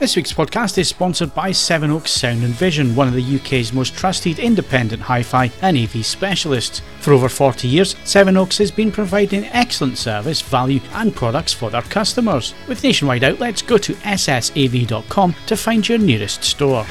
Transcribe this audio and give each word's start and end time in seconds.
This 0.00 0.16
week's 0.16 0.32
podcast 0.32 0.78
is 0.78 0.88
sponsored 0.88 1.34
by 1.34 1.52
Sevenoaks 1.52 2.10
Sound 2.10 2.42
and 2.42 2.54
Vision, 2.54 2.96
one 2.96 3.06
of 3.06 3.12
the 3.12 3.36
UK's 3.36 3.74
most 3.74 3.94
trusted 3.94 4.38
independent 4.38 5.02
hi 5.02 5.22
fi 5.22 5.52
and 5.60 5.76
AV 5.76 6.06
specialists. 6.06 6.80
For 7.00 7.12
over 7.12 7.28
40 7.28 7.68
years, 7.68 7.96
Sevenoaks 8.04 8.56
has 8.56 8.70
been 8.70 8.90
providing 8.90 9.44
excellent 9.48 9.98
service, 9.98 10.40
value, 10.40 10.80
and 10.94 11.14
products 11.14 11.52
for 11.52 11.68
their 11.68 11.82
customers. 11.82 12.54
With 12.66 12.82
nationwide 12.82 13.24
outlets, 13.24 13.60
go 13.60 13.76
to 13.76 13.92
ssav.com 13.92 15.34
to 15.44 15.56
find 15.58 15.86
your 15.86 15.98
nearest 15.98 16.44
store. 16.44 16.86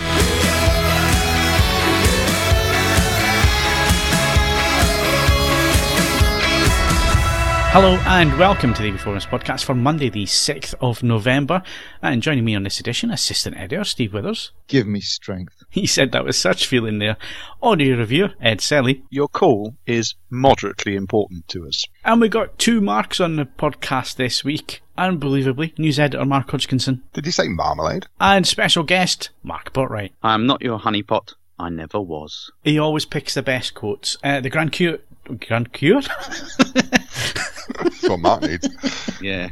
Hello 7.71 7.99
and 8.07 8.35
welcome 8.39 8.73
to 8.73 8.81
the 8.81 8.91
Performance 8.91 9.27
Podcast 9.27 9.63
for 9.63 9.75
Monday, 9.75 10.09
the 10.09 10.25
6th 10.25 10.73
of 10.81 11.03
November. 11.03 11.61
And 12.01 12.23
joining 12.23 12.43
me 12.43 12.55
on 12.55 12.63
this 12.63 12.79
edition, 12.79 13.11
assistant 13.11 13.57
editor 13.57 13.83
Steve 13.83 14.11
Withers. 14.11 14.51
Give 14.67 14.87
me 14.87 15.01
strength. 15.01 15.63
He 15.69 15.85
said 15.85 16.11
that 16.11 16.25
with 16.25 16.35
such 16.35 16.65
feeling 16.65 16.97
there. 16.97 17.15
Audio 17.61 17.95
reviewer 17.95 18.33
Ed 18.41 18.59
Selley. 18.59 19.03
Your 19.11 19.27
call 19.27 19.75
is 19.85 20.15
moderately 20.31 20.95
important 20.95 21.47
to 21.49 21.67
us. 21.67 21.85
And 22.03 22.19
we 22.19 22.27
got 22.27 22.57
two 22.57 22.81
marks 22.81 23.19
on 23.19 23.35
the 23.35 23.45
podcast 23.45 24.15
this 24.15 24.43
week. 24.43 24.81
Unbelievably, 24.97 25.75
news 25.77 25.99
editor 25.99 26.25
Mark 26.25 26.49
Hodgkinson. 26.49 27.03
Did 27.13 27.27
you 27.27 27.31
say 27.31 27.49
marmalade? 27.49 28.07
And 28.19 28.47
special 28.47 28.81
guest 28.83 29.29
Mark 29.43 29.71
Botwright. 29.73 30.13
I'm 30.23 30.47
not 30.47 30.63
your 30.63 30.79
honeypot. 30.79 31.35
I 31.59 31.69
never 31.69 31.99
was. 32.01 32.51
He 32.63 32.79
always 32.79 33.05
picks 33.05 33.35
the 33.35 33.43
best 33.43 33.75
quotes. 33.75 34.17
Uh, 34.23 34.39
the 34.39 34.49
Grand 34.49 34.71
Cure. 34.71 34.97
Grand 35.35 35.73
Cure? 35.73 36.01
That's 36.01 38.03
what 38.03 38.19
Mark 38.19 38.41
needs. 38.41 38.67
Yeah. 39.21 39.49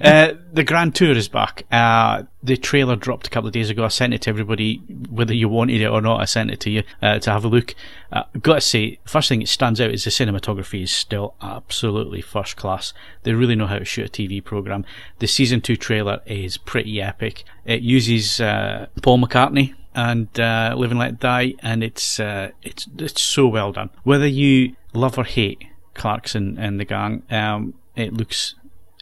uh, 0.00 0.32
the 0.52 0.64
Grand 0.64 0.94
Tour 0.94 1.12
is 1.12 1.28
back. 1.28 1.64
Uh, 1.70 2.24
the 2.42 2.56
trailer 2.56 2.96
dropped 2.96 3.26
a 3.26 3.30
couple 3.30 3.48
of 3.48 3.52
days 3.52 3.70
ago. 3.70 3.84
I 3.84 3.88
sent 3.88 4.14
it 4.14 4.22
to 4.22 4.30
everybody, 4.30 4.76
whether 5.10 5.34
you 5.34 5.48
wanted 5.48 5.80
it 5.80 5.86
or 5.86 6.00
not. 6.00 6.20
I 6.20 6.24
sent 6.24 6.50
it 6.50 6.60
to 6.60 6.70
you 6.70 6.82
uh, 7.00 7.18
to 7.20 7.30
have 7.30 7.44
a 7.44 7.48
look. 7.48 7.74
Uh, 8.10 8.24
got 8.40 8.54
to 8.54 8.60
say, 8.60 8.98
first 9.04 9.28
thing 9.28 9.40
that 9.40 9.48
stands 9.48 9.80
out 9.80 9.90
is 9.90 10.04
the 10.04 10.10
cinematography 10.10 10.82
is 10.82 10.90
still 10.90 11.34
absolutely 11.42 12.20
first 12.20 12.56
class. 12.56 12.92
They 13.22 13.34
really 13.34 13.54
know 13.54 13.66
how 13.66 13.78
to 13.78 13.84
shoot 13.84 14.06
a 14.06 14.10
TV 14.10 14.42
program. 14.42 14.84
The 15.18 15.26
season 15.26 15.60
two 15.60 15.76
trailer 15.76 16.20
is 16.26 16.56
pretty 16.56 17.00
epic. 17.00 17.44
It 17.64 17.82
uses 17.82 18.40
uh, 18.40 18.86
Paul 19.02 19.18
McCartney 19.18 19.74
and 19.94 20.28
uh, 20.38 20.74
Live 20.76 20.90
and 20.90 21.00
Let 21.00 21.20
Die, 21.20 21.54
and 21.60 21.82
it's 21.82 22.18
uh, 22.18 22.50
it's 22.62 22.86
it's 22.98 23.20
so 23.20 23.46
well 23.46 23.72
done. 23.72 23.90
Whether 24.04 24.26
you 24.26 24.74
love 24.92 25.18
or 25.18 25.24
hate 25.24 25.64
Clarkson 25.94 26.58
and 26.58 26.80
the 26.80 26.84
gang, 26.84 27.22
um, 27.30 27.74
it 27.96 28.12
looks 28.12 28.54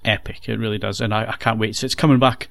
epic. 0.04 0.48
It 0.48 0.58
really 0.58 0.78
does, 0.78 1.00
and 1.00 1.14
I, 1.14 1.30
I 1.30 1.36
can't 1.36 1.58
wait. 1.58 1.76
So 1.76 1.84
it's 1.84 1.94
coming 1.94 2.18
back 2.18 2.48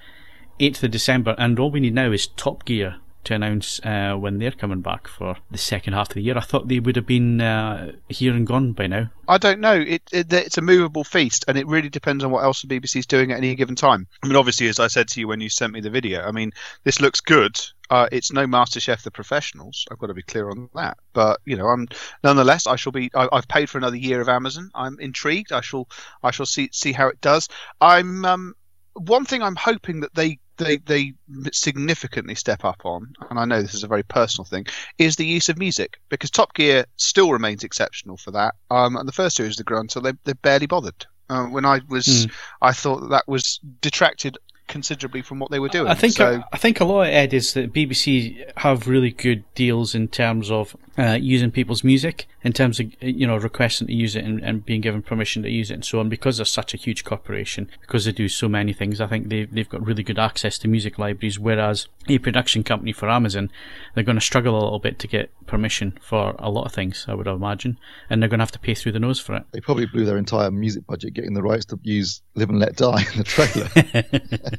8th 0.59 0.83
of 0.83 0.91
December, 0.91 1.35
and 1.37 1.59
all 1.59 1.71
we 1.71 1.79
need 1.79 1.93
now 1.93 2.11
is 2.11 2.27
Top 2.27 2.65
Gear 2.65 2.97
to 3.25 3.33
announce 3.33 3.79
uh, 3.83 4.15
when 4.15 4.39
they're 4.39 4.51
coming 4.51 4.81
back 4.81 5.07
for 5.07 5.37
the 5.51 5.57
second 5.57 5.93
half 5.93 6.09
of 6.09 6.13
the 6.15 6.21
year. 6.21 6.37
I 6.37 6.41
thought 6.41 6.67
they 6.67 6.79
would 6.79 6.95
have 6.95 7.05
been 7.05 7.41
uh, 7.41 7.91
here 8.07 8.33
and 8.33 8.47
gone 8.47 8.73
by 8.73 8.87
now. 8.87 9.09
I 9.27 9.37
don't 9.37 9.59
know. 9.59 9.73
It, 9.73 10.01
it, 10.11 10.31
it's 10.33 10.57
a 10.57 10.61
movable 10.61 11.03
feast, 11.03 11.45
and 11.47 11.57
it 11.57 11.67
really 11.67 11.89
depends 11.89 12.23
on 12.23 12.31
what 12.31 12.43
else 12.43 12.61
the 12.61 12.67
BBC's 12.67 13.05
doing 13.05 13.31
at 13.31 13.37
any 13.37 13.53
given 13.55 13.75
time. 13.75 14.07
I 14.23 14.27
mean, 14.27 14.35
obviously, 14.35 14.67
as 14.67 14.79
I 14.79 14.87
said 14.87 15.07
to 15.09 15.19
you 15.19 15.27
when 15.27 15.41
you 15.41 15.49
sent 15.49 15.73
me 15.73 15.81
the 15.81 15.89
video, 15.89 16.21
I 16.21 16.31
mean, 16.31 16.51
this 16.83 16.99
looks 16.99 17.19
good. 17.19 17.59
Uh, 17.89 18.07
it's 18.11 18.31
no 18.31 18.45
MasterChef 18.45 19.03
the 19.03 19.11
professionals. 19.11 19.85
I've 19.91 19.99
got 19.99 20.07
to 20.07 20.13
be 20.13 20.21
clear 20.21 20.49
on 20.49 20.69
that. 20.75 20.97
But 21.13 21.41
you 21.45 21.57
know, 21.57 21.67
I'm 21.67 21.87
nonetheless. 22.23 22.67
I 22.67 22.75
shall 22.75 22.91
be. 22.91 23.11
I, 23.13 23.27
have 23.31 23.47
paid 23.47 23.69
for 23.69 23.77
another 23.77 23.97
year 23.97 24.21
of 24.21 24.29
Amazon. 24.29 24.71
I'm 24.73 24.99
intrigued. 24.99 25.51
I 25.51 25.61
shall. 25.61 25.87
I 26.23 26.31
shall 26.31 26.45
see 26.45 26.69
see 26.71 26.91
how 26.91 27.07
it 27.07 27.21
does. 27.21 27.49
I'm. 27.81 28.25
Um, 28.25 28.55
one 28.93 29.25
thing 29.25 29.41
I'm 29.41 29.55
hoping 29.55 30.01
that 30.01 30.13
they 30.13 30.39
they 30.59 30.77
they 30.77 31.13
significantly 31.51 32.35
step 32.35 32.63
up 32.63 32.85
on, 32.85 33.13
and 33.29 33.39
I 33.39 33.45
know 33.45 33.61
this 33.61 33.73
is 33.73 33.83
a 33.83 33.87
very 33.87 34.03
personal 34.03 34.45
thing, 34.45 34.67
is 34.97 35.15
the 35.15 35.25
use 35.25 35.49
of 35.49 35.57
music 35.57 35.99
because 36.09 36.29
Top 36.29 36.53
Gear 36.53 36.85
still 36.97 37.31
remains 37.31 37.63
exceptional 37.63 38.17
for 38.17 38.31
that. 38.31 38.53
Um, 38.69 38.95
and 38.95 39.07
the 39.07 39.13
first 39.13 39.37
series 39.37 39.53
of 39.53 39.57
the 39.57 39.63
Grant, 39.63 39.91
so 39.91 39.99
they 39.99 40.13
they 40.25 40.33
barely 40.33 40.67
bothered. 40.67 41.05
Uh, 41.29 41.45
when 41.45 41.63
I 41.63 41.81
was, 41.87 42.07
mm. 42.07 42.31
I 42.61 42.73
thought 42.73 43.01
that, 43.01 43.09
that 43.09 43.27
was 43.27 43.59
detracted 43.81 44.37
considerably 44.69 45.21
from 45.21 45.39
what 45.39 45.51
they 45.51 45.59
were 45.59 45.67
doing. 45.67 45.87
I 45.87 45.95
think 45.95 46.13
so, 46.13 46.41
I 46.53 46.57
think 46.57 46.79
a 46.79 46.85
lot 46.85 47.01
of 47.01 47.07
Ed 47.07 47.33
is 47.33 47.53
that 47.53 47.73
BBC 47.73 48.49
have 48.57 48.87
really 48.87 49.11
good 49.11 49.43
deals 49.55 49.93
in 49.93 50.07
terms 50.07 50.49
of 50.49 50.77
uh, 50.97 51.17
using 51.19 51.51
people's 51.51 51.83
music, 51.83 52.27
in 52.43 52.53
terms 52.53 52.79
of 52.79 52.91
you 53.01 53.25
know 53.25 53.37
requesting 53.37 53.87
to 53.87 53.93
use 53.93 54.15
it 54.15 54.23
and, 54.25 54.41
and, 54.41 54.65
being 54.65 54.81
given 54.81 55.01
permission 55.01 55.43
to 55.43 55.49
use 55.49 55.71
it 55.71 55.75
and 55.75 55.85
so 55.85 55.99
on. 55.99 56.09
Because 56.09 56.37
they're 56.37 56.45
such 56.45 56.73
a 56.73 56.77
huge 56.77 57.03
corporation, 57.03 57.69
because 57.81 58.05
they 58.05 58.11
do 58.11 58.29
so 58.29 58.47
many 58.47 58.73
things, 58.73 59.01
I 59.01 59.07
think 59.07 59.29
they 59.29 59.45
they've 59.45 59.67
got 59.67 59.85
really 59.85 60.03
good 60.03 60.19
access 60.19 60.57
to 60.59 60.67
music 60.67 60.99
libraries. 60.99 61.39
Whereas 61.39 61.87
a 62.07 62.17
production 62.17 62.63
company 62.63 62.91
for 62.91 63.09
Amazon, 63.09 63.49
they're 63.95 64.03
going 64.03 64.17
to 64.17 64.21
struggle 64.21 64.55
a 64.55 64.61
little 64.61 64.79
bit 64.79 64.99
to 64.99 65.07
get 65.07 65.31
permission 65.47 65.97
for 66.01 66.35
a 66.37 66.49
lot 66.49 66.65
of 66.65 66.73
things. 66.73 67.05
I 67.07 67.13
would 67.13 67.27
imagine, 67.27 67.79
and 68.09 68.21
they're 68.21 68.29
going 68.29 68.39
to 68.39 68.43
have 68.43 68.51
to 68.51 68.59
pay 68.59 68.75
through 68.75 68.91
the 68.91 68.99
nose 68.99 69.19
for 69.19 69.35
it. 69.35 69.43
They 69.51 69.61
probably 69.61 69.85
blew 69.85 70.05
their 70.05 70.17
entire 70.17 70.51
music 70.51 70.85
budget 70.85 71.13
getting 71.13 71.33
the 71.33 71.41
rights 71.41 71.65
to 71.65 71.79
use 71.83 72.21
"Live 72.35 72.49
and 72.49 72.59
Let 72.59 72.75
Die" 72.75 73.05
in 73.13 73.17
the 73.17 73.23
trailer. 73.23 73.69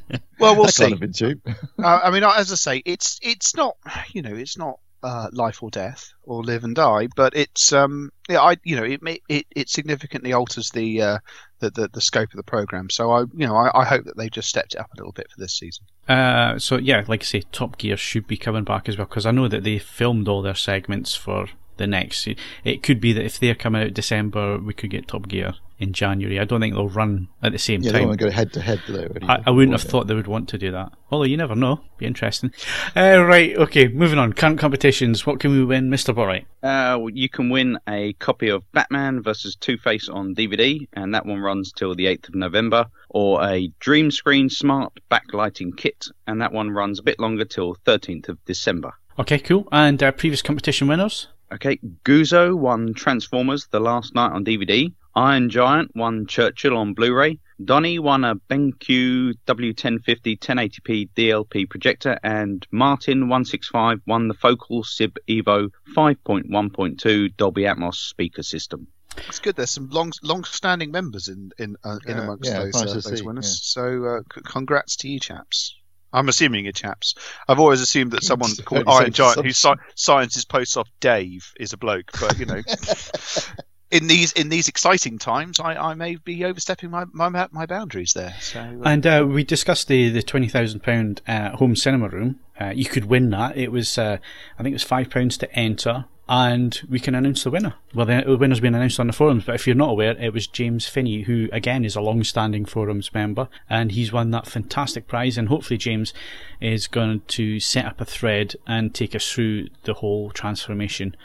well, 0.39 0.55
we'll 0.55 0.67
see. 0.67 0.93
Been 0.93 1.13
cheap. 1.13 1.39
uh, 1.79 1.99
I 2.03 2.11
mean, 2.11 2.23
as 2.23 2.51
I 2.51 2.55
say, 2.55 2.81
it's 2.85 3.19
it's 3.21 3.55
not 3.55 3.77
you 4.13 4.21
know 4.21 4.35
it's 4.35 4.57
not 4.57 4.79
uh, 5.03 5.29
life 5.31 5.63
or 5.63 5.69
death 5.69 6.13
or 6.23 6.43
live 6.43 6.63
and 6.63 6.75
die, 6.75 7.07
but 7.15 7.35
it's 7.35 7.73
um 7.73 8.11
yeah 8.29 8.41
I 8.41 8.57
you 8.63 8.75
know 8.75 8.83
it 8.83 9.01
may, 9.01 9.21
it 9.27 9.45
it 9.51 9.69
significantly 9.69 10.33
alters 10.33 10.69
the, 10.69 11.01
uh, 11.01 11.17
the 11.59 11.69
the 11.71 11.89
the 11.91 12.01
scope 12.01 12.31
of 12.31 12.37
the 12.37 12.43
program. 12.43 12.89
So 12.89 13.11
I 13.11 13.21
you 13.21 13.47
know 13.47 13.55
I, 13.55 13.81
I 13.81 13.85
hope 13.85 14.05
that 14.05 14.17
they 14.17 14.29
just 14.29 14.49
stepped 14.49 14.75
it 14.75 14.79
up 14.79 14.91
a 14.93 14.97
little 14.97 15.11
bit 15.11 15.31
for 15.31 15.39
this 15.39 15.53
season. 15.53 15.85
Uh, 16.07 16.59
so 16.59 16.77
yeah, 16.77 17.03
like 17.07 17.21
I 17.21 17.25
say, 17.25 17.41
Top 17.51 17.77
Gear 17.77 17.97
should 17.97 18.27
be 18.27 18.37
coming 18.37 18.63
back 18.63 18.87
as 18.87 18.97
well 18.97 19.07
because 19.07 19.25
I 19.25 19.31
know 19.31 19.47
that 19.47 19.63
they 19.63 19.79
filmed 19.79 20.27
all 20.27 20.41
their 20.41 20.55
segments 20.55 21.15
for 21.15 21.47
the 21.77 21.87
next. 21.87 22.27
It 22.63 22.83
could 22.83 23.01
be 23.01 23.13
that 23.13 23.25
if 23.25 23.39
they're 23.39 23.55
coming 23.55 23.81
out 23.81 23.93
December, 23.93 24.59
we 24.59 24.73
could 24.73 24.91
get 24.91 25.07
Top 25.07 25.27
Gear 25.27 25.55
in 25.81 25.93
January. 25.93 26.39
I 26.39 26.45
don't 26.45 26.61
think 26.61 26.75
they'll 26.75 26.87
run 26.87 27.27
at 27.41 27.51
the 27.51 27.57
same 27.57 27.81
yeah, 27.81 27.91
time. 27.91 28.01
They 28.01 28.05
want 28.05 28.19
to 28.19 28.25
go 28.25 28.31
head 28.31 28.53
to 28.53 28.61
head, 28.61 28.81
do 28.85 28.93
they? 28.93 29.25
I, 29.27 29.41
I 29.47 29.49
wouldn't 29.49 29.73
have 29.73 29.81
thought 29.81 30.07
they 30.07 30.13
would 30.13 30.27
want 30.27 30.47
to 30.49 30.57
do 30.57 30.71
that. 30.71 30.93
Although 31.09 31.25
you 31.25 31.37
never 31.37 31.55
know. 31.55 31.81
Be 31.97 32.05
interesting. 32.05 32.53
Uh, 32.95 33.23
right, 33.23 33.57
okay, 33.57 33.87
moving 33.87 34.19
on. 34.19 34.33
Current 34.33 34.59
competitions. 34.59 35.25
What 35.25 35.39
can 35.39 35.51
we 35.51 35.65
win, 35.65 35.89
Mr. 35.89 36.15
Botwright? 36.15 36.45
Uh, 36.63 37.07
you 37.11 37.27
can 37.27 37.49
win 37.49 37.79
a 37.89 38.13
copy 38.13 38.49
of 38.49 38.63
Batman 38.71 39.23
versus 39.23 39.55
Two 39.55 39.77
Face 39.77 40.07
on 40.07 40.35
DVD, 40.35 40.87
and 40.93 41.15
that 41.15 41.25
one 41.25 41.39
runs 41.39 41.71
till 41.71 41.95
the 41.95 42.05
8th 42.05 42.29
of 42.29 42.35
November, 42.35 42.85
or 43.09 43.43
a 43.43 43.71
Dream 43.79 44.11
Screen 44.11 44.49
Smart 44.49 44.93
Backlighting 45.09 45.75
Kit, 45.75 46.05
and 46.27 46.41
that 46.41 46.53
one 46.53 46.69
runs 46.69 46.99
a 46.99 47.03
bit 47.03 47.19
longer 47.19 47.45
till 47.45 47.75
13th 47.87 48.29
of 48.29 48.45
December. 48.45 48.93
Okay, 49.17 49.39
cool. 49.39 49.67
And 49.71 50.01
uh, 50.01 50.11
previous 50.11 50.43
competition 50.43 50.87
winners? 50.87 51.27
Okay, 51.51 51.79
Guzzo 52.05 52.55
won 52.55 52.93
Transformers 52.93 53.67
The 53.71 53.79
Last 53.79 54.15
Knight 54.15 54.31
on 54.31 54.45
DVD. 54.45 54.93
Iron 55.15 55.49
Giant 55.49 55.91
won 55.95 56.25
Churchill 56.27 56.77
on 56.77 56.93
Blu-ray. 56.93 57.39
Donny 57.63 57.99
won 57.99 58.23
a 58.23 58.35
BenQ 58.35 59.33
W1050 59.45 60.39
1080p 60.39 61.09
DLP 61.15 61.69
projector, 61.69 62.17
and 62.23 62.65
Martin 62.71 63.21
165 63.21 63.99
won 64.07 64.27
the 64.27 64.33
Focal 64.33 64.83
Sib 64.83 65.15
Evo 65.29 65.69
5.1.2 65.95 67.35
Dolby 67.37 67.63
Atmos 67.63 67.95
speaker 67.95 68.43
system. 68.43 68.87
It's 69.27 69.39
good. 69.39 69.55
There's 69.57 69.69
some 69.71 69.89
long, 69.89 70.11
long-standing 70.23 70.89
members 70.91 71.27
in 71.27 71.51
in 71.59 71.75
uh, 71.83 71.99
in 72.07 72.15
Yeah, 72.15 72.23
amongst 72.23 72.49
yeah, 72.49 72.59
those, 72.59 72.73
nice 72.73 72.89
uh, 72.89 72.93
those 72.93 73.19
see, 73.19 73.21
winners. 73.25 73.45
yeah. 73.45 73.83
So, 73.83 74.05
uh, 74.05 74.19
c- 74.33 74.41
congrats 74.45 74.95
to 74.97 75.09
you, 75.09 75.19
chaps. 75.19 75.75
I'm 76.13 76.29
assuming 76.29 76.63
you're 76.65 76.71
chaps. 76.73 77.15
I've 77.47 77.59
always 77.59 77.81
assumed 77.81 78.11
that 78.11 78.23
someone 78.23 78.51
called 78.65 78.83
Iron 78.87 79.05
safe 79.07 79.13
Giant 79.13 79.45
who 79.45 79.51
si- 79.51 79.73
signs 79.95 80.33
his 80.35 80.45
posts 80.45 80.77
off 80.77 80.89
Dave 81.01 81.51
is 81.59 81.73
a 81.73 81.77
bloke, 81.77 82.11
but 82.19 82.39
you 82.39 82.45
know, 82.45 82.61
in 83.91 84.07
these 84.07 84.31
in 84.31 84.49
these 84.49 84.67
exciting 84.67 85.17
times, 85.17 85.59
I, 85.59 85.75
I 85.75 85.93
may 85.93 86.15
be 86.15 86.45
overstepping 86.45 86.89
my 86.89 87.05
my, 87.11 87.29
my 87.51 87.65
boundaries 87.65 88.13
there. 88.13 88.35
So, 88.39 88.59
uh, 88.59 88.81
And 88.85 89.05
uh, 89.05 89.25
we 89.27 89.43
discussed 89.43 89.87
the, 89.87 90.09
the 90.09 90.23
£20,000 90.23 91.19
uh, 91.27 91.57
home 91.57 91.75
cinema 91.75 92.09
room. 92.09 92.39
Uh, 92.59 92.71
you 92.73 92.85
could 92.85 93.05
win 93.05 93.29
that. 93.31 93.57
It 93.57 93.71
was, 93.71 93.97
uh, 93.97 94.17
I 94.57 94.63
think 94.63 94.73
it 94.73 94.75
was 94.75 94.85
£5 94.85 95.39
to 95.39 95.55
enter. 95.55 96.05
And 96.29 96.79
we 96.87 97.01
can 97.01 97.13
announce 97.13 97.43
the 97.43 97.51
winner. 97.51 97.73
Well, 97.93 98.05
the 98.05 98.37
winner's 98.37 98.61
been 98.61 98.73
announced 98.73 99.01
on 99.01 99.07
the 99.07 99.13
forums, 99.13 99.43
but 99.43 99.55
if 99.55 99.67
you're 99.67 99.75
not 99.75 99.89
aware, 99.89 100.11
it 100.17 100.31
was 100.31 100.47
James 100.47 100.87
Finney, 100.87 101.23
who 101.23 101.49
again 101.51 101.83
is 101.83 101.97
a 101.97 102.01
long 102.01 102.23
standing 102.23 102.63
forums 102.63 103.13
member, 103.13 103.49
and 103.69 103.91
he's 103.91 104.13
won 104.13 104.31
that 104.31 104.47
fantastic 104.47 105.09
prize. 105.09 105.37
And 105.37 105.49
hopefully, 105.49 105.77
James 105.77 106.13
is 106.61 106.87
going 106.87 107.23
to 107.29 107.59
set 107.59 107.85
up 107.85 107.99
a 107.99 108.05
thread 108.05 108.55
and 108.65 108.95
take 108.95 109.13
us 109.13 109.29
through 109.29 109.67
the 109.83 109.95
whole 109.95 110.29
transformation. 110.29 111.17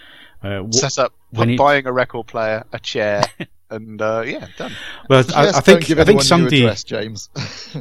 Uh, 0.42 0.68
set 0.72 0.98
up 0.98 1.12
when 1.36 1.48
he- 1.50 1.56
buying 1.56 1.86
a 1.86 1.92
record 1.92 2.26
player, 2.26 2.64
a 2.72 2.78
chair, 2.78 3.22
and 3.70 4.00
uh, 4.00 4.22
yeah, 4.24 4.46
done. 4.56 4.72
well, 5.08 5.24
I, 5.34 5.48
I 5.48 5.60
think 5.60 5.90
I 5.90 6.04
think 6.04 6.22
somebody 6.22 6.62
address, 6.62 6.84
James. 6.84 7.28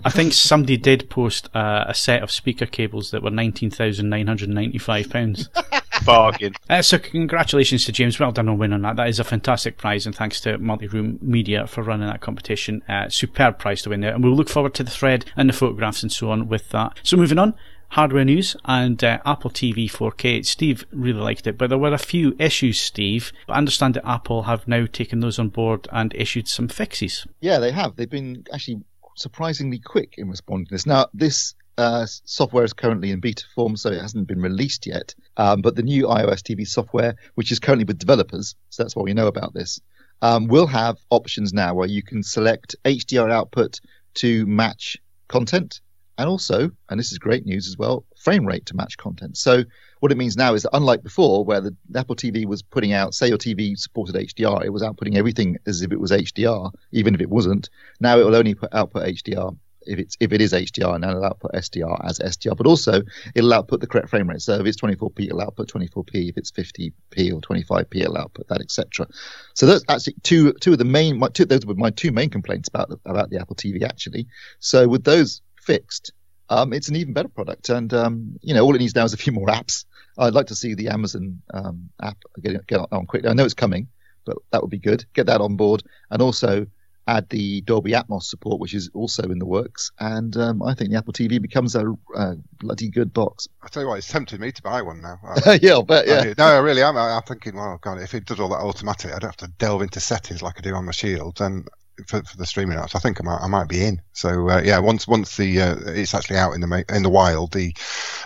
I 0.03 0.09
think 0.09 0.33
somebody 0.33 0.77
did 0.77 1.09
post 1.09 1.49
uh, 1.55 1.85
a 1.87 1.93
set 1.93 2.23
of 2.23 2.31
speaker 2.31 2.65
cables 2.65 3.11
that 3.11 3.23
were 3.23 3.29
nineteen 3.31 3.69
thousand 3.71 4.09
nine 4.09 4.27
hundred 4.27 4.49
ninety 4.49 4.77
five 4.77 5.09
pounds. 5.09 5.49
Bargain. 6.05 6.53
Uh, 6.69 6.81
so 6.81 6.99
congratulations 6.99 7.85
to 7.85 7.91
James. 7.91 8.19
Well 8.19 8.31
done 8.33 8.49
on 8.49 8.57
winning 8.57 8.81
that. 8.81 8.97
That 8.97 9.07
is 9.07 9.19
a 9.19 9.23
fantastic 9.23 9.77
prize, 9.77 10.05
and 10.05 10.13
thanks 10.13 10.41
to 10.41 10.57
Multi 10.57 10.87
Room 10.87 11.17
Media 11.21 11.67
for 11.67 11.83
running 11.83 12.07
that 12.07 12.19
competition. 12.21 12.83
Uh, 12.89 13.07
superb 13.09 13.59
prize 13.59 13.81
to 13.83 13.89
win 13.89 14.01
there, 14.01 14.13
and 14.13 14.23
we'll 14.23 14.35
look 14.35 14.49
forward 14.49 14.73
to 14.75 14.83
the 14.83 14.91
thread 14.91 15.25
and 15.37 15.47
the 15.47 15.53
photographs 15.53 16.03
and 16.03 16.11
so 16.11 16.29
on 16.31 16.47
with 16.49 16.69
that. 16.69 16.99
So 17.03 17.15
moving 17.15 17.39
on. 17.39 17.53
Hardware 17.89 18.25
news 18.25 18.55
and 18.65 19.03
uh, 19.03 19.19
Apple 19.25 19.51
TV 19.51 19.89
4K. 19.89 20.45
Steve 20.45 20.85
really 20.91 21.19
liked 21.19 21.47
it, 21.47 21.57
but 21.57 21.69
there 21.69 21.77
were 21.77 21.93
a 21.93 21.97
few 21.97 22.35
issues, 22.39 22.79
Steve. 22.79 23.31
But 23.47 23.53
I 23.53 23.57
understand 23.57 23.93
that 23.93 24.07
Apple 24.07 24.43
have 24.43 24.67
now 24.67 24.85
taken 24.85 25.19
those 25.19 25.39
on 25.39 25.49
board 25.49 25.87
and 25.91 26.13
issued 26.15 26.47
some 26.47 26.67
fixes. 26.67 27.25
Yeah, 27.39 27.59
they 27.59 27.71
have. 27.71 27.95
They've 27.95 28.09
been 28.09 28.45
actually 28.51 28.81
surprisingly 29.15 29.79
quick 29.79 30.15
in 30.17 30.29
responding 30.29 30.67
to 30.67 30.73
this. 30.73 30.85
Now, 30.85 31.07
this 31.13 31.55
uh, 31.77 32.05
software 32.05 32.63
is 32.63 32.73
currently 32.73 33.11
in 33.11 33.19
beta 33.19 33.45
form, 33.53 33.75
so 33.75 33.91
it 33.91 34.01
hasn't 34.01 34.27
been 34.27 34.41
released 34.41 34.85
yet. 34.85 35.15
Um, 35.37 35.61
but 35.61 35.75
the 35.75 35.83
new 35.83 36.05
iOS 36.07 36.41
TV 36.41 36.67
software, 36.67 37.15
which 37.35 37.51
is 37.51 37.59
currently 37.59 37.85
with 37.85 37.99
developers, 37.99 38.55
so 38.69 38.83
that's 38.83 38.95
what 38.95 39.05
we 39.05 39.13
know 39.13 39.27
about 39.27 39.53
this, 39.53 39.79
um, 40.21 40.47
will 40.47 40.67
have 40.67 40.97
options 41.09 41.53
now 41.53 41.73
where 41.73 41.87
you 41.87 42.01
can 42.03 42.23
select 42.23 42.75
HDR 42.85 43.31
output 43.31 43.79
to 44.15 44.45
match 44.45 44.97
content 45.27 45.81
and 46.17 46.29
also, 46.29 46.71
and 46.89 46.99
this 46.99 47.11
is 47.11 47.17
great 47.17 47.45
news 47.45 47.67
as 47.67 47.77
well, 47.77 48.05
frame 48.17 48.45
rate 48.45 48.65
to 48.67 48.75
match 48.75 48.97
content. 48.97 49.37
So 49.37 49.63
what 49.99 50.11
it 50.11 50.17
means 50.17 50.37
now 50.37 50.53
is 50.53 50.63
that 50.63 50.69
unlike 50.73 51.03
before, 51.03 51.43
where 51.43 51.61
the 51.61 51.75
Apple 51.95 52.15
TV 52.15 52.45
was 52.45 52.61
putting 52.61 52.93
out, 52.93 53.13
say 53.13 53.27
your 53.27 53.37
TV 53.37 53.77
supported 53.77 54.15
HDR, 54.15 54.63
it 54.63 54.69
was 54.69 54.81
outputting 54.81 55.15
everything 55.15 55.57
as 55.65 55.81
if 55.81 55.91
it 55.91 55.99
was 55.99 56.11
HDR, 56.11 56.71
even 56.91 57.15
if 57.15 57.21
it 57.21 57.29
wasn't. 57.29 57.69
Now 57.99 58.19
it 58.19 58.25
will 58.25 58.35
only 58.35 58.55
put 58.55 58.73
output 58.73 59.03
HDR 59.03 59.57
if 59.85 59.99
it's 59.99 60.17
if 60.19 60.31
it 60.33 60.41
is 60.41 60.53
HDR, 60.53 60.95
and 60.95 61.03
then 61.03 61.11
it'll 61.11 61.25
output 61.25 61.51
SDR 61.53 61.99
as 62.03 62.19
SDR, 62.19 62.57
but 62.57 62.67
also 62.67 63.01
it'll 63.35 63.53
output 63.53 63.81
the 63.81 63.87
correct 63.87 64.09
frame 64.09 64.29
rate. 64.29 64.41
So 64.41 64.59
if 64.59 64.65
it's 64.65 64.79
24p, 64.79 65.25
it'll 65.25 65.41
output 65.41 65.71
24p. 65.71 66.29
If 66.29 66.37
it's 66.37 66.51
50p 66.51 67.33
or 67.33 67.41
25p, 67.41 68.01
it'll 68.01 68.17
output 68.17 68.47
that, 68.47 68.61
etc. 68.61 69.07
So 69.53 69.65
that's 69.65 69.83
actually 69.87 70.15
two 70.23 70.53
two 70.53 70.73
of 70.73 70.77
the 70.77 70.85
main 70.85 71.19
my, 71.19 71.29
two, 71.29 71.45
those 71.45 71.65
were 71.65 71.75
my 71.75 71.91
two 71.91 72.11
main 72.11 72.29
complaints 72.29 72.67
about 72.67 72.89
the, 72.89 72.99
about 73.05 73.29
the 73.29 73.39
Apple 73.39 73.55
TV 73.55 73.83
actually. 73.83 74.27
So 74.59 74.87
with 74.87 75.03
those 75.03 75.41
fixed, 75.65 76.11
um, 76.49 76.73
it's 76.73 76.89
an 76.89 76.95
even 76.95 77.13
better 77.13 77.27
product. 77.27 77.69
And 77.69 77.93
um, 77.93 78.37
you 78.41 78.53
know, 78.53 78.63
all 78.63 78.75
it 78.75 78.79
needs 78.79 78.95
now 78.95 79.03
is 79.03 79.13
a 79.13 79.17
few 79.17 79.33
more 79.33 79.47
apps. 79.47 79.85
I'd 80.17 80.33
like 80.33 80.47
to 80.47 80.55
see 80.55 80.75
the 80.75 80.89
Amazon 80.89 81.41
um, 81.53 81.89
app 82.01 82.17
get, 82.41 82.65
get 82.67 82.79
on 82.91 83.05
quickly. 83.05 83.29
I 83.29 83.33
know 83.33 83.43
it's 83.43 83.53
coming, 83.53 83.89
but 84.25 84.37
that 84.51 84.61
would 84.61 84.71
be 84.71 84.79
good. 84.79 85.05
Get 85.13 85.25
that 85.25 85.41
on 85.41 85.55
board, 85.57 85.83
and 86.09 86.21
also 86.21 86.67
add 87.07 87.29
the 87.29 87.61
Dolby 87.61 87.91
Atmos 87.91 88.23
support, 88.23 88.59
which 88.59 88.73
is 88.73 88.89
also 88.93 89.23
in 89.23 89.37
the 89.37 89.45
works. 89.45 89.91
And 89.99 90.35
um, 90.37 90.63
I 90.63 90.73
think 90.73 90.89
the 90.89 90.97
Apple 90.97 91.13
TV 91.13 91.41
becomes 91.41 91.75
a, 91.75 91.85
a, 92.15 92.35
bloody 92.59 92.89
good 92.89 93.13
box. 93.13 93.47
I 93.61 93.67
tell 93.67 93.83
you 93.83 93.89
what, 93.89 93.99
it's 93.99 94.07
tempted 94.07 94.39
me 94.39 94.51
to 94.51 94.61
buy 94.61 94.81
one 94.81 95.01
now. 95.01 95.19
yeah, 95.61 95.73
I'll 95.73 95.83
bet. 95.83 96.07
Yeah. 96.07 96.21
I, 96.21 96.33
no, 96.37 96.45
I 96.45 96.57
really 96.59 96.81
am. 96.81 96.97
I'm 96.97 97.21
thinking, 97.23 97.55
well, 97.55 97.77
God, 97.79 97.99
if 97.99 98.13
it 98.13 98.25
does 98.25 98.39
all 98.39 98.49
that 98.49 98.55
automatic, 98.55 99.11
I'd 99.13 99.23
have 99.23 99.37
to 99.37 99.47
delve 99.47 99.83
into 99.83 99.99
settings 99.99 100.41
like 100.41 100.55
I 100.57 100.61
do 100.61 100.73
on 100.73 100.85
my 100.85 100.91
Shield, 100.91 101.41
and 101.41 101.67
for, 102.07 102.23
for 102.23 102.37
the 102.37 102.45
streaming 102.45 102.77
apps, 102.77 102.95
I 102.95 102.99
think 102.99 103.19
I 103.19 103.23
might 103.23 103.39
I 103.41 103.47
might 103.47 103.67
be 103.67 103.83
in. 103.83 104.01
So 104.13 104.49
uh, 104.49 104.61
yeah, 104.63 104.79
once 104.79 105.07
once 105.07 105.37
the 105.37 105.61
uh, 105.61 105.75
it's 105.87 106.13
actually 106.13 106.37
out 106.37 106.53
in 106.53 106.61
the 106.61 106.85
in 106.89 107.03
the 107.03 107.09
wild, 107.09 107.53
the 107.53 107.73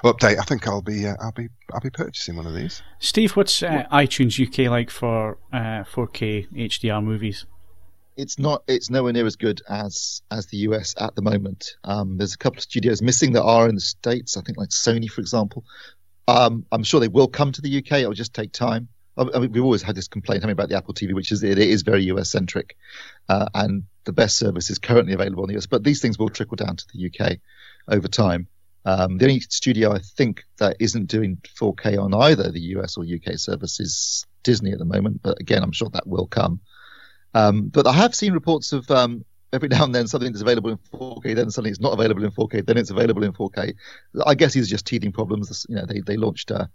update, 0.04 0.40
I 0.40 0.44
think 0.44 0.68
I'll 0.68 0.82
be 0.82 1.08
uh, 1.08 1.16
I'll 1.20 1.32
be 1.32 1.50
I'll 1.74 1.82
be 1.82 1.90
purchasing 1.90 2.36
one 2.36 2.46
of 2.46 2.54
these. 2.54 2.82
Steve, 3.00 3.36
what's 3.36 3.62
uh, 3.64 3.86
iTunes 3.92 4.40
UK 4.40 4.70
like 4.70 4.90
for 4.90 5.38
4K 5.54 6.46
uh, 6.46 6.56
HDR 6.56 7.04
movies? 7.04 7.46
It's 8.18 8.38
not. 8.38 8.64
It's 8.68 8.90
nowhere 8.90 9.14
near 9.14 9.26
as 9.26 9.36
good 9.36 9.62
as 9.70 10.22
as 10.32 10.48
the 10.48 10.58
US 10.58 10.96
at 11.00 11.16
the 11.16 11.22
moment. 11.22 11.76
Um, 11.84 12.18
there's 12.18 12.34
a 12.34 12.38
couple 12.38 12.58
of 12.58 12.64
studios 12.64 13.02
missing 13.02 13.34
that 13.34 13.44
are 13.44 13.70
in 13.70 13.76
the 13.76 13.82
states. 13.82 14.36
I 14.36 14.42
think 14.42 14.58
like 14.58 14.70
Sony, 14.70 15.10
for 15.10 15.22
example. 15.22 15.64
Um, 16.28 16.66
I'm 16.72 16.84
sure 16.84 17.00
they 17.00 17.08
will 17.08 17.28
come 17.28 17.52
to 17.54 17.62
the 17.62 17.80
UK. 17.80 18.00
It'll 18.00 18.14
just 18.14 18.36
take 18.36 18.52
time. 18.52 18.90
I 19.20 19.40
mean, 19.40 19.52
we've 19.52 19.64
always 19.64 19.82
had 19.82 19.96
this 19.96 20.08
complaint 20.08 20.44
having 20.44 20.54
about 20.54 20.70
the 20.70 20.78
Apple 20.78 20.94
TV, 20.94 21.14
which 21.14 21.32
is 21.32 21.44
it 21.44 21.58
is 21.58 21.82
very 21.82 22.04
US 22.06 22.30
centric, 22.30 22.78
uh, 23.30 23.48
and 23.54 23.84
the 24.06 24.12
best 24.12 24.38
service 24.38 24.70
is 24.70 24.80
currently 24.80 25.14
available 25.14 25.44
in 25.44 25.50
the 25.50 25.58
US. 25.58 25.68
But 25.68 25.84
these 25.84 26.02
things 26.02 26.18
will 26.18 26.30
trickle 26.30 26.56
down 26.56 26.76
to 26.76 26.86
the 26.92 27.10
UK 27.10 27.38
over 27.88 28.08
time. 28.08 28.48
Um, 28.86 29.18
the 29.18 29.26
only 29.26 29.40
studio 29.42 29.94
I 29.94 30.00
think 30.00 30.44
that 30.58 30.78
isn't 30.80 31.06
doing 31.06 31.38
4K 31.60 32.02
on 32.02 32.14
either 32.14 32.52
the 32.52 32.62
US 32.78 32.98
or 32.98 33.04
UK 33.04 33.38
service 33.38 33.80
is 33.80 34.26
Disney 34.44 34.72
at 34.72 34.80
the 34.80 34.86
moment. 34.86 35.22
But 35.22 35.40
again, 35.40 35.64
I'm 35.64 35.72
sure 35.72 35.90
that 35.92 36.08
will 36.08 36.28
come. 36.28 36.60
Um, 37.34 37.68
but 37.68 37.86
I 37.86 37.94
have 37.94 38.16
seen 38.16 38.34
reports 38.34 38.74
of 38.74 38.90
um, 38.90 39.24
every 39.54 39.70
now 39.70 39.84
and 39.84 39.94
then 39.94 40.08
something 40.08 40.32
that's 40.32 40.42
available 40.42 40.72
in 40.72 40.78
4K, 40.92 41.36
then 41.36 41.52
suddenly 41.52 41.70
it's 41.70 41.80
not 41.80 41.94
available 41.94 42.24
in 42.24 42.32
4K, 42.32 42.66
then 42.66 42.78
it's 42.78 42.90
available 42.90 43.24
in 43.24 43.34
4K. 43.34 43.76
I 44.26 44.34
guess 44.34 44.54
these 44.54 44.68
are 44.68 44.72
just 44.72 44.88
teething 44.88 45.12
problems. 45.12 45.66
You 45.70 45.76
know, 45.76 45.86
they 45.86 46.00
they 46.02 46.18
launched. 46.18 46.52
Uh, 46.52 46.66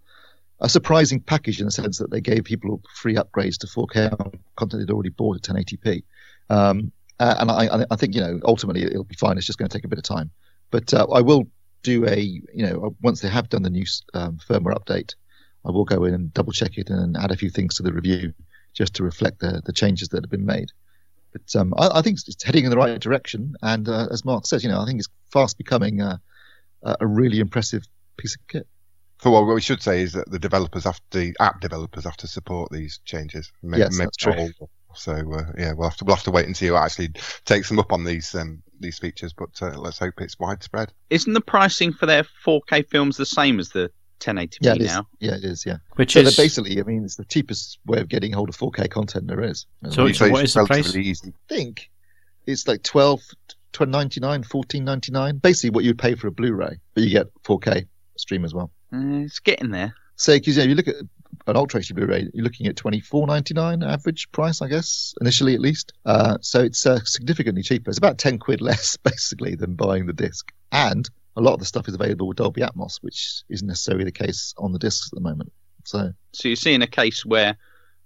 a 0.61 0.69
surprising 0.69 1.21
package 1.21 1.59
in 1.59 1.67
the 1.67 1.73
sense 1.73 1.99
that 1.99 2.11
they 2.11 2.21
gave 2.21 2.45
people 2.45 2.81
free 2.95 3.17
upgrades 3.17 3.59
to 3.59 3.67
4K 3.67 4.39
content 4.56 4.87
they'd 4.87 4.93
already 4.93 5.11
bought 5.11 5.37
at 5.37 5.43
1080p. 5.43 6.05
Um, 6.50 6.93
uh, 7.20 7.37
and 7.38 7.50
I, 7.50 7.87
I, 7.91 7.96
think 7.96 8.14
you 8.14 8.20
know 8.20 8.41
ultimately 8.44 8.82
it'll 8.82 9.05
be 9.05 9.14
fine. 9.14 9.38
It's 9.38 9.46
just 9.46 9.58
going 9.58 9.69
to 9.69 9.76
take 9.76 9.85
a 9.85 9.88
bit 9.88 9.99
of 9.99 10.05
time. 10.05 10.31
But 10.70 10.93
uh, 10.93 11.06
I 11.12 11.20
will 11.20 11.44
do 11.82 12.06
a 12.06 12.19
you 12.19 12.67
know 12.67 12.96
once 13.02 13.20
they 13.20 13.29
have 13.29 13.49
done 13.49 13.62
the 13.62 13.70
new 13.70 13.85
um, 14.14 14.38
firmware 14.38 14.75
update, 14.75 15.14
I 15.64 15.70
will 15.70 15.85
go 15.85 16.05
in 16.05 16.14
and 16.14 16.35
double 16.35 16.52
check 16.52 16.76
it 16.76 16.91
and 16.91 17.17
add 17.17 17.31
a 17.31 17.37
few 17.37 17.50
things 17.50 17.76
to 17.76 17.82
the 17.82 17.93
review 17.93 18.35
just 18.73 18.94
to 18.94 19.05
reflect 19.05 19.38
the 19.38 19.62
the 19.64 19.73
changes 19.73 20.08
that 20.08 20.25
have 20.25 20.31
been 20.31 20.46
made. 20.46 20.70
But 21.32 21.61
um, 21.61 21.75
I, 21.76 21.99
I, 21.99 22.02
think 22.02 22.19
it's 22.26 22.44
heading 22.44 22.64
in 22.64 22.70
the 22.70 22.76
right 22.76 23.00
direction. 23.00 23.56
And 23.62 23.88
uh, 23.88 24.08
as 24.11 24.25
Mark 24.25 24.46
says, 24.46 24.64
you 24.64 24.70
know 24.70 24.81
I 24.81 24.87
think 24.87 24.99
it's 24.99 25.08
fast 25.31 25.56
becoming 25.56 26.00
a, 26.00 26.20
a 26.82 27.06
really 27.06 27.38
impressive 27.38 27.85
piece 28.17 28.35
of 28.35 28.46
kit. 28.49 28.67
So 29.23 29.31
what 29.31 29.46
we 29.46 29.61
should 29.61 29.82
say 29.82 30.02
is 30.02 30.12
that 30.12 30.31
the 30.31 30.38
developers 30.38 30.85
have 30.85 31.00
to, 31.11 31.19
the 31.19 31.37
app 31.41 31.61
developers 31.61 32.05
have 32.05 32.17
to 32.19 32.26
support 32.26 32.70
these 32.70 33.00
changes. 33.05 33.50
Make, 33.62 33.79
yes, 33.79 33.96
make 33.96 34.06
that's 34.06 34.17
true. 34.17 34.50
So 34.96 35.12
uh, 35.12 35.52
yeah, 35.58 35.73
we'll 35.73 35.88
have 35.88 35.99
to 35.99 36.05
we'll 36.05 36.17
have 36.17 36.25
to 36.25 36.31
wait 36.31 36.46
and 36.46 36.56
see 36.56 36.67
who 36.67 36.76
actually 36.76 37.12
takes 37.44 37.69
them 37.69 37.79
up 37.79 37.93
on 37.93 38.05
these 38.05 38.35
um, 38.35 38.62
these 38.81 38.99
features. 38.99 39.32
But 39.32 39.61
uh, 39.62 39.79
let's 39.79 39.99
hope 39.99 40.20
it's 40.20 40.38
widespread. 40.38 40.93
Isn't 41.11 41.32
the 41.32 41.41
pricing 41.41 41.93
for 41.93 42.06
their 42.06 42.25
4K 42.44 42.88
films 42.88 43.17
the 43.17 43.26
same 43.26 43.58
as 43.58 43.70
the 43.70 43.91
1080p 44.20 44.58
yeah, 44.61 44.75
now? 44.75 45.06
Yeah, 45.20 45.35
it 45.35 45.44
is. 45.44 45.67
Yeah, 45.67 45.79
which 45.96 46.12
so 46.12 46.20
is 46.20 46.37
basically, 46.37 46.81
I 46.81 46.85
mean, 46.85 47.05
it's 47.05 47.17
the 47.17 47.25
cheapest 47.25 47.79
way 47.87 48.00
of 48.00 48.08
getting 48.08 48.32
hold 48.32 48.49
of 48.49 48.56
4K 48.56 48.91
content 48.91 49.26
there 49.26 49.43
is. 49.43 49.67
So, 49.91 50.11
so 50.12 50.31
what 50.31 50.44
is 50.44 50.55
the 50.55 50.64
price? 50.64 50.94
Easy. 50.94 51.29
I 51.29 51.55
think 51.55 51.91
it's 52.46 52.67
like 52.69 52.82
12, 52.82 53.23
12.99, 53.73 54.46
14.99. 54.46 55.43
Basically, 55.43 55.70
what 55.70 55.85
you'd 55.85 55.99
pay 55.99 56.14
for 56.14 56.29
a 56.29 56.32
Blu-ray, 56.32 56.79
but 56.94 57.02
you 57.02 57.11
get 57.11 57.26
4K 57.43 57.87
stream 58.17 58.44
as 58.44 58.55
well. 58.55 58.70
Uh, 58.93 59.25
it's 59.25 59.41
getting 59.41 59.70
there. 59.70 59.94
So, 60.17 60.35
because 60.35 60.56
you, 60.56 60.62
know, 60.62 60.69
you 60.69 60.75
look 60.76 60.88
at 60.88 60.96
an 61.46 61.56
Ultra 61.56 61.81
HD 61.81 61.94
Blu-ray, 61.94 62.31
you're 62.32 62.44
looking 62.44 62.66
at 62.66 62.76
twenty 62.76 63.00
four 63.00 63.26
ninety 63.26 63.54
nine 63.54 63.82
average 63.82 64.31
price, 64.32 64.62
I 64.62 64.69
guess, 64.69 65.14
initially 65.20 65.54
at 65.54 65.60
least. 65.60 65.92
Uh, 66.04 66.38
so 66.40 66.60
it's 66.60 66.86
uh, 66.86 67.00
significantly 67.04 67.62
cheaper. 67.62 67.90
It's 67.90 67.98
about 67.98 68.19
ten 68.19 68.38
quid 68.38 68.60
less 68.62 68.96
basically 68.96 69.54
than 69.54 69.75
buying 69.75 70.06
the 70.06 70.12
disc, 70.12 70.52
and 70.72 71.08
a 71.36 71.40
lot 71.40 71.54
of 71.54 71.60
the 71.60 71.66
stuff 71.66 71.88
is 71.88 71.94
available 71.94 72.28
with 72.28 72.36
Dolby 72.36 72.62
Atmos, 72.62 72.98
which 73.00 73.43
isn't 73.48 73.67
necessarily 73.67 74.05
the 74.05 74.12
case 74.12 74.55
on 74.56 74.72
the 74.72 74.79
discs 74.79 75.10
at 75.12 75.17
the 75.17 75.29
moment. 75.29 75.53
So, 75.84 76.12
so 76.32 76.48
you're 76.48 76.56
seeing 76.56 76.82
a 76.82 76.86
case 76.86 77.24
where 77.24 77.56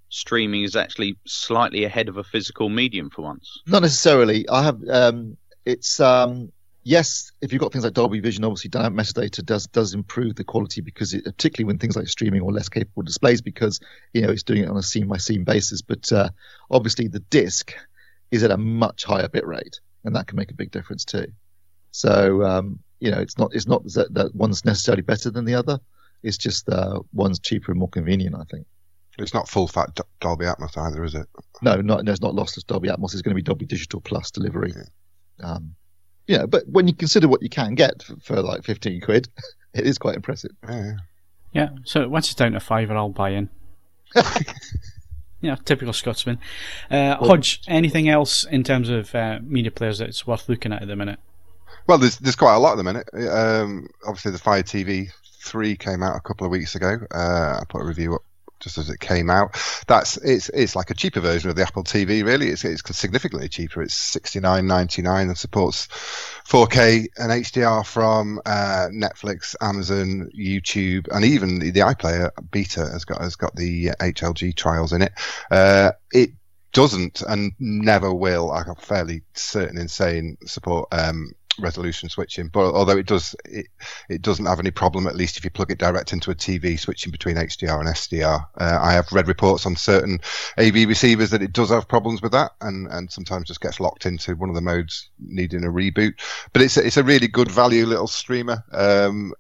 streaming 0.08 0.62
is 0.62 0.76
actually 0.76 1.16
slightly 1.26 1.84
ahead 1.84 2.08
of 2.08 2.16
a 2.16 2.24
physical 2.24 2.68
medium 2.68 3.10
for 3.10 3.22
once. 3.22 3.60
Not 3.66 3.82
necessarily. 3.82 4.48
I 4.48 4.62
have. 4.62 4.80
Um, 4.88 5.36
it's 5.64 6.00
um, 6.00 6.50
yes, 6.88 7.32
if 7.42 7.52
you've 7.52 7.60
got 7.60 7.70
things 7.70 7.84
like 7.84 7.92
Dolby 7.92 8.20
Vision, 8.20 8.44
obviously 8.44 8.70
dynamic 8.70 9.04
metadata 9.04 9.44
does 9.44 9.66
does 9.66 9.92
improve 9.92 10.36
the 10.36 10.44
quality 10.44 10.80
because 10.80 11.12
it, 11.12 11.24
particularly 11.24 11.66
when 11.66 11.78
things 11.78 11.96
like 11.96 12.08
streaming 12.08 12.40
or 12.40 12.50
less 12.50 12.68
capable 12.68 13.02
displays, 13.02 13.42
because 13.42 13.80
you 14.14 14.22
know 14.22 14.30
it's 14.30 14.42
doing 14.42 14.64
it 14.64 14.68
on 14.68 14.76
a 14.76 14.82
scene 14.82 15.06
by 15.06 15.18
scene 15.18 15.44
basis. 15.44 15.82
But 15.82 16.10
uh, 16.10 16.30
obviously 16.70 17.08
the 17.08 17.20
disc 17.20 17.74
is 18.30 18.42
at 18.42 18.50
a 18.50 18.56
much 18.56 19.04
higher 19.04 19.28
bit 19.28 19.46
rate, 19.46 19.80
and 20.04 20.16
that 20.16 20.26
can 20.26 20.36
make 20.36 20.50
a 20.50 20.54
big 20.54 20.70
difference 20.70 21.04
too. 21.04 21.26
So 21.90 22.42
um, 22.42 22.80
you 23.00 23.10
know, 23.10 23.20
it's 23.20 23.36
not 23.36 23.54
it's 23.54 23.66
not 23.66 23.84
that, 23.84 24.14
that 24.14 24.34
one's 24.34 24.64
necessarily 24.64 25.02
better 25.02 25.30
than 25.30 25.44
the 25.44 25.54
other. 25.54 25.78
It's 26.22 26.38
just 26.38 26.68
uh, 26.68 27.00
one's 27.12 27.38
cheaper 27.38 27.70
and 27.70 27.78
more 27.78 27.90
convenient, 27.90 28.34
I 28.34 28.44
think. 28.50 28.66
It's 29.18 29.34
not 29.34 29.48
full 29.48 29.68
fat 29.68 29.98
Dolby 30.20 30.46
Atmos 30.46 30.76
either, 30.76 31.04
is 31.04 31.16
it? 31.16 31.26
No, 31.60 31.80
not, 31.80 32.04
no, 32.04 32.12
it's 32.12 32.20
not 32.20 32.34
lossless 32.34 32.64
Dolby 32.64 32.88
Atmos. 32.88 33.14
It's 33.14 33.22
going 33.22 33.34
to 33.34 33.36
be 33.36 33.42
Dolby 33.42 33.66
Digital 33.66 34.00
Plus 34.00 34.30
delivery. 34.30 34.72
Yeah. 34.76 35.54
Um, 35.54 35.74
you 36.28 36.38
know, 36.38 36.46
but 36.46 36.68
when 36.68 36.86
you 36.86 36.94
consider 36.94 37.26
what 37.26 37.42
you 37.42 37.48
can 37.48 37.74
get 37.74 38.02
for, 38.02 38.16
for 38.20 38.42
like 38.42 38.62
15 38.62 39.00
quid, 39.00 39.28
it 39.74 39.84
is 39.84 39.98
quite 39.98 40.14
impressive. 40.14 40.52
Yeah. 40.68 40.92
Yeah. 41.52 41.68
So 41.84 42.08
once 42.08 42.26
it's 42.26 42.34
down 42.34 42.52
to 42.52 42.60
five, 42.60 42.90
I'll 42.90 43.08
buy 43.08 43.30
in. 43.30 43.48
yeah, 45.40 45.56
typical 45.64 45.92
Scotsman. 45.92 46.38
Uh, 46.90 47.16
Hodge, 47.16 47.62
anything 47.66 48.08
else 48.08 48.44
in 48.44 48.62
terms 48.62 48.90
of 48.90 49.14
uh, 49.14 49.38
media 49.42 49.70
players 49.70 49.98
that's 49.98 50.26
worth 50.26 50.48
looking 50.48 50.72
at 50.72 50.82
at 50.82 50.88
the 50.88 50.96
minute? 50.96 51.18
Well, 51.86 51.96
there's 51.98 52.18
there's 52.18 52.36
quite 52.36 52.54
a 52.54 52.58
lot 52.58 52.72
at 52.72 52.76
the 52.76 52.84
minute. 52.84 53.08
Um, 53.14 53.88
obviously, 54.06 54.32
the 54.32 54.38
Fire 54.38 54.62
TV 54.62 55.10
three 55.42 55.74
came 55.74 56.02
out 56.02 56.16
a 56.16 56.20
couple 56.20 56.44
of 56.44 56.50
weeks 56.50 56.74
ago. 56.74 56.98
Uh, 57.10 57.60
I 57.60 57.62
put 57.66 57.80
a 57.80 57.84
review 57.84 58.14
up 58.14 58.22
just 58.60 58.78
as 58.78 58.90
it 58.90 59.00
came 59.00 59.30
out. 59.30 59.56
That's 59.86 60.16
it's 60.18 60.48
it's 60.50 60.76
like 60.76 60.90
a 60.90 60.94
cheaper 60.94 61.20
version 61.20 61.50
of 61.50 61.56
the 61.56 61.62
Apple 61.62 61.84
TV. 61.84 62.24
Really, 62.24 62.48
it's 62.48 62.64
it's 62.64 62.82
significantly 62.96 63.48
cheaper. 63.48 63.82
It's 63.82 63.94
sixty 63.94 64.40
nine 64.40 64.66
ninety 64.66 65.02
nine 65.02 65.28
and 65.28 65.38
supports 65.38 65.88
4K 66.48 67.08
and 67.18 67.30
HDR 67.30 67.86
from 67.86 68.40
uh, 68.46 68.88
Netflix, 68.90 69.54
Amazon, 69.60 70.30
YouTube, 70.34 71.06
and 71.12 71.22
even 71.24 71.58
the, 71.58 71.70
the 71.70 71.80
iPlayer 71.80 72.30
beta 72.50 72.80
has 72.80 73.04
got 73.04 73.20
has 73.20 73.36
got 73.36 73.54
the 73.54 73.88
HLG 74.00 74.56
trials 74.56 74.92
in 74.94 75.02
it. 75.02 75.12
Uh, 75.50 75.92
it 76.10 76.30
doesn't 76.72 77.22
and 77.22 77.52
never 77.58 78.12
will. 78.12 78.50
I'm 78.50 78.74
fairly 78.76 79.22
certain 79.34 79.78
in 79.78 79.88
saying 79.88 80.38
support 80.46 80.88
um, 80.92 81.32
resolution 81.58 82.08
switching. 82.08 82.48
But 82.48 82.74
although 82.74 82.96
it 82.96 83.06
does, 83.06 83.34
it, 83.44 83.66
it 84.08 84.22
doesn't 84.22 84.46
have 84.46 84.60
any 84.60 84.70
problem. 84.70 85.06
At 85.06 85.16
least 85.16 85.36
if 85.36 85.44
you 85.44 85.50
plug 85.50 85.70
it 85.70 85.78
direct 85.78 86.12
into 86.12 86.30
a 86.30 86.34
TV, 86.34 86.78
switching 86.78 87.12
between 87.12 87.36
HDR 87.36 87.80
and 87.80 87.88
SDR. 87.88 88.46
Uh, 88.56 88.78
I 88.80 88.92
have 88.92 89.12
read 89.12 89.28
reports 89.28 89.66
on 89.66 89.76
certain 89.76 90.20
AV 90.58 90.88
receivers 90.88 91.30
that 91.30 91.42
it 91.42 91.52
does 91.52 91.70
have 91.70 91.88
problems 91.88 92.22
with 92.22 92.32
that, 92.32 92.52
and 92.60 92.88
and 92.88 93.10
sometimes 93.10 93.48
just 93.48 93.60
gets 93.60 93.80
locked 93.80 94.06
into 94.06 94.34
one 94.36 94.48
of 94.48 94.54
the 94.54 94.60
modes 94.60 95.10
needing 95.18 95.64
a 95.64 95.68
reboot. 95.68 96.14
But 96.52 96.62
it's 96.62 96.76
it's 96.76 96.96
a 96.96 97.04
really 97.04 97.28
good 97.28 97.50
value 97.50 97.86
little 97.86 98.08
streamer. 98.08 98.64
Um, 98.72 99.34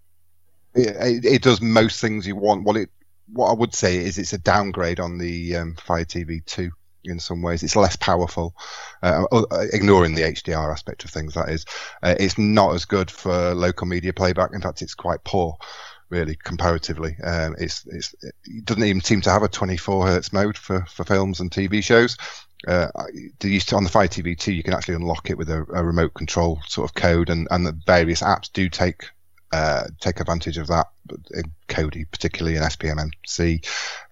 it, 0.74 0.96
it, 0.96 1.24
it 1.24 1.42
does 1.42 1.60
most 1.60 2.00
things 2.00 2.26
you 2.26 2.36
want. 2.36 2.64
What 2.64 2.76
it 2.76 2.90
what 3.32 3.50
I 3.50 3.54
would 3.54 3.74
say 3.74 3.98
is 3.98 4.18
it's 4.18 4.32
a 4.32 4.38
downgrade 4.38 5.00
on 5.00 5.18
the 5.18 5.56
um, 5.56 5.74
Fire 5.76 6.04
TV 6.04 6.44
2 6.44 6.70
in 7.04 7.20
some 7.20 7.42
ways. 7.42 7.62
It's 7.62 7.76
less 7.76 7.96
powerful, 7.96 8.54
uh, 9.02 9.24
uh 9.30 9.66
ignoring 9.72 10.14
the 10.14 10.22
HDR 10.22 10.70
aspect 10.72 11.04
of 11.04 11.10
things. 11.10 11.34
That 11.34 11.48
is, 11.48 11.64
uh, 12.02 12.14
it's 12.18 12.38
not 12.38 12.74
as 12.74 12.84
good 12.84 13.10
for 13.10 13.54
local 13.54 13.86
media 13.86 14.12
playback. 14.12 14.50
In 14.52 14.60
fact, 14.60 14.82
it's 14.82 14.94
quite 14.94 15.24
poor, 15.24 15.56
really, 16.10 16.36
comparatively. 16.36 17.16
Um, 17.22 17.56
it's, 17.58 17.86
it's, 17.86 18.14
it 18.22 18.64
doesn't 18.64 18.84
even 18.84 19.02
seem 19.02 19.20
to 19.22 19.30
have 19.30 19.42
a 19.42 19.48
24 19.48 20.06
hertz 20.06 20.32
mode 20.32 20.56
for, 20.56 20.84
for 20.86 21.04
films 21.04 21.40
and 21.40 21.50
TV 21.50 21.82
shows. 21.82 22.16
Uh, 22.66 22.88
to, 23.38 23.76
on 23.76 23.84
the 23.84 23.90
Fire 23.90 24.08
TV 24.08 24.36
2, 24.36 24.52
you 24.52 24.64
can 24.64 24.74
actually 24.74 24.96
unlock 24.96 25.30
it 25.30 25.38
with 25.38 25.48
a, 25.48 25.64
a, 25.72 25.84
remote 25.84 26.14
control 26.14 26.58
sort 26.66 26.90
of 26.90 26.94
code, 26.94 27.30
and, 27.30 27.46
and 27.52 27.64
the 27.64 27.78
various 27.86 28.20
apps 28.20 28.52
do 28.52 28.68
take 28.68 29.04
uh, 29.52 29.84
take 30.00 30.20
advantage 30.20 30.58
of 30.58 30.66
that, 30.66 30.88
in 31.30 31.44
Kodi 31.68 32.04
particularly 32.10 32.56
in 32.56 32.62
SPMC. 32.62 33.66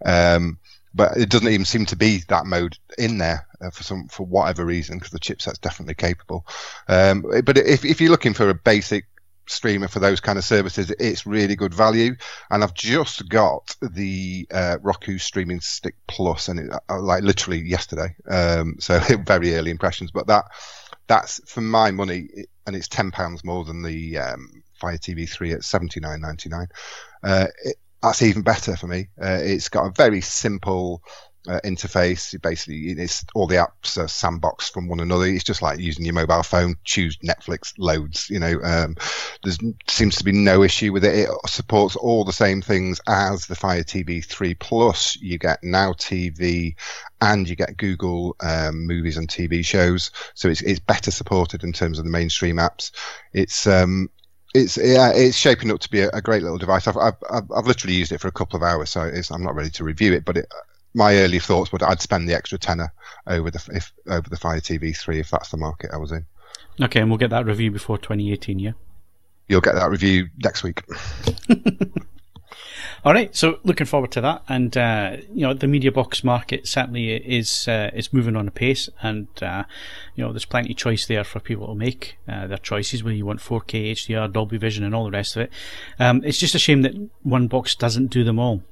Um, 0.05 0.59
but 0.97 1.17
it 1.17 1.29
doesn't 1.29 1.49
even 1.49 1.67
seem 1.67 1.87
to 1.87 1.97
be 1.97 2.23
that 2.29 2.47
mode 2.47 2.79
in 2.97 3.19
there 3.19 3.47
uh, 3.61 3.71
for 3.71 3.83
some 3.83 4.09
for 4.09 4.27
whatever 4.27 4.65
reason 4.65 4.99
because 4.99 5.13
the 5.13 5.21
chipset's 5.21 5.59
definitely 5.59 5.95
capable. 5.95 6.47
Um, 6.89 7.25
but 7.45 7.59
if 7.59 7.85
if 7.85 8.01
you're 8.01 8.11
looking 8.11 8.35
for 8.35 8.49
a 8.49 8.55
basic 8.55 9.05
streamer 9.49 9.89
for 9.89 10.01
those 10.01 10.21
kind 10.21 10.39
of 10.39 10.45
services, 10.45 10.91
it's 10.91 11.27
really 11.27 11.55
good 11.55 11.75
value. 11.75 12.17
And 12.51 12.63
I've 12.63 12.75
just 12.75 13.29
got 13.29 13.77
the 13.81 14.47
uh, 14.51 14.79
Roku 14.83 15.19
Streaming 15.19 15.61
Stick 15.61 15.95
Plus, 16.09 16.49
and 16.49 16.61
it, 16.61 16.71
uh, 16.89 17.01
like 17.01 17.23
literally 17.23 17.61
yesterday. 17.61 18.17
Um, 18.29 18.77
so 18.79 18.99
very 19.27 19.55
early 19.55 19.71
impressions, 19.71 20.11
but 20.11 20.27
that 20.29 20.47
that's 21.07 21.41
for 21.49 21.61
my 21.61 21.91
money, 21.91 22.29
and 22.67 22.75
it's 22.75 22.89
ten 22.89 23.11
pounds 23.11 23.45
more 23.45 23.65
than 23.65 23.83
the 23.83 24.19
um, 24.19 24.63
Fire 24.81 24.99
TV 24.99 25.29
three 25.29 25.53
at 25.53 25.65
seventy 25.65 26.01
nine 26.01 26.21
ninety 26.21 26.49
nine. 26.49 26.69
Uh, 27.23 27.47
that's 28.03 28.23
even 28.23 28.43
better 28.43 28.77
for 28.77 28.87
me. 28.87 29.09
Uh, 29.21 29.41
it's 29.43 29.69
got 29.69 29.87
a 29.87 29.93
very 29.93 30.21
simple 30.21 31.03
uh, 31.49 31.61
interface. 31.65 32.41
Basically, 32.41 32.91
it's 32.91 33.25
all 33.35 33.47
the 33.47 33.57
apps 33.57 33.99
are 33.99 34.07
sandboxed 34.07 34.73
from 34.73 34.89
one 34.89 35.01
another. 35.01 35.27
It's 35.27 35.45
just 35.45 35.63
like 35.63 35.79
using 35.79 36.05
your 36.05 36.15
mobile 36.15 36.43
phone. 36.43 36.77
Choose 36.85 37.19
Netflix, 37.19 37.73
loads. 37.79 38.29
You 38.31 38.41
know, 38.41 38.61
um, 38.63 38.97
there 39.45 39.55
seems 39.89 40.17
to 40.17 40.25
be 40.25 40.33
no 40.33 40.63
issue 40.63 40.93
with 40.93 41.05
it. 41.05 41.15
It 41.15 41.31
supports 41.47 41.97
all 41.97 42.25
the 42.25 42.33
same 42.33 42.63
things 42.63 43.01
as 43.07 43.47
the 43.47 43.55
Fire 43.55 43.85
TV 43.85 44.25
3 44.25 44.55
Plus. 44.55 45.17
You 45.17 45.39
get 45.39 45.63
Now 45.63 45.93
TV, 45.93 46.75
and 47.21 47.49
you 47.49 47.57
get 47.57 47.77
Google 47.77 48.37
um, 48.41 48.87
movies 48.87 49.17
and 49.17 49.29
TV 49.29 49.65
shows. 49.65 50.11
So 50.35 50.49
it's 50.49 50.63
it's 50.63 50.81
better 50.81 51.11
supported 51.11 51.65
in 51.65 51.73
terms 51.73 51.99
of 51.99 52.05
the 52.05 52.11
mainstream 52.11 52.57
apps. 52.57 52.91
It's 53.33 53.67
um, 53.67 54.11
it's 54.57 54.77
yeah, 54.77 55.13
it's 55.15 55.37
shaping 55.37 55.71
up 55.71 55.81
to 55.81 55.91
be 55.91 56.01
a, 56.01 56.11
a 56.11 56.23
great 56.23 56.43
little 56.43 56.59
device. 56.59 56.87
I've, 56.89 56.97
I've, 56.97 57.15
I've 57.31 57.67
literally 57.67 57.95
used 57.95 58.13
it 58.13 58.21
for 58.21 58.29
a 58.29 58.33
couple 58.33 58.57
of 58.57 58.63
hours, 58.63 58.91
so 58.91 59.01
I'm 59.01 59.43
not 59.43 59.55
ready 59.55 59.71
to 59.71 59.85
review 59.85 60.13
it. 60.13 60.25
But 60.25 60.39
it, 60.39 60.47
my 60.95 61.15
early 61.17 61.39
thoughts 61.39 61.73
would 61.73 61.83
I'd 61.83 62.01
spend 62.01 62.29
the 62.29 62.35
extra 62.35 62.59
tenner 62.59 62.93
over 63.27 63.51
the 63.51 63.63
if 63.75 63.93
over 64.09 64.29
the 64.29 64.37
Fire 64.37 64.61
TV 64.61 64.97
three 64.97 65.21
if 65.21 65.31
that's 65.31 65.51
the 65.51 65.57
market 65.57 65.91
I 65.93 65.99
was 65.99 66.13
in. 66.13 66.25
Okay, 66.81 67.01
and 67.01 67.11
we'll 67.11 67.19
get 67.19 67.31
that 67.31 67.47
review 67.47 67.71
before 67.71 67.99
2018. 67.99 68.59
Yeah, 68.59 68.73
you'll 69.49 69.61
get 69.61 69.75
that 69.75 69.91
review 69.91 70.29
next 70.39 70.63
week. 70.63 70.83
All 73.07 73.13
right, 73.13 73.33
so 73.37 73.61
looking 73.63 73.87
forward 73.87 74.11
to 74.13 74.21
that, 74.23 74.43
and 74.49 74.77
uh, 74.77 75.19
you 75.33 75.43
know 75.43 75.55
the 75.55 75.69
media 75.69 75.93
box 75.93 76.25
market 76.25 76.67
certainly 76.67 77.13
is 77.13 77.69
uh, 77.69 77.93
is 77.95 78.13
moving 78.13 78.35
on 78.35 78.49
a 78.49 78.51
pace, 78.51 78.89
and 79.01 79.29
uh, 79.41 79.63
you 80.17 80.25
know 80.25 80.33
there's 80.33 80.45
plenty 80.45 80.73
of 80.73 80.77
choice 80.77 81.07
there 81.07 81.23
for 81.23 81.39
people 81.39 81.69
to 81.69 81.77
make 81.77 82.19
uh, 82.29 82.49
their 82.49 82.59
choices 82.59 83.05
whether 83.05 83.15
you 83.15 83.25
want 83.25 83.39
4K, 83.39 83.93
HDR, 83.93 84.33
Dolby 84.33 84.59
Vision, 84.59 84.83
and 84.83 84.93
all 84.93 85.05
the 85.05 85.13
rest 85.13 85.37
of 85.37 85.43
it. 85.43 85.53
Um, 86.01 86.21
it's 86.25 86.39
just 86.39 86.57
a 86.57 86.59
shame 86.59 86.83
that 86.83 86.95
one 87.23 87.47
box 87.47 87.77
doesn't 87.77 88.09
do 88.09 88.25
them 88.25 88.41
all 88.41 88.65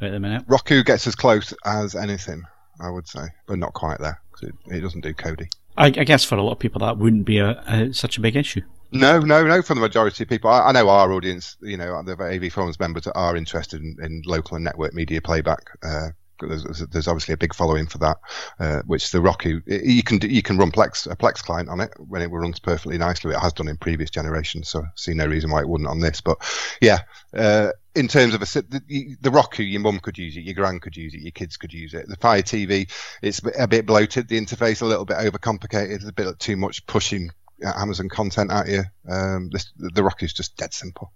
at 0.00 0.10
the 0.10 0.20
minute. 0.20 0.44
Roku 0.46 0.82
gets 0.82 1.06
as 1.06 1.14
close 1.14 1.52
as 1.66 1.94
anything, 1.94 2.44
I 2.80 2.88
would 2.88 3.06
say, 3.06 3.26
but 3.46 3.58
not 3.58 3.74
quite 3.74 3.98
there 3.98 4.22
because 4.32 4.48
it, 4.48 4.74
it, 4.74 4.80
doesn't 4.80 5.02
do 5.02 5.12
Kodi. 5.12 5.48
I, 5.76 5.88
I, 5.88 5.90
guess 5.90 6.24
for 6.24 6.36
a 6.36 6.42
lot 6.42 6.52
of 6.52 6.58
people 6.58 6.78
that 6.78 6.96
wouldn't 6.96 7.26
be 7.26 7.40
a, 7.40 7.62
a, 7.66 7.92
such 7.92 8.16
a 8.16 8.22
big 8.22 8.36
issue. 8.36 8.62
No, 8.92 9.18
no, 9.18 9.44
no. 9.46 9.62
From 9.62 9.76
the 9.76 9.82
majority 9.82 10.24
of 10.24 10.28
people, 10.28 10.50
I, 10.50 10.68
I 10.68 10.72
know 10.72 10.88
our 10.88 11.12
audience. 11.12 11.56
You 11.60 11.76
know, 11.76 12.02
the 12.02 12.16
AV 12.16 12.52
Forums 12.52 12.78
members 12.78 13.06
are 13.08 13.36
interested 13.36 13.82
in, 13.82 13.96
in 14.02 14.22
local 14.24 14.56
and 14.56 14.64
network 14.64 14.94
media 14.94 15.20
playback. 15.20 15.70
Uh, 15.82 16.08
there's, 16.40 16.86
there's, 16.90 17.08
obviously 17.08 17.34
a 17.34 17.38
big 17.38 17.54
following 17.54 17.86
for 17.86 17.98
that, 17.98 18.18
uh, 18.60 18.82
which 18.86 19.10
the 19.10 19.20
Roku 19.20 19.60
you 19.66 20.02
can 20.02 20.20
you 20.20 20.42
can 20.42 20.58
run 20.58 20.70
Plex 20.70 21.10
a 21.10 21.16
Plex 21.16 21.36
client 21.42 21.68
on 21.68 21.80
it 21.80 21.92
when 21.96 22.22
it 22.22 22.30
runs 22.30 22.58
perfectly 22.58 22.98
nicely. 22.98 23.34
It 23.34 23.40
has 23.40 23.52
done 23.52 23.68
in 23.68 23.76
previous 23.76 24.10
generations, 24.10 24.68
so 24.68 24.82
I 24.82 24.88
see 24.96 25.14
no 25.14 25.26
reason 25.26 25.50
why 25.50 25.60
it 25.60 25.68
wouldn't 25.68 25.88
on 25.88 26.00
this. 26.00 26.20
But 26.20 26.38
yeah, 26.80 27.00
uh, 27.34 27.70
in 27.94 28.08
terms 28.08 28.34
of 28.34 28.42
a 28.42 28.44
the, 28.44 29.16
the 29.20 29.30
Roku, 29.30 29.62
your 29.62 29.80
mum 29.80 29.98
could 29.98 30.18
use 30.18 30.36
it, 30.36 30.44
your 30.44 30.54
grand 30.54 30.82
could 30.82 30.96
use 30.96 31.14
it, 31.14 31.20
your 31.20 31.32
kids 31.32 31.56
could 31.56 31.72
use 31.72 31.94
it. 31.94 32.06
The 32.08 32.16
Fire 32.16 32.42
TV, 32.42 32.90
it's 33.22 33.40
a 33.58 33.66
bit 33.66 33.86
bloated. 33.86 34.28
The 34.28 34.40
interface 34.40 34.82
a 34.82 34.86
little 34.86 35.06
bit 35.06 35.16
overcomplicated, 35.16 36.06
a 36.06 36.12
bit 36.12 36.38
too 36.38 36.56
much 36.56 36.86
pushing 36.86 37.30
Amazon 37.62 38.08
content 38.08 38.50
at 38.50 38.68
you. 38.68 38.82
Um, 39.08 39.50
this, 39.50 39.72
the 39.76 40.02
Rock 40.02 40.22
is 40.22 40.32
just 40.32 40.56
dead 40.56 40.74
simple. 40.74 41.12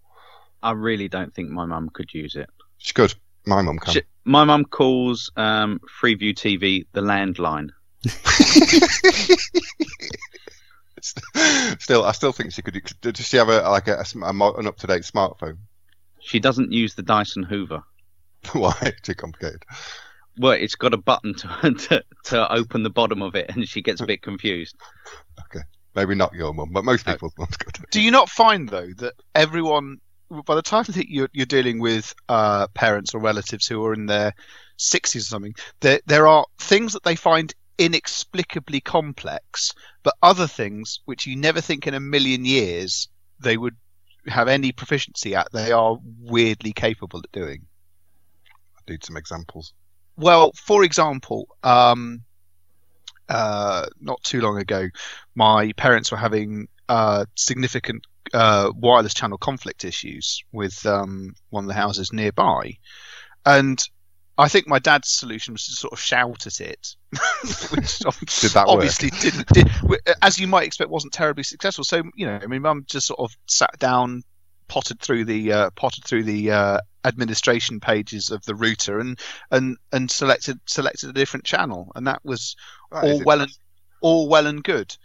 I 0.62 0.72
really 0.72 1.08
don't 1.08 1.34
think 1.34 1.50
my 1.50 1.64
mum 1.64 1.90
could 1.92 2.12
use 2.12 2.36
it. 2.36 2.48
She 2.78 2.92
could. 2.92 3.14
My 3.46 3.62
mum 3.62 3.78
can. 3.78 3.94
She, 3.94 4.02
my 4.24 4.44
mum 4.44 4.64
calls 4.64 5.32
um, 5.36 5.80
Freeview 6.00 6.34
TV 6.34 6.86
the 6.92 7.00
landline. 7.00 7.70
still, 11.78 12.04
I 12.04 12.12
still 12.12 12.32
think 12.32 12.52
she 12.52 12.62
could. 12.62 12.80
Does 13.00 13.26
she 13.26 13.38
have 13.38 13.48
a 13.48 13.68
like 13.68 13.88
a, 13.88 14.04
a 14.22 14.28
an 14.28 14.66
up 14.66 14.76
to 14.78 14.86
date 14.86 15.02
smartphone? 15.02 15.58
She 16.20 16.38
doesn't 16.38 16.72
use 16.72 16.94
the 16.94 17.02
Dyson 17.02 17.42
Hoover. 17.42 17.82
Why? 18.52 18.92
Too 19.02 19.14
complicated. 19.14 19.64
Well, 20.38 20.52
it's 20.52 20.74
got 20.74 20.94
a 20.94 20.98
button 20.98 21.34
to, 21.34 21.74
to 21.88 22.04
to 22.24 22.52
open 22.52 22.82
the 22.82 22.90
bottom 22.90 23.22
of 23.22 23.34
it, 23.34 23.50
and 23.50 23.68
she 23.68 23.82
gets 23.82 24.00
a 24.00 24.06
bit 24.06 24.22
confused. 24.22 24.76
Okay. 25.46 25.64
Maybe 25.94 26.14
not 26.14 26.34
your 26.34 26.54
mum, 26.54 26.70
but 26.72 26.84
most 26.84 27.04
people's 27.04 27.32
mum's 27.38 27.56
good. 27.56 27.78
Do 27.90 28.00
you 28.00 28.10
not 28.10 28.28
find 28.28 28.68
though 28.68 28.90
that 28.98 29.14
everyone, 29.34 29.98
by 30.46 30.54
the 30.54 30.62
time 30.62 30.84
that 30.88 31.10
you're, 31.10 31.28
you're 31.32 31.46
dealing 31.46 31.80
with 31.80 32.14
uh, 32.28 32.68
parents 32.68 33.14
or 33.14 33.20
relatives 33.20 33.66
who 33.66 33.84
are 33.84 33.92
in 33.92 34.06
their 34.06 34.34
60s 34.78 35.16
or 35.16 35.20
something, 35.20 35.54
there 35.80 36.00
there 36.06 36.26
are 36.26 36.46
things 36.58 36.92
that 36.92 37.02
they 37.02 37.16
find 37.16 37.54
inexplicably 37.78 38.80
complex, 38.80 39.72
but 40.02 40.14
other 40.22 40.46
things 40.46 41.00
which 41.06 41.26
you 41.26 41.34
never 41.34 41.60
think 41.60 41.86
in 41.86 41.94
a 41.94 42.00
million 42.00 42.44
years 42.44 43.08
they 43.40 43.56
would 43.56 43.76
have 44.26 44.48
any 44.48 44.70
proficiency 44.70 45.34
at, 45.34 45.50
they 45.52 45.72
are 45.72 45.98
weirdly 46.20 46.72
capable 46.72 47.20
at 47.20 47.32
doing. 47.32 47.66
I 48.76 48.92
need 48.92 49.04
some 49.04 49.16
examples. 49.16 49.72
Well, 50.16 50.52
for 50.52 50.84
example, 50.84 51.48
um, 51.62 52.22
uh, 53.30 53.86
not 54.00 54.22
too 54.22 54.40
long 54.40 54.58
ago, 54.58 54.88
my 55.34 55.72
parents 55.72 56.10
were 56.10 56.18
having 56.18 56.68
uh, 56.88 57.24
significant 57.36 58.04
uh, 58.34 58.70
wireless 58.74 59.14
channel 59.14 59.38
conflict 59.38 59.84
issues 59.84 60.42
with 60.52 60.84
um, 60.84 61.34
one 61.48 61.64
of 61.64 61.68
the 61.68 61.74
houses 61.74 62.12
nearby, 62.12 62.76
and 63.46 63.82
I 64.36 64.48
think 64.48 64.66
my 64.66 64.78
dad's 64.78 65.10
solution 65.10 65.54
was 65.54 65.66
to 65.66 65.72
sort 65.72 65.92
of 65.92 66.00
shout 66.00 66.46
at 66.46 66.60
it, 66.60 66.96
which 67.70 67.98
Did 68.40 68.56
obviously 68.56 69.10
work? 69.10 69.20
didn't. 69.20 69.46
Did, 69.48 69.70
as 70.22 70.38
you 70.38 70.48
might 70.48 70.66
expect, 70.66 70.90
wasn't 70.90 71.12
terribly 71.12 71.44
successful. 71.44 71.84
So 71.84 72.02
you 72.14 72.26
know, 72.26 72.40
I 72.42 72.46
mean, 72.46 72.62
mum 72.62 72.84
just 72.86 73.06
sort 73.06 73.20
of 73.20 73.36
sat 73.46 73.78
down, 73.78 74.22
potted 74.66 75.00
through 75.00 75.26
the 75.26 75.52
uh, 75.52 75.70
potted 75.76 76.04
through 76.04 76.24
the 76.24 76.50
uh, 76.50 76.80
administration 77.04 77.80
pages 77.80 78.30
of 78.30 78.44
the 78.44 78.54
router 78.54 78.98
and 78.98 79.18
and 79.50 79.76
and 79.92 80.10
selected 80.10 80.58
selected 80.66 81.10
a 81.10 81.12
different 81.12 81.44
channel, 81.44 81.90
and 81.94 82.06
that 82.06 82.20
was 82.24 82.56
that 82.92 83.04
all 83.04 83.22
well 83.24 83.40
and 83.40 83.52
all 84.00 84.28
well 84.28 84.46
and 84.46 84.62
good. 84.62 84.96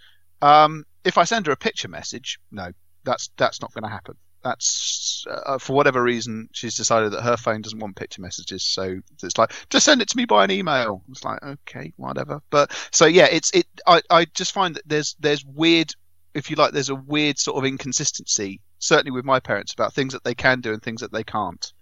Um, 0.42 0.86
if 1.04 1.18
I 1.18 1.24
send 1.24 1.48
her 1.48 1.54
a 1.54 1.58
picture 1.58 1.88
message, 1.88 2.40
no, 2.52 2.72
that's 3.04 3.30
that's 3.38 3.62
not 3.62 3.74
going 3.74 3.84
to 3.84 3.90
happen. 3.90 4.16
That's 4.44 5.26
uh, 5.28 5.58
for 5.58 5.76
whatever 5.76 6.04
reason 6.04 6.50
she's 6.52 6.76
decided 6.76 7.14
that 7.14 7.24
her 7.24 7.38
phone 7.38 7.62
doesn't 7.62 7.80
want 7.80 7.96
picture 7.96 8.22
messages, 8.22 8.64
so 8.64 9.00
it's 9.24 9.38
like 9.38 9.54
just 9.70 9.86
send 9.86 10.02
it 10.02 10.10
to 10.10 10.18
me 10.18 10.26
by 10.26 10.44
an 10.44 10.52
email. 10.52 11.02
It's 11.10 11.24
like 11.24 11.42
okay, 11.42 11.94
whatever. 11.96 12.42
But 12.52 12.72
so 12.92 13.06
yeah, 13.06 13.28
it's 13.32 13.52
it. 13.52 13.66
I 13.88 14.02
I 14.10 14.26
just 14.26 14.52
find 14.52 14.76
that 14.76 14.84
there's 14.86 15.16
there's 15.20 15.44
weird, 15.44 15.94
if 16.36 16.52
you 16.52 16.58
like, 16.58 16.74
there's 16.74 16.90
a 16.90 16.96
weird 16.96 17.40
sort 17.40 17.58
of 17.58 17.66
inconsistency, 17.66 18.62
certainly 18.78 19.12
with 19.12 19.26
my 19.26 19.40
parents 19.40 19.74
about 19.74 19.94
things 19.94 20.14
that 20.14 20.24
they 20.24 20.36
can 20.36 20.62
do 20.62 20.74
and 20.74 20.84
things 20.84 21.02
that 21.02 21.12
they 21.12 21.24
can't. 21.24 21.74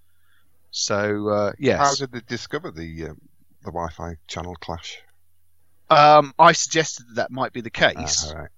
So 0.73 1.29
uh, 1.29 1.51
yes. 1.59 1.77
How 1.77 1.93
did 1.93 2.11
they 2.11 2.21
discover 2.27 2.71
the 2.71 3.03
uh, 3.05 3.13
the 3.61 3.71
Wi-Fi 3.71 4.15
channel 4.27 4.55
clash? 4.55 4.97
Um, 5.89 6.33
I 6.39 6.53
suggested 6.53 7.05
that, 7.09 7.15
that 7.15 7.31
might 7.31 7.53
be 7.53 7.61
the 7.61 7.69
case. 7.69 8.25
Ah, 8.25 8.29
all 8.29 8.35
right. 8.35 8.49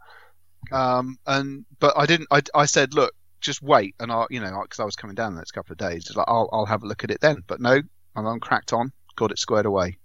Um, 0.97 1.19
and 1.27 1.65
but 1.79 1.93
I 1.97 2.05
didn't. 2.05 2.29
I, 2.31 2.41
I 2.55 2.65
said, 2.65 2.93
look, 2.93 3.13
just 3.41 3.61
wait, 3.61 3.95
and 3.99 4.13
I, 4.13 4.25
you 4.29 4.39
know, 4.39 4.61
because 4.61 4.79
I 4.79 4.85
was 4.85 4.95
coming 4.95 5.15
down 5.15 5.33
the 5.33 5.39
next 5.39 5.51
couple 5.51 5.73
of 5.73 5.77
days, 5.77 6.09
like 6.15 6.25
I'll 6.29 6.49
I'll 6.53 6.65
have 6.65 6.83
a 6.83 6.87
look 6.87 7.03
at 7.03 7.11
it 7.11 7.19
then. 7.19 7.43
But 7.45 7.59
no, 7.59 7.81
I'm 8.15 8.25
on 8.25 8.39
cracked 8.39 8.71
on, 8.71 8.93
got 9.17 9.31
it 9.31 9.37
squared 9.37 9.65
away. 9.65 9.97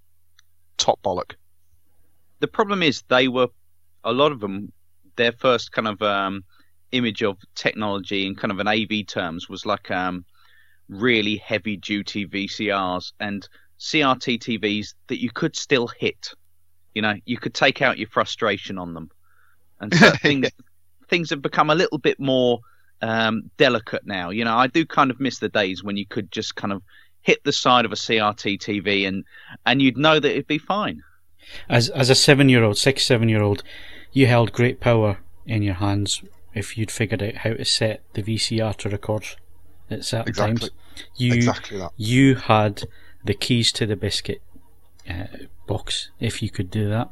Top 0.76 1.00
bollock. 1.02 1.34
the 2.40 2.48
problem 2.48 2.82
is 2.82 3.02
they 3.02 3.28
were 3.28 3.48
a 4.02 4.12
lot 4.12 4.32
of 4.32 4.40
them 4.40 4.72
their 5.14 5.32
first 5.32 5.70
kind 5.70 5.86
of 5.86 6.02
um, 6.02 6.42
image 6.90 7.22
of 7.22 7.38
technology 7.54 8.26
in 8.26 8.34
kind 8.34 8.50
of 8.50 8.58
an 8.58 8.66
AV 8.66 9.06
terms 9.06 9.48
was 9.48 9.64
like 9.64 9.90
um, 9.90 10.24
really 10.90 11.36
heavy 11.36 11.76
duty 11.76 12.26
VCRs 12.26 13.12
and 13.20 13.48
CRT 13.78 14.38
TVs 14.38 14.94
that 15.06 15.20
you 15.20 15.30
could 15.30 15.56
still 15.56 15.86
hit. 15.86 16.34
You 16.94 17.02
know, 17.02 17.14
you 17.24 17.38
could 17.38 17.54
take 17.54 17.80
out 17.80 17.98
your 17.98 18.08
frustration 18.08 18.76
on 18.76 18.94
them, 18.94 19.10
and 19.80 19.94
so 19.94 20.10
things 20.22 20.48
things 21.08 21.30
have 21.30 21.40
become 21.40 21.70
a 21.70 21.74
little 21.74 21.98
bit 21.98 22.18
more 22.20 22.60
um, 23.00 23.50
delicate 23.56 24.06
now. 24.06 24.30
You 24.30 24.44
know, 24.44 24.56
I 24.56 24.66
do 24.66 24.84
kind 24.84 25.10
of 25.10 25.20
miss 25.20 25.38
the 25.38 25.48
days 25.48 25.82
when 25.82 25.96
you 25.96 26.06
could 26.06 26.30
just 26.30 26.56
kind 26.56 26.72
of 26.72 26.82
hit 27.22 27.42
the 27.44 27.52
side 27.52 27.84
of 27.84 27.92
a 27.92 27.96
CRT 27.96 28.58
TV 28.58 29.06
and 29.06 29.24
and 29.64 29.80
you'd 29.80 29.96
know 29.96 30.18
that 30.18 30.30
it'd 30.30 30.46
be 30.46 30.58
fine. 30.58 31.02
As 31.68 31.88
as 31.90 32.10
a 32.10 32.14
seven 32.14 32.48
year 32.48 32.64
old, 32.64 32.76
six 32.76 33.04
seven 33.04 33.28
year 33.28 33.42
old, 33.42 33.62
you 34.12 34.26
held 34.26 34.52
great 34.52 34.80
power 34.80 35.18
in 35.46 35.62
your 35.62 35.74
hands 35.74 36.22
if 36.54 36.76
you'd 36.76 36.90
figured 36.90 37.22
out 37.22 37.36
how 37.36 37.54
to 37.54 37.64
set 37.64 38.02
the 38.14 38.22
VCR 38.22 38.76
to 38.76 38.88
record 38.88 39.24
at 39.90 40.04
certain 40.04 40.28
Exactly. 40.28 40.68
times. 40.68 40.70
You 41.16 41.34
Exactly 41.34 41.78
that. 41.78 41.90
you 41.96 42.34
had 42.36 42.82
the 43.24 43.34
keys 43.34 43.72
to 43.72 43.86
the 43.86 43.96
biscuit 43.96 44.42
uh, 45.08 45.24
box 45.66 46.10
if 46.20 46.42
you 46.42 46.50
could 46.50 46.70
do 46.70 46.88
that. 46.88 47.08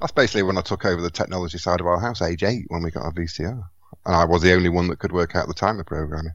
That's 0.00 0.12
basically 0.12 0.42
when 0.42 0.58
I 0.58 0.60
took 0.60 0.84
over 0.84 1.00
the 1.00 1.10
technology 1.10 1.58
side 1.58 1.80
of 1.80 1.86
our 1.86 1.98
house, 2.00 2.20
age 2.20 2.42
eight, 2.42 2.64
when 2.68 2.82
we 2.82 2.90
got 2.90 3.04
our 3.04 3.12
VCR, 3.12 3.62
and 4.04 4.14
I 4.14 4.24
was 4.24 4.42
the 4.42 4.52
only 4.52 4.68
one 4.68 4.88
that 4.88 4.98
could 4.98 5.12
work 5.12 5.34
out 5.34 5.48
the 5.48 5.54
timer 5.54 5.84
programming. 5.84 6.34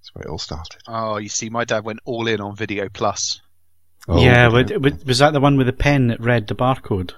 That's 0.00 0.14
where 0.14 0.22
it 0.24 0.28
all 0.28 0.38
started. 0.38 0.80
Oh, 0.88 1.16
you 1.18 1.28
see, 1.28 1.48
my 1.48 1.64
dad 1.64 1.84
went 1.84 2.00
all 2.04 2.26
in 2.26 2.40
on 2.40 2.56
Video 2.56 2.88
Plus. 2.88 3.40
Oh, 4.08 4.20
yeah, 4.22 4.48
brilliant. 4.48 4.82
but, 4.82 4.98
but 4.98 5.06
was 5.06 5.18
that 5.18 5.32
the 5.32 5.40
one 5.40 5.56
with 5.56 5.66
the 5.68 5.72
pen 5.72 6.08
that 6.08 6.20
read 6.20 6.46
the 6.48 6.54
barcode? 6.56 7.12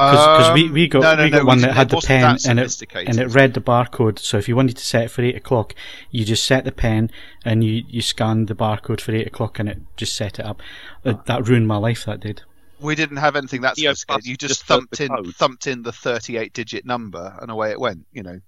Because 0.00 0.54
we, 0.54 0.70
we 0.70 0.88
got 0.88 1.02
Um, 1.02 1.02
no, 1.02 1.14
no, 1.16 1.24
we 1.24 1.30
got 1.30 1.38
no, 1.38 1.44
one 1.44 1.58
it 1.58 1.62
that 1.62 1.74
had 1.74 1.88
the 1.90 2.00
pen 2.00 2.38
and 2.48 2.58
it 2.58 2.82
and 2.94 3.18
it 3.18 3.34
read 3.34 3.54
the 3.54 3.60
barcode. 3.60 4.18
So 4.18 4.38
if 4.38 4.48
you 4.48 4.56
wanted 4.56 4.76
to 4.78 4.84
set 4.84 5.04
it 5.04 5.10
for 5.10 5.22
eight 5.22 5.36
o'clock, 5.36 5.74
you 6.10 6.24
just 6.24 6.44
set 6.44 6.64
the 6.64 6.72
pen 6.72 7.10
and 7.44 7.62
you, 7.62 7.84
you 7.86 8.00
scanned 8.00 8.48
the 8.48 8.54
barcode 8.54 9.00
for 9.00 9.12
eight 9.12 9.26
o'clock 9.26 9.58
and 9.58 9.68
it 9.68 9.78
just 9.96 10.14
set 10.16 10.38
it 10.38 10.46
up. 10.46 10.62
Uh, 11.04 11.14
that 11.26 11.46
ruined 11.46 11.68
my 11.68 11.76
life. 11.76 12.04
That 12.04 12.20
did. 12.20 12.42
We 12.80 12.94
didn't 12.94 13.18
have 13.18 13.36
anything 13.36 13.60
that 13.60 13.76
sophisticated. 13.76 14.06
Plus 14.08 14.26
You 14.26 14.36
just 14.36 14.54
just 14.54 14.66
thumped 14.66 15.00
in 15.00 15.08
code. 15.08 15.34
thumped 15.34 15.66
in 15.66 15.82
the 15.82 15.92
38 15.92 16.52
digit 16.54 16.86
number 16.86 17.36
and 17.40 17.50
away 17.50 17.70
it 17.70 17.80
went. 17.80 18.06
You 18.12 18.22
know. 18.22 18.40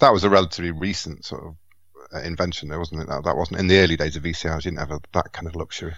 That 0.00 0.12
was 0.12 0.24
a 0.24 0.30
relatively 0.30 0.70
recent 0.70 1.24
sort 1.24 1.44
of 1.44 1.56
uh, 2.14 2.20
invention, 2.20 2.68
though, 2.68 2.78
wasn't 2.78 3.02
it? 3.02 3.08
That, 3.08 3.24
that 3.24 3.36
wasn't 3.36 3.60
in 3.60 3.68
the 3.68 3.78
early 3.78 3.96
days 3.96 4.16
of 4.16 4.22
VCRs. 4.22 4.64
You 4.64 4.70
didn't 4.72 4.78
have 4.80 4.90
a, 4.90 5.00
that 5.12 5.32
kind 5.32 5.46
of 5.46 5.56
luxury. 5.56 5.94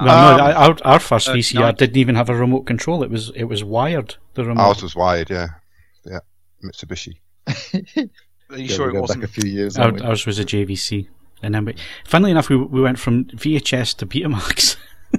Well, 0.00 0.36
no, 0.38 0.44
Um, 0.44 0.56
our 0.56 0.76
our 0.94 0.98
first 1.00 1.28
uh, 1.28 1.32
VCR 1.34 1.60
nine- 1.60 1.74
didn't 1.74 1.96
even 1.96 2.14
have 2.14 2.28
a 2.30 2.34
remote 2.34 2.62
control. 2.66 3.02
It 3.02 3.10
was 3.10 3.30
it 3.34 3.44
was 3.44 3.62
wired. 3.64 4.16
The 4.34 4.44
remote. 4.44 4.62
Ours 4.62 4.82
was 4.82 4.96
wired, 4.96 5.28
yeah, 5.30 5.48
yeah, 6.06 6.20
Mitsubishi. 6.64 7.14
Are 7.46 8.58
you 8.58 8.64
Yeah, 8.64 8.66
sure 8.76 8.90
it 8.94 9.00
wasn't? 9.00 9.20
back 9.22 9.30
a 9.30 9.32
few 9.32 9.50
years. 9.50 9.76
Our, 9.78 10.02
ours 10.04 10.26
was 10.26 10.38
a 10.38 10.44
JVC, 10.44 11.08
and 11.42 11.54
then 11.54 11.64
we, 11.64 11.74
funnily 12.04 12.30
enough, 12.30 12.48
we 12.48 12.56
we 12.56 12.80
went 12.80 12.98
from 12.98 13.24
VHS 13.26 13.96
to 13.98 14.06
Betamax 14.06 14.76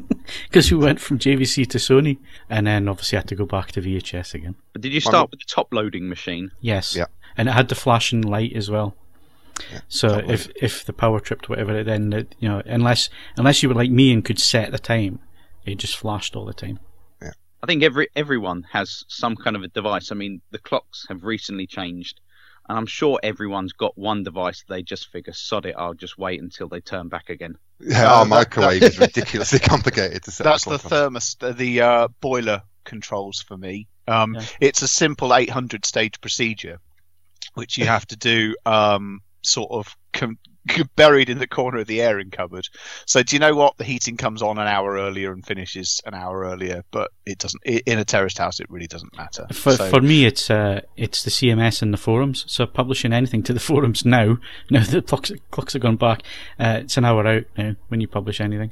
because 0.50 0.72
we 0.72 0.78
went 0.78 1.00
from 1.00 1.20
JVC 1.20 1.68
to 1.70 1.78
Sony, 1.78 2.18
and 2.50 2.66
then 2.68 2.88
obviously 2.88 3.18
had 3.18 3.28
to 3.28 3.36
go 3.36 3.46
back 3.46 3.72
to 3.74 3.82
VHS 3.82 4.34
again. 4.34 4.56
But 4.74 4.82
did 4.82 4.94
you 4.94 5.00
start 5.02 5.30
with 5.32 5.40
the 5.40 5.46
top 5.48 5.74
loading 5.74 6.10
machine? 6.10 6.52
Yes, 6.62 6.96
Yeah. 6.96 7.06
and 7.38 7.48
it 7.50 7.52
had 7.54 7.70
the 7.70 7.76
flashing 7.76 8.22
light 8.22 8.54
as 8.56 8.70
well. 8.70 8.96
Yeah, 9.72 9.82
So 9.88 10.08
top 10.22 10.30
if 10.30 10.50
if 10.62 10.86
the 10.86 10.94
power 10.94 11.20
tripped 11.20 11.50
whatever, 11.50 11.84
then 11.84 12.12
it, 12.14 12.36
you 12.40 12.50
know 12.50 12.62
unless 12.66 13.10
unless 13.38 13.62
you 13.64 13.70
were 13.70 13.76
like 13.76 13.92
me 13.92 14.12
and 14.12 14.24
could 14.26 14.40
set 14.40 14.72
the 14.72 14.80
time, 14.80 15.20
it 15.66 15.76
just 15.76 15.96
flashed 15.98 16.36
all 16.36 16.46
the 16.46 16.54
time. 16.54 16.80
Yeah. 17.22 17.32
I 17.62 17.68
think 17.68 17.84
every 17.84 18.08
everyone 18.16 18.66
has 18.72 19.04
some 19.08 19.36
kind 19.36 19.56
of 19.56 19.64
a 19.64 19.68
device. 19.68 20.12
I 20.12 20.16
mean, 20.16 20.42
the 20.52 20.60
clocks 20.60 21.06
have 21.10 21.24
recently 21.24 21.68
changed, 21.68 22.20
and 22.68 22.78
I'm 22.78 22.86
sure 22.88 23.20
everyone's 23.24 23.74
got 23.74 23.98
one 23.98 24.24
device 24.24 24.64
they 24.68 24.82
just 24.82 25.10
figure, 25.12 25.34
sod 25.34 25.66
it, 25.66 25.76
I'll 25.78 25.94
just 25.94 26.18
wait 26.18 26.42
until 26.42 26.68
they 26.68 26.82
turn 26.82 27.08
back 27.10 27.30
again. 27.30 27.56
Yeah, 27.80 28.06
Uh, 28.12 28.16
our 28.16 28.26
that- 28.26 28.30
microwave 28.30 28.84
is 28.84 29.00
ridiculously 29.08 29.60
complicated 29.60 30.24
to 30.24 30.32
set. 30.32 30.44
That's 30.46 30.66
the 30.66 30.78
the 30.78 31.06
on. 31.06 31.56
the 31.58 31.82
uh, 31.82 32.08
boiler 32.22 32.64
controls 32.86 33.42
for 33.42 33.56
me. 33.58 33.88
Um, 34.08 34.34
Yeah. 34.34 34.46
It's 34.60 34.82
a 34.82 34.88
simple 34.88 35.34
800 35.34 35.86
stage 35.86 36.20
procedure, 36.22 36.80
which 37.54 37.78
you 37.78 37.86
have 37.86 38.06
to 38.08 38.18
do 38.18 38.56
um, 38.66 39.22
sort 39.44 39.72
of 39.72 39.96
com- 40.14 40.38
buried 40.96 41.30
in 41.30 41.40
the 41.40 41.48
corner 41.48 41.80
of 41.80 41.88
the 41.88 42.02
airing 42.02 42.32
cupboard. 42.32 42.68
So 43.06 43.22
do 43.24 43.36
you 43.36 43.40
know 43.40 43.54
what? 43.56 43.78
The 43.78 43.84
heating 43.84 44.16
comes 44.18 44.42
on 44.42 44.58
an 44.58 44.68
hour 44.68 44.94
earlier 44.94 45.32
and 45.34 45.46
finishes 45.46 46.02
an 46.06 46.14
hour 46.14 46.42
earlier, 46.42 46.84
but 46.92 47.12
it 47.26 47.38
doesn't. 47.38 47.62
in 47.66 48.00
a 48.00 48.06
terraced 48.06 48.38
house, 48.38 48.60
it 48.60 48.70
really 48.70 48.88
doesn't 48.88 49.16
matter. 49.18 49.46
For 49.52 49.74
So- 49.74 49.90
for 49.90 50.02
me, 50.02 50.26
it's 50.26 50.50
uh, 50.50 50.82
it's 50.96 51.24
the 51.24 51.30
CMS 51.32 51.82
and 51.82 51.94
the 51.94 51.98
forums. 51.98 52.46
So 52.48 52.66
publishing 52.66 53.12
anything 53.14 53.44
to 53.44 53.54
the 53.54 53.60
forums 53.60 54.06
now, 54.06 54.38
now 54.70 54.84
the 54.84 55.02
clocks 55.02 55.32
clocks 55.52 55.74
have 55.74 55.82
gone 55.82 55.98
back, 55.98 56.24
uh, 56.60 56.80
it's 56.84 56.98
an 56.98 57.06
hour 57.06 57.28
out 57.28 57.44
now 57.58 57.76
when 57.90 58.02
you 58.02 58.08
publish 58.08 58.40
anything. 58.40 58.72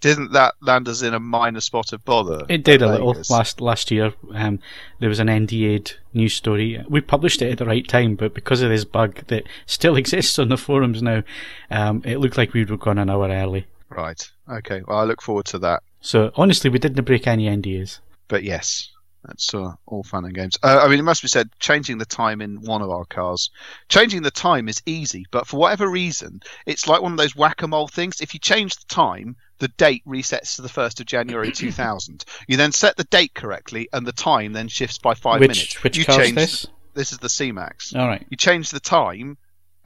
Didn't 0.00 0.32
that 0.32 0.54
land 0.60 0.88
us 0.88 1.02
in 1.02 1.14
a 1.14 1.20
minor 1.20 1.60
spot 1.60 1.92
of 1.92 2.04
bother? 2.04 2.44
It 2.48 2.64
did 2.64 2.82
a 2.82 2.90
little 2.90 3.14
last 3.30 3.60
last 3.60 3.90
year. 3.90 4.12
Um, 4.34 4.60
there 5.00 5.08
was 5.08 5.20
an 5.20 5.28
NDA'd 5.28 5.94
news 6.14 6.34
story. 6.34 6.84
We 6.88 7.00
published 7.00 7.42
it 7.42 7.50
at 7.50 7.58
the 7.58 7.66
right 7.66 7.86
time, 7.86 8.14
but 8.14 8.34
because 8.34 8.62
of 8.62 8.70
this 8.70 8.84
bug 8.84 9.26
that 9.28 9.44
still 9.66 9.96
exists 10.02 10.38
on 10.38 10.48
the 10.48 10.56
forums 10.56 11.02
now, 11.02 11.22
um, 11.70 12.02
it 12.04 12.18
looked 12.18 12.36
like 12.36 12.52
we 12.52 12.60
would 12.60 12.70
have 12.70 12.80
gone 12.80 12.98
an 12.98 13.10
hour 13.10 13.28
early. 13.28 13.66
Right. 13.90 14.30
Okay. 14.48 14.82
Well, 14.86 14.98
I 14.98 15.04
look 15.04 15.22
forward 15.22 15.46
to 15.46 15.58
that. 15.60 15.82
So 16.00 16.30
honestly, 16.36 16.70
we 16.70 16.78
didn't 16.78 17.04
break 17.04 17.26
any 17.26 17.46
NDAs. 17.46 17.98
but 18.28 18.42
yes, 18.44 18.90
that's 19.24 19.52
uh, 19.52 19.72
all 19.86 20.04
fun 20.04 20.24
and 20.24 20.34
games. 20.34 20.56
Uh, 20.62 20.80
I 20.82 20.88
mean, 20.88 20.98
it 21.00 21.02
must 21.02 21.22
be 21.22 21.28
said, 21.28 21.50
changing 21.58 21.98
the 21.98 22.06
time 22.06 22.40
in 22.40 22.62
one 22.62 22.82
of 22.82 22.90
our 22.90 23.04
cars, 23.04 23.50
changing 23.88 24.22
the 24.22 24.30
time 24.30 24.68
is 24.68 24.80
easy, 24.86 25.26
but 25.30 25.46
for 25.46 25.56
whatever 25.58 25.88
reason, 25.90 26.40
it's 26.66 26.86
like 26.86 27.02
one 27.02 27.12
of 27.12 27.18
those 27.18 27.34
whack-a-mole 27.34 27.88
things. 27.88 28.20
If 28.20 28.32
you 28.32 28.40
change 28.40 28.76
the 28.76 28.86
time, 28.86 29.36
the 29.58 29.68
date 29.68 30.02
resets 30.06 30.56
to 30.56 30.62
the 30.62 30.68
first 30.68 31.00
of 31.00 31.06
January 31.06 31.50
2000. 31.52 32.24
You 32.46 32.56
then 32.56 32.72
set 32.72 32.96
the 32.96 33.04
date 33.04 33.34
correctly, 33.34 33.88
and 33.92 34.06
the 34.06 34.12
time 34.12 34.52
then 34.52 34.68
shifts 34.68 34.98
by 34.98 35.14
five 35.14 35.40
which 35.40 35.48
minutes. 35.48 35.82
which 35.82 35.96
you 35.96 36.04
change 36.04 36.34
this? 36.36 36.66
this 36.94 37.12
is 37.12 37.18
the 37.18 37.28
C-Max. 37.28 37.94
All 37.94 38.06
right. 38.08 38.24
You 38.30 38.36
change 38.36 38.70
the 38.70 38.80
time, 38.80 39.36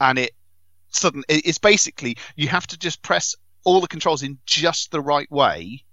and 0.00 0.18
it 0.18 0.32
sudden 0.88 1.22
it- 1.28 1.46
it's 1.46 1.58
basically 1.58 2.16
you 2.36 2.48
have 2.48 2.66
to 2.68 2.76
just 2.78 3.02
press 3.02 3.34
all 3.64 3.80
the 3.80 3.88
controls 3.88 4.22
in 4.22 4.38
just 4.44 4.90
the 4.90 5.00
right 5.00 5.30
way 5.30 5.84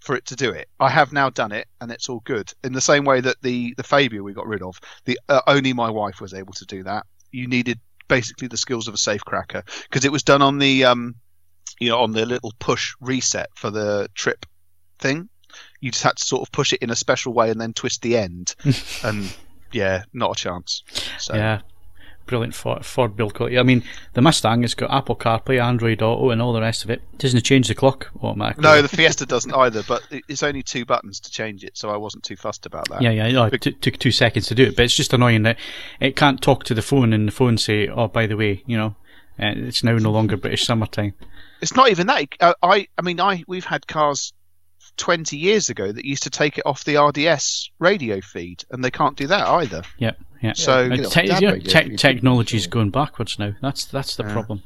for 0.00 0.14
it 0.16 0.24
to 0.26 0.36
do 0.36 0.50
it. 0.50 0.68
I 0.80 0.88
have 0.90 1.12
now 1.12 1.28
done 1.30 1.52
it, 1.52 1.66
and 1.80 1.90
it's 1.90 2.08
all 2.08 2.20
good. 2.20 2.52
In 2.64 2.72
the 2.72 2.80
same 2.80 3.04
way 3.04 3.20
that 3.20 3.36
the 3.42 3.74
the 3.76 3.82
Fabia 3.82 4.22
we 4.22 4.32
got 4.32 4.46
rid 4.46 4.62
of, 4.62 4.80
the 5.04 5.18
uh, 5.28 5.40
only 5.46 5.72
my 5.72 5.90
wife 5.90 6.20
was 6.20 6.34
able 6.34 6.52
to 6.54 6.64
do 6.64 6.82
that. 6.84 7.04
You 7.30 7.46
needed 7.46 7.78
basically 8.08 8.48
the 8.48 8.56
skills 8.56 8.88
of 8.88 8.94
a 8.94 8.98
safe 8.98 9.22
cracker 9.24 9.62
because 9.82 10.04
it 10.04 10.12
was 10.12 10.22
done 10.22 10.40
on 10.40 10.58
the 10.58 10.84
um, 10.84 11.14
you 11.78 11.88
know, 11.90 11.98
on 11.98 12.12
the 12.12 12.26
little 12.26 12.52
push 12.58 12.94
reset 13.00 13.50
for 13.54 13.70
the 13.70 14.08
trip 14.14 14.46
thing. 14.98 15.28
You 15.80 15.90
just 15.90 16.04
had 16.04 16.16
to 16.16 16.24
sort 16.24 16.42
of 16.42 16.52
push 16.52 16.72
it 16.72 16.82
in 16.82 16.90
a 16.90 16.96
special 16.96 17.32
way 17.32 17.50
and 17.50 17.60
then 17.60 17.72
twist 17.72 18.02
the 18.02 18.16
end, 18.16 18.54
and 19.04 19.34
yeah, 19.72 20.04
not 20.12 20.38
a 20.38 20.42
chance. 20.42 20.82
So. 21.18 21.34
Yeah. 21.34 21.60
Brilliant 22.26 22.54
Ford, 22.54 22.84
Ford 22.84 23.16
build 23.16 23.32
quality. 23.32 23.58
I 23.58 23.62
mean, 23.62 23.82
the 24.12 24.20
Mustang 24.20 24.60
has 24.60 24.74
got 24.74 24.92
Apple 24.92 25.16
CarPlay, 25.16 25.62
Android 25.62 26.02
Auto, 26.02 26.28
and 26.28 26.42
all 26.42 26.52
the 26.52 26.60
rest 26.60 26.84
of 26.84 26.90
it. 26.90 27.00
Doesn't 27.16 27.38
it 27.38 27.44
change 27.44 27.68
the 27.68 27.74
clock 27.74 28.10
automatically. 28.22 28.62
No, 28.62 28.82
the 28.82 28.88
Fiesta 28.96 29.24
doesn't 29.24 29.54
either, 29.54 29.82
but 29.82 30.02
it's 30.10 30.42
only 30.42 30.62
two 30.62 30.84
buttons 30.84 31.20
to 31.20 31.30
change 31.30 31.64
it, 31.64 31.78
so 31.78 31.88
I 31.88 31.96
wasn't 31.96 32.24
too 32.24 32.36
fussed 32.36 32.66
about 32.66 32.86
that. 32.90 33.00
Yeah, 33.00 33.12
yeah, 33.12 33.30
no, 33.30 33.44
it 33.46 33.62
took 33.80 33.98
two 33.98 34.10
seconds 34.10 34.46
to 34.48 34.54
do 34.54 34.64
it, 34.64 34.76
but 34.76 34.84
it's 34.84 34.94
just 34.94 35.14
annoying 35.14 35.42
that 35.44 35.56
it 36.00 36.16
can't 36.16 36.42
talk 36.42 36.64
to 36.64 36.74
the 36.74 36.82
phone 36.82 37.14
and 37.14 37.28
the 37.28 37.32
phone 37.32 37.56
say, 37.56 37.88
"Oh, 37.88 38.08
by 38.08 38.26
the 38.26 38.36
way, 38.36 38.62
you 38.66 38.76
know, 38.76 38.94
uh, 39.40 39.54
it's 39.56 39.82
now 39.82 39.96
no 39.96 40.10
longer 40.10 40.36
British 40.36 40.66
summertime." 40.66 41.14
It's 41.60 41.74
not 41.74 41.90
even 41.90 42.06
that. 42.08 42.24
Uh, 42.40 42.54
I, 42.62 42.88
I 42.96 43.02
mean, 43.02 43.20
I 43.20 43.44
we've 43.48 43.64
had 43.64 43.86
cars 43.86 44.32
20 44.96 45.36
years 45.36 45.70
ago 45.70 45.90
that 45.92 46.04
used 46.04 46.24
to 46.24 46.30
take 46.30 46.58
it 46.58 46.66
off 46.66 46.84
the 46.84 46.96
RDS 46.96 47.70
radio 47.78 48.20
feed, 48.20 48.64
and 48.70 48.84
they 48.84 48.90
can't 48.90 49.16
do 49.16 49.26
that 49.28 49.46
either. 49.46 49.82
Yeah, 49.98 50.12
yeah. 50.42 50.52
So 50.54 50.82
you 50.82 50.92
Uh, 50.92 50.96
know, 50.96 51.08
te- 51.08 51.26
yeah, 51.26 51.34
radio, 51.52 51.58
tech 51.70 51.86
you- 51.88 51.96
technology's 51.96 52.66
going 52.66 52.90
backwards 52.90 53.38
now. 53.38 53.54
That's 53.62 53.84
that's 53.84 54.16
the 54.16 54.24
Yeah. 54.24 54.32
problem. 54.32 54.62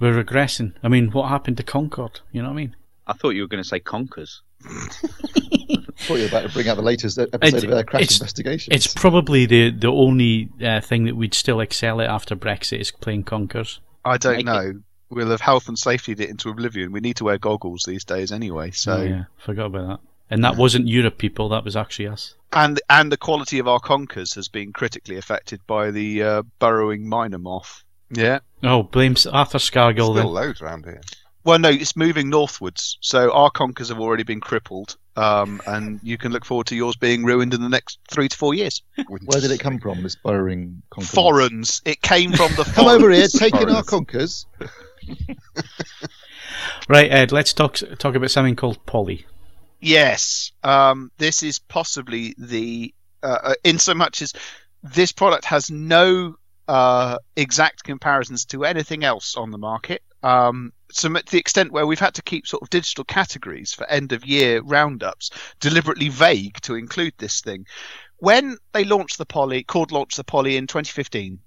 We're 0.00 0.22
regressing. 0.22 0.74
I 0.82 0.88
mean, 0.88 1.10
what 1.10 1.28
happened 1.28 1.56
to 1.58 1.62
Concorde? 1.62 2.20
You 2.32 2.42
know 2.42 2.48
what 2.48 2.54
I 2.54 2.56
mean? 2.56 2.76
I 3.06 3.14
thought 3.14 3.30
you 3.30 3.42
were 3.42 3.48
going 3.48 3.62
to 3.62 3.68
say 3.68 3.80
conkers. 3.80 4.42
thought 4.62 6.14
you 6.16 6.22
were 6.22 6.28
about 6.28 6.42
to 6.42 6.48
bring 6.52 6.68
out 6.68 6.76
the 6.76 6.82
latest 6.82 7.18
episode 7.18 7.42
It's- 7.44 7.62
of 7.64 7.70
Aircraft 7.70 8.02
it's- 8.04 8.18
Investigations. 8.20 8.74
It's 8.74 8.92
probably 8.94 9.46
the 9.46 9.70
the 9.70 9.88
only 9.88 10.50
uh, 10.62 10.80
thing 10.80 11.04
that 11.04 11.16
we'd 11.16 11.34
still 11.34 11.60
excel 11.60 12.00
at 12.00 12.08
after 12.08 12.36
Brexit 12.36 12.78
is 12.80 12.90
playing 12.90 13.24
Conkers. 13.24 13.80
I 14.04 14.16
don't 14.18 14.34
Make 14.36 14.40
it- 14.40 14.46
know. 14.46 14.72
We'll 15.10 15.30
have 15.30 15.40
health 15.40 15.68
and 15.68 15.78
safety 15.78 16.12
it 16.12 16.20
into 16.28 16.50
oblivion. 16.50 16.92
We 16.92 17.00
need 17.00 17.16
to 17.16 17.24
wear 17.24 17.38
goggles 17.38 17.84
these 17.86 18.04
days 18.04 18.30
anyway. 18.32 18.70
So 18.72 18.92
Oh, 18.98 19.02
yeah, 19.02 19.24
forgot 19.38 19.66
about 19.66 19.88
that. 19.88 20.00
And 20.30 20.44
that 20.44 20.56
wasn't 20.56 20.88
Europe 20.88 21.16
people. 21.16 21.48
That 21.48 21.64
was 21.64 21.74
actually 21.76 22.08
us. 22.08 22.34
and 22.52 22.78
and 22.90 23.10
the 23.10 23.16
quality 23.16 23.58
of 23.58 23.66
our 23.68 23.80
conkers 23.80 24.34
has 24.34 24.48
been 24.48 24.72
critically 24.74 25.16
affected 25.16 25.60
by 25.66 25.90
the 25.90 26.22
uh, 26.22 26.42
burrowing 26.58 27.08
miner 27.08 27.38
moth. 27.38 27.82
Yeah. 28.10 28.40
Oh, 28.62 28.82
blame 28.82 29.16
Arthur 29.32 29.58
Scargill 29.58 29.94
Still 30.12 30.14
then. 30.14 30.26
loads 30.26 30.60
around 30.60 30.84
here. 30.84 31.00
Well, 31.44 31.58
no, 31.58 31.70
it's 31.70 31.96
moving 31.96 32.28
northwards. 32.28 32.98
So 33.00 33.32
our 33.32 33.50
conkers 33.50 33.88
have 33.88 34.00
already 34.00 34.22
been 34.24 34.40
crippled, 34.40 34.96
um, 35.16 35.62
and 35.66 35.98
you 36.02 36.18
can 36.18 36.30
look 36.32 36.44
forward 36.44 36.66
to 36.66 36.76
yours 36.76 36.96
being 36.96 37.24
ruined 37.24 37.54
in 37.54 37.62
the 37.62 37.68
next 37.70 37.98
three 38.10 38.28
to 38.28 38.36
four 38.36 38.52
years. 38.52 38.82
Where 39.06 39.40
did 39.40 39.50
it 39.50 39.60
come 39.60 39.78
from? 39.78 40.02
This 40.02 40.16
burrowing 40.16 40.82
conker? 40.90 41.06
Foreigns. 41.14 41.80
It 41.86 42.02
came 42.02 42.32
from 42.32 42.54
the 42.56 42.64
Come 42.64 42.88
over 42.88 43.10
here, 43.10 43.28
taking 43.28 43.60
our 43.70 43.82
Foreigners. 43.82 43.86
conkers. 43.86 44.46
Right, 46.88 47.10
Ed. 47.10 47.32
Let's 47.32 47.52
talk 47.52 47.76
talk 47.98 48.14
about 48.14 48.30
something 48.30 48.56
called 48.56 48.84
Poly. 48.86 49.26
Yes, 49.80 50.52
um, 50.64 51.10
this 51.18 51.42
is 51.42 51.58
possibly 51.58 52.34
the 52.38 52.94
uh, 53.22 53.38
uh, 53.42 53.54
in 53.62 53.78
so 53.78 53.94
much 53.94 54.22
as 54.22 54.32
this 54.82 55.12
product 55.12 55.44
has 55.44 55.70
no 55.70 56.36
uh, 56.66 57.18
exact 57.36 57.84
comparisons 57.84 58.44
to 58.46 58.64
anything 58.64 59.04
else 59.04 59.36
on 59.36 59.50
the 59.50 59.58
market. 59.58 60.02
Um, 60.22 60.72
so 60.90 61.12
to 61.12 61.22
the 61.30 61.38
extent 61.38 61.72
where 61.72 61.86
we've 61.86 61.98
had 61.98 62.14
to 62.14 62.22
keep 62.22 62.46
sort 62.46 62.62
of 62.62 62.70
digital 62.70 63.04
categories 63.04 63.74
for 63.74 63.86
end 63.86 64.12
of 64.12 64.24
year 64.24 64.62
roundups 64.62 65.30
deliberately 65.60 66.08
vague 66.08 66.60
to 66.62 66.74
include 66.74 67.12
this 67.18 67.40
thing. 67.40 67.66
When 68.16 68.56
they 68.72 68.84
launched 68.84 69.18
the 69.18 69.26
Poly, 69.26 69.62
Chord 69.62 69.92
launched 69.92 70.16
the 70.16 70.24
Poly 70.24 70.56
in 70.56 70.66
2015. 70.66 71.38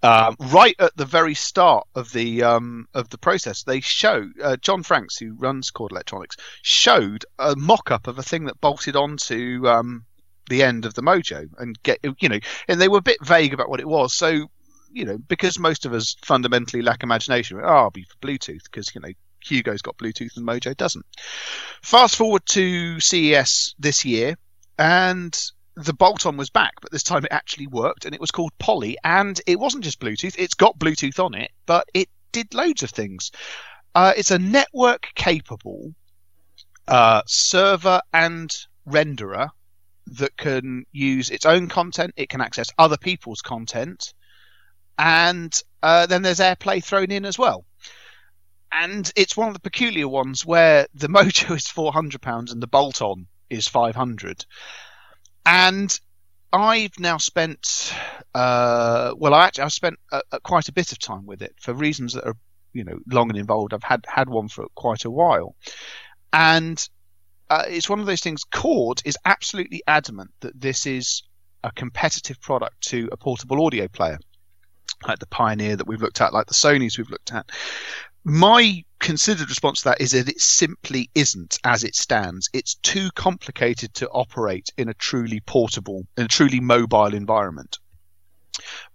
Um, 0.00 0.36
right 0.38 0.76
at 0.78 0.96
the 0.96 1.04
very 1.04 1.34
start 1.34 1.86
of 1.96 2.12
the 2.12 2.44
um, 2.44 2.86
of 2.94 3.08
the 3.10 3.18
process, 3.18 3.64
they 3.64 3.80
show 3.80 4.30
uh, 4.42 4.56
John 4.56 4.84
Franks, 4.84 5.16
who 5.16 5.34
runs 5.34 5.70
Chord 5.70 5.90
Electronics, 5.90 6.36
showed 6.62 7.24
a 7.38 7.56
mock-up 7.56 8.06
of 8.06 8.18
a 8.18 8.22
thing 8.22 8.44
that 8.44 8.60
bolted 8.60 8.94
onto 8.94 9.66
um, 9.66 10.04
the 10.48 10.62
end 10.62 10.86
of 10.86 10.94
the 10.94 11.02
Mojo 11.02 11.48
and 11.58 11.80
get 11.82 11.98
you 12.20 12.28
know, 12.28 12.38
and 12.68 12.80
they 12.80 12.88
were 12.88 12.98
a 12.98 13.02
bit 13.02 13.24
vague 13.24 13.54
about 13.54 13.68
what 13.68 13.80
it 13.80 13.88
was. 13.88 14.14
So 14.14 14.46
you 14.92 15.04
know, 15.04 15.18
because 15.18 15.58
most 15.58 15.84
of 15.84 15.92
us 15.92 16.16
fundamentally 16.24 16.82
lack 16.82 17.02
imagination, 17.02 17.60
oh, 17.62 17.66
I'll 17.66 17.90
be 17.90 18.04
for 18.04 18.16
Bluetooth 18.26 18.64
because 18.64 18.94
you 18.94 19.00
know 19.00 19.12
Hugo's 19.44 19.82
got 19.82 19.98
Bluetooth 19.98 20.36
and 20.36 20.46
Mojo 20.46 20.76
doesn't. 20.76 21.06
Fast 21.82 22.16
forward 22.16 22.46
to 22.46 23.00
CES 23.00 23.74
this 23.78 24.04
year, 24.04 24.36
and 24.78 25.38
the 25.78 25.94
bolt-on 25.94 26.36
was 26.36 26.50
back, 26.50 26.74
but 26.80 26.90
this 26.90 27.04
time 27.04 27.24
it 27.24 27.32
actually 27.32 27.68
worked, 27.68 28.04
and 28.04 28.14
it 28.14 28.20
was 28.20 28.32
called 28.32 28.52
Poly, 28.58 28.98
and 29.04 29.40
it 29.46 29.60
wasn't 29.60 29.84
just 29.84 30.00
Bluetooth; 30.00 30.34
it's 30.36 30.54
got 30.54 30.78
Bluetooth 30.78 31.24
on 31.24 31.34
it, 31.34 31.52
but 31.66 31.88
it 31.94 32.08
did 32.32 32.52
loads 32.52 32.82
of 32.82 32.90
things. 32.90 33.30
Uh, 33.94 34.12
it's 34.16 34.32
a 34.32 34.38
network-capable 34.38 35.94
uh, 36.88 37.22
server 37.26 38.00
and 38.12 38.54
renderer 38.88 39.50
that 40.06 40.36
can 40.36 40.84
use 40.90 41.30
its 41.30 41.46
own 41.46 41.68
content. 41.68 42.12
It 42.16 42.28
can 42.28 42.40
access 42.40 42.70
other 42.76 42.96
people's 42.96 43.40
content, 43.40 44.14
and 44.98 45.62
uh, 45.82 46.06
then 46.06 46.22
there's 46.22 46.40
AirPlay 46.40 46.82
thrown 46.82 47.12
in 47.12 47.24
as 47.24 47.38
well. 47.38 47.64
And 48.72 49.10
it's 49.16 49.36
one 49.36 49.48
of 49.48 49.54
the 49.54 49.60
peculiar 49.60 50.08
ones 50.08 50.44
where 50.44 50.88
the 50.92 51.08
Mojo 51.16 51.56
is 51.56 51.68
four 51.68 51.92
hundred 51.92 52.20
pounds 52.20 52.50
and 52.50 52.60
the 52.60 52.66
bolt-on 52.66 53.28
is 53.48 53.68
five 53.68 53.94
hundred. 53.94 54.44
And 55.48 55.98
I've 56.52 56.98
now 56.98 57.16
spent, 57.16 57.94
uh, 58.34 59.14
well, 59.16 59.32
I 59.32 59.46
actually 59.46 59.64
I've 59.64 59.72
spent 59.72 59.98
uh, 60.12 60.20
uh, 60.30 60.40
quite 60.40 60.68
a 60.68 60.72
bit 60.72 60.92
of 60.92 60.98
time 60.98 61.24
with 61.24 61.40
it 61.40 61.54
for 61.58 61.72
reasons 61.72 62.12
that 62.12 62.26
are, 62.26 62.36
you 62.74 62.84
know, 62.84 62.98
long 63.10 63.30
and 63.30 63.38
involved. 63.38 63.72
I've 63.72 63.82
had 63.82 64.04
had 64.06 64.28
one 64.28 64.48
for 64.48 64.66
quite 64.74 65.06
a 65.06 65.10
while, 65.10 65.56
and 66.34 66.86
uh, 67.48 67.64
it's 67.66 67.88
one 67.88 67.98
of 67.98 68.04
those 68.04 68.20
things. 68.20 68.44
Chord 68.44 69.00
is 69.06 69.16
absolutely 69.24 69.82
adamant 69.86 70.32
that 70.40 70.60
this 70.60 70.84
is 70.84 71.22
a 71.64 71.72
competitive 71.72 72.38
product 72.42 72.82
to 72.88 73.08
a 73.10 73.16
portable 73.16 73.64
audio 73.64 73.88
player, 73.88 74.18
like 75.06 75.18
the 75.18 75.26
Pioneer 75.26 75.76
that 75.76 75.86
we've 75.86 76.02
looked 76.02 76.20
at, 76.20 76.34
like 76.34 76.46
the 76.46 76.52
Sony's 76.52 76.98
we've 76.98 77.08
looked 77.08 77.32
at. 77.32 77.50
My 78.22 78.84
considered 78.98 79.48
response 79.48 79.82
to 79.82 79.90
that 79.90 80.00
is 80.00 80.12
that 80.12 80.28
it 80.28 80.40
simply 80.40 81.10
isn't 81.14 81.58
as 81.64 81.84
it 81.84 81.94
stands. 81.94 82.48
It's 82.52 82.74
too 82.74 83.10
complicated 83.14 83.94
to 83.94 84.08
operate 84.08 84.70
in 84.76 84.88
a 84.88 84.94
truly 84.94 85.40
portable, 85.40 86.06
and 86.16 86.28
truly 86.28 86.60
mobile 86.60 87.14
environment. 87.14 87.78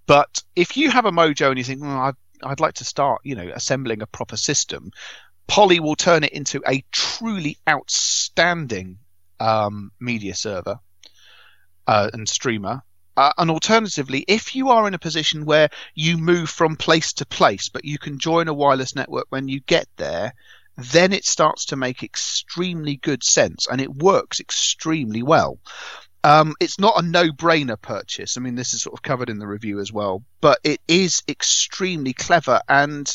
But 0.05 0.43
if 0.55 0.75
you 0.77 0.91
have 0.91 1.05
a 1.05 1.11
Mojo 1.11 1.49
and 1.49 1.57
you 1.57 1.63
think, 1.63 1.81
well, 1.81 1.97
I'd, 1.97 2.15
I'd 2.43 2.59
like 2.59 2.75
to 2.75 2.85
start, 2.85 3.21
you 3.23 3.35
know, 3.35 3.49
assembling 3.53 4.01
a 4.01 4.07
proper 4.07 4.35
system, 4.35 4.91
Poly 5.47 5.79
will 5.79 5.95
turn 5.95 6.23
it 6.23 6.33
into 6.33 6.61
a 6.67 6.83
truly 6.91 7.57
outstanding 7.67 8.97
um, 9.39 9.91
media 9.99 10.35
server 10.35 10.79
uh, 11.87 12.09
and 12.13 12.27
streamer. 12.27 12.81
Uh, 13.15 13.31
and 13.37 13.51
alternatively, 13.51 14.25
if 14.27 14.55
you 14.55 14.69
are 14.69 14.87
in 14.87 14.93
a 14.93 14.99
position 14.99 15.45
where 15.45 15.69
you 15.93 16.17
move 16.17 16.49
from 16.49 16.75
place 16.75 17.13
to 17.13 17.25
place, 17.25 17.69
but 17.69 17.85
you 17.85 17.97
can 17.99 18.17
join 18.17 18.47
a 18.47 18.53
wireless 18.53 18.95
network 18.95 19.25
when 19.29 19.47
you 19.47 19.59
get 19.61 19.87
there, 19.97 20.33
then 20.77 21.13
it 21.13 21.25
starts 21.25 21.65
to 21.65 21.75
make 21.75 22.01
extremely 22.01 22.95
good 22.95 23.23
sense 23.23 23.67
and 23.67 23.79
it 23.79 23.93
works 23.93 24.39
extremely 24.39 25.21
well. 25.21 25.59
Um, 26.23 26.55
it's 26.59 26.79
not 26.79 26.97
a 26.97 27.05
no-brainer 27.05 27.79
purchase. 27.79 28.37
I 28.37 28.39
mean, 28.39 28.55
this 28.55 28.73
is 28.73 28.81
sort 28.81 28.97
of 28.97 29.03
covered 29.03 29.29
in 29.29 29.39
the 29.39 29.47
review 29.47 29.79
as 29.79 29.91
well, 29.91 30.23
but 30.41 30.57
it 30.63 30.79
is 30.87 31.21
extremely 31.27 32.13
clever. 32.13 32.61
And 32.67 33.13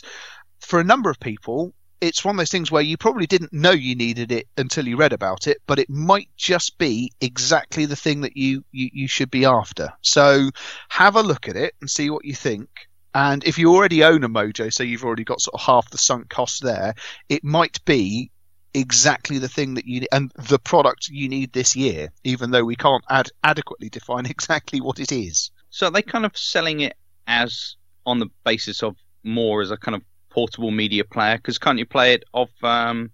for 0.61 0.79
a 0.79 0.85
number 0.85 1.11
of 1.11 1.19
people, 1.19 1.73
it's 2.01 2.25
one 2.25 2.37
of 2.37 2.39
those 2.39 2.51
things 2.51 2.71
where 2.71 2.83
you 2.83 2.97
probably 2.97 3.27
didn't 3.27 3.53
know 3.53 3.71
you 3.71 3.95
needed 3.95 4.33
it 4.33 4.47
until 4.57 4.87
you 4.87 4.97
read 4.97 5.13
about 5.13 5.47
it, 5.47 5.59
but 5.67 5.79
it 5.79 5.91
might 5.91 6.29
just 6.37 6.79
be 6.79 7.13
exactly 7.21 7.87
the 7.87 7.97
thing 7.97 8.23
that 8.23 8.37
you, 8.37 8.65
you, 8.73 8.91
you 8.93 9.09
should 9.09 9.31
be 9.31 9.45
after. 9.45 9.93
So 10.03 10.51
have 10.89 11.17
a 11.17 11.23
look 11.23 11.49
at 11.49 11.57
it 11.57 11.75
and 11.81 11.91
see 11.91 12.11
what 12.11 12.25
you 12.25 12.35
think. 12.35 12.69
And 13.15 13.43
if 13.45 13.59
you 13.59 13.75
already 13.75 14.05
own 14.05 14.23
a 14.23 14.29
Mojo, 14.29 14.73
so 14.73 14.85
you've 14.85 15.05
already 15.05 15.25
got 15.25 15.41
sort 15.41 15.55
of 15.55 15.61
half 15.61 15.91
the 15.91 15.99
sunk 15.99 16.29
cost 16.29 16.63
there, 16.63 16.95
it 17.29 17.43
might 17.43 17.85
be 17.85 18.31
exactly 18.75 19.39
the 19.39 19.49
thing 19.49 19.75
that 19.75 19.87
you 19.87 20.01
need 20.01 20.09
and 20.13 20.31
the 20.37 20.59
product 20.59 21.09
you 21.09 21.29
need 21.29 21.53
this 21.53 21.75
year, 21.75 22.13
even 22.23 22.51
though 22.51 22.65
we 22.65 22.77
can't 22.77 23.05
ad- 23.11 23.31
adequately 23.43 23.89
define 23.89 24.27
exactly 24.27 24.81
what 24.81 25.01
it 25.01 25.11
is. 25.11 25.51
So 25.71 25.89
are 25.89 25.91
they 25.91 26.03
kind 26.03 26.25
of 26.25 26.37
selling 26.37 26.81
it 26.81 26.97
as 27.27 27.77
on 28.07 28.19
the 28.19 28.29
basis 28.45 28.83
of 28.83 28.97
more 29.25 29.61
as 29.63 29.71
a 29.71 29.77
kind 29.77 29.97
of 29.97 30.03
portable 30.31 30.71
media 30.71 31.05
player? 31.05 31.37
Because 31.37 31.59
can't 31.59 31.79
you 31.79 31.87
play 31.87 32.15
it 32.15 32.25
off 32.33 32.51
um, 32.63 33.11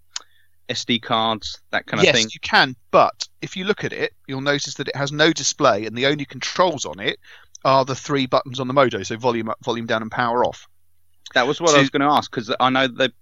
SD 0.68 1.02
cards, 1.02 1.60
that 1.70 1.86
kind 1.86 2.00
of 2.00 2.04
yes, 2.04 2.14
thing? 2.14 2.24
Yes, 2.24 2.34
you 2.34 2.40
can, 2.40 2.76
but 2.90 3.28
if 3.42 3.56
you 3.56 3.64
look 3.64 3.84
at 3.84 3.92
it, 3.92 4.12
you'll 4.26 4.40
notice 4.40 4.74
that 4.74 4.88
it 4.88 4.96
has 4.96 5.12
no 5.12 5.32
display, 5.32 5.86
and 5.86 5.96
the 5.96 6.06
only 6.06 6.24
controls 6.24 6.84
on 6.84 7.00
it 7.00 7.18
are 7.64 7.84
the 7.84 7.94
three 7.94 8.26
buttons 8.26 8.60
on 8.60 8.68
the 8.68 8.74
Mojo, 8.74 9.04
so 9.04 9.16
volume 9.16 9.48
up, 9.48 9.58
volume 9.64 9.86
down, 9.86 10.02
and 10.02 10.10
power 10.10 10.44
off. 10.44 10.68
That 11.34 11.46
was 11.46 11.60
what 11.60 11.70
So- 11.70 11.76
I 11.76 11.80
was 11.80 11.90
going 11.90 12.02
to 12.02 12.14
ask 12.14 12.30
because 12.30 12.54
I 12.58 12.70
know 12.70 12.86
that 12.86 13.12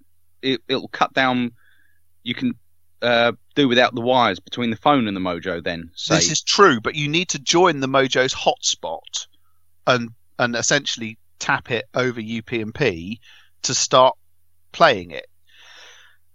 it, 0.43 0.61
it'll 0.69 0.89
cut 0.89 1.13
down. 1.15 1.53
You 2.25 2.35
can 2.35 2.55
uh, 3.01 3.33
do 3.55 3.69
without 3.69 3.95
the 3.95 4.01
wires 4.01 4.41
between 4.41 4.71
the 4.71 4.77
phone 4.77 5.09
and 5.09 5.17
the 5.17 5.21
Mojo. 5.21 5.63
Then 5.63 5.91
say 5.95 6.17
This 6.17 6.31
is 6.31 6.43
true, 6.43 6.81
but 6.81 6.95
you 6.95 7.09
need 7.09 7.31
to 7.31 7.39
join 7.39 7.81
the 7.81 7.89
Mojo's 7.89 8.35
hotspot 8.35 9.27
and 9.87 10.11
and 10.39 10.57
essentially 10.57 11.19
tap 11.39 11.71
it 11.71 11.85
over 11.95 12.21
UPnP 12.21 13.19
to 13.63 13.75
start 13.75 14.17
playing 14.73 15.11
it. 15.11 15.27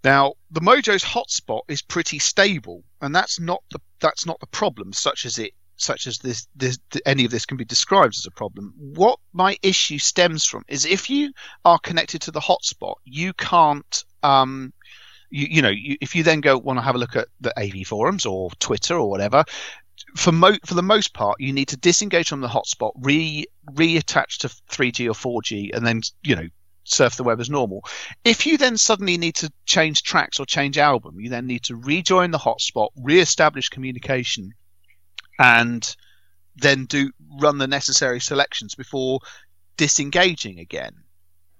Now, 0.04 0.34
the 0.50 0.60
Mojo's 0.60 1.04
hotspot 1.04 1.62
is 1.68 1.82
pretty 1.82 2.18
stable, 2.18 2.84
and 3.00 3.14
that's 3.14 3.40
not 3.40 3.62
the 3.70 3.80
that's 4.00 4.26
not 4.26 4.38
the 4.40 4.46
problem, 4.46 4.92
such 4.92 5.26
as 5.26 5.38
it 5.38 5.52
such 5.76 6.06
as 6.06 6.18
this, 6.18 6.48
this 6.56 6.78
any 7.06 7.24
of 7.24 7.30
this 7.30 7.46
can 7.46 7.56
be 7.56 7.64
described 7.64 8.16
as 8.16 8.26
a 8.26 8.30
problem. 8.30 8.74
What 8.76 9.18
my 9.32 9.56
issue 9.62 9.98
stems 9.98 10.44
from 10.44 10.64
is 10.68 10.84
if 10.84 11.08
you 11.08 11.32
are 11.64 11.78
connected 11.78 12.22
to 12.22 12.30
the 12.30 12.40
hotspot, 12.40 12.96
you 13.04 13.32
can't 13.32 14.04
um, 14.22 14.72
you, 15.30 15.46
you 15.50 15.62
know, 15.62 15.68
you, 15.68 15.96
if 16.00 16.14
you 16.14 16.22
then 16.22 16.40
go 16.40 16.58
want 16.58 16.78
to 16.78 16.82
have 16.82 16.94
a 16.94 16.98
look 16.98 17.16
at 17.16 17.28
the 17.40 17.58
AV 17.58 17.86
forums 17.86 18.26
or 18.26 18.50
Twitter 18.58 18.96
or 18.96 19.08
whatever, 19.10 19.44
for 20.16 20.32
mo- 20.32 20.58
for 20.64 20.74
the 20.74 20.82
most 20.82 21.12
part, 21.12 21.40
you 21.40 21.52
need 21.52 21.68
to 21.68 21.76
disengage 21.76 22.28
from 22.28 22.40
the 22.40 22.48
hotspot, 22.48 22.92
re 22.96 23.46
reattach 23.72 24.38
to 24.38 24.48
3G 24.48 25.08
or 25.08 25.40
4G, 25.42 25.74
and 25.74 25.86
then 25.86 26.02
you 26.22 26.36
know 26.36 26.48
surf 26.90 27.16
the 27.16 27.24
web 27.24 27.40
as 27.40 27.50
normal. 27.50 27.84
If 28.24 28.46
you 28.46 28.58
then 28.58 28.76
suddenly 28.76 29.16
need 29.16 29.36
to 29.36 29.52
change 29.66 30.02
tracks 30.02 30.40
or 30.40 30.46
change 30.46 30.78
album, 30.78 31.20
you 31.20 31.30
then 31.30 31.46
need 31.46 31.64
to 31.64 31.76
rejoin 31.76 32.30
the 32.30 32.38
hotspot, 32.38 32.88
re-establish 32.96 33.68
communication, 33.68 34.54
and 35.38 35.96
then 36.56 36.86
do 36.86 37.10
run 37.40 37.58
the 37.58 37.68
necessary 37.68 38.20
selections 38.20 38.74
before 38.74 39.20
disengaging 39.76 40.58
again. 40.58 40.92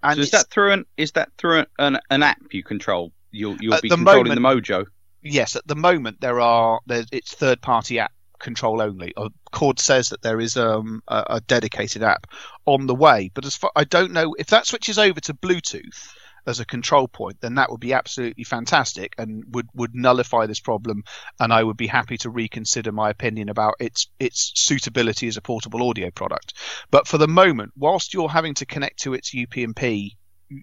And 0.03 0.17
so 0.17 0.23
is 0.23 0.31
that 0.31 0.51
through 0.51 0.73
an 0.73 0.85
is 0.97 1.13
that 1.13 1.31
through 1.39 1.65
an, 1.79 1.99
an 2.11 2.23
app 2.23 2.41
you 2.53 2.63
control? 2.63 3.13
You'll 3.31 3.57
you'll 3.61 3.81
be 3.81 3.89
controlling 3.89 4.29
moment- 4.29 4.65
the 4.65 4.75
Mojo. 4.75 4.87
yes, 5.23 5.57
at 5.57 5.67
the 5.67 5.77
moment 5.77 6.21
there 6.21 6.41
are 6.41 6.81
there, 6.87 7.05
it's 7.13 7.35
third 7.35 7.61
party 7.61 7.99
app 7.99 8.13
control 8.39 8.81
only. 8.81 9.13
Uh, 9.17 9.29
Chord 9.53 9.79
says 9.79 10.11
that 10.11 10.23
there 10.23 10.41
is 10.41 10.57
um, 10.57 11.03
a, 11.09 11.25
a 11.31 11.41
dedicated 11.41 12.03
app 12.03 12.27
on 12.67 12.87
the 12.87 12.95
way, 12.95 13.31
but 13.35 13.45
as 13.45 13.57
far 13.57 13.73
I 13.75 13.85
don't 13.85 14.13
know 14.13 14.35
if 14.39 14.49
that 14.49 14.67
switches 14.67 14.99
over 14.99 15.21
to 15.21 15.35
Bluetooth 15.35 16.15
as 16.49 16.61
a 16.61 16.65
control 16.65 17.07
point, 17.07 17.41
then 17.41 17.57
that 17.57 17.71
would 17.71 17.81
be 17.81 17.93
absolutely 17.93 18.45
fantastic 18.45 19.15
and 19.19 19.45
would 19.55 19.69
would 19.75 19.95
nullify 19.95 20.47
this 20.47 20.61
problem. 20.61 21.05
And 21.39 21.53
I 21.53 21.63
would 21.63 21.77
be 21.77 21.87
happy 21.87 22.17
to 22.19 22.31
reconsider 22.31 22.91
my 22.91 23.11
opinion 23.11 23.49
about 23.49 23.75
its 23.79 24.09
its 24.19 24.53
suitability 24.55 25.29
as 25.29 25.37
a 25.37 25.43
portable 25.43 25.89
audio 25.89 26.11
product. 26.11 26.55
But 26.91 27.07
for 27.07 27.19
the 27.19 27.29
moment, 27.29 27.73
whilst 27.77 28.15
you're 28.15 28.29
having 28.29 28.55
to 28.55 28.67
connect 28.67 29.01
to 29.01 29.15
its 29.15 29.35
UPnP, 29.35 30.17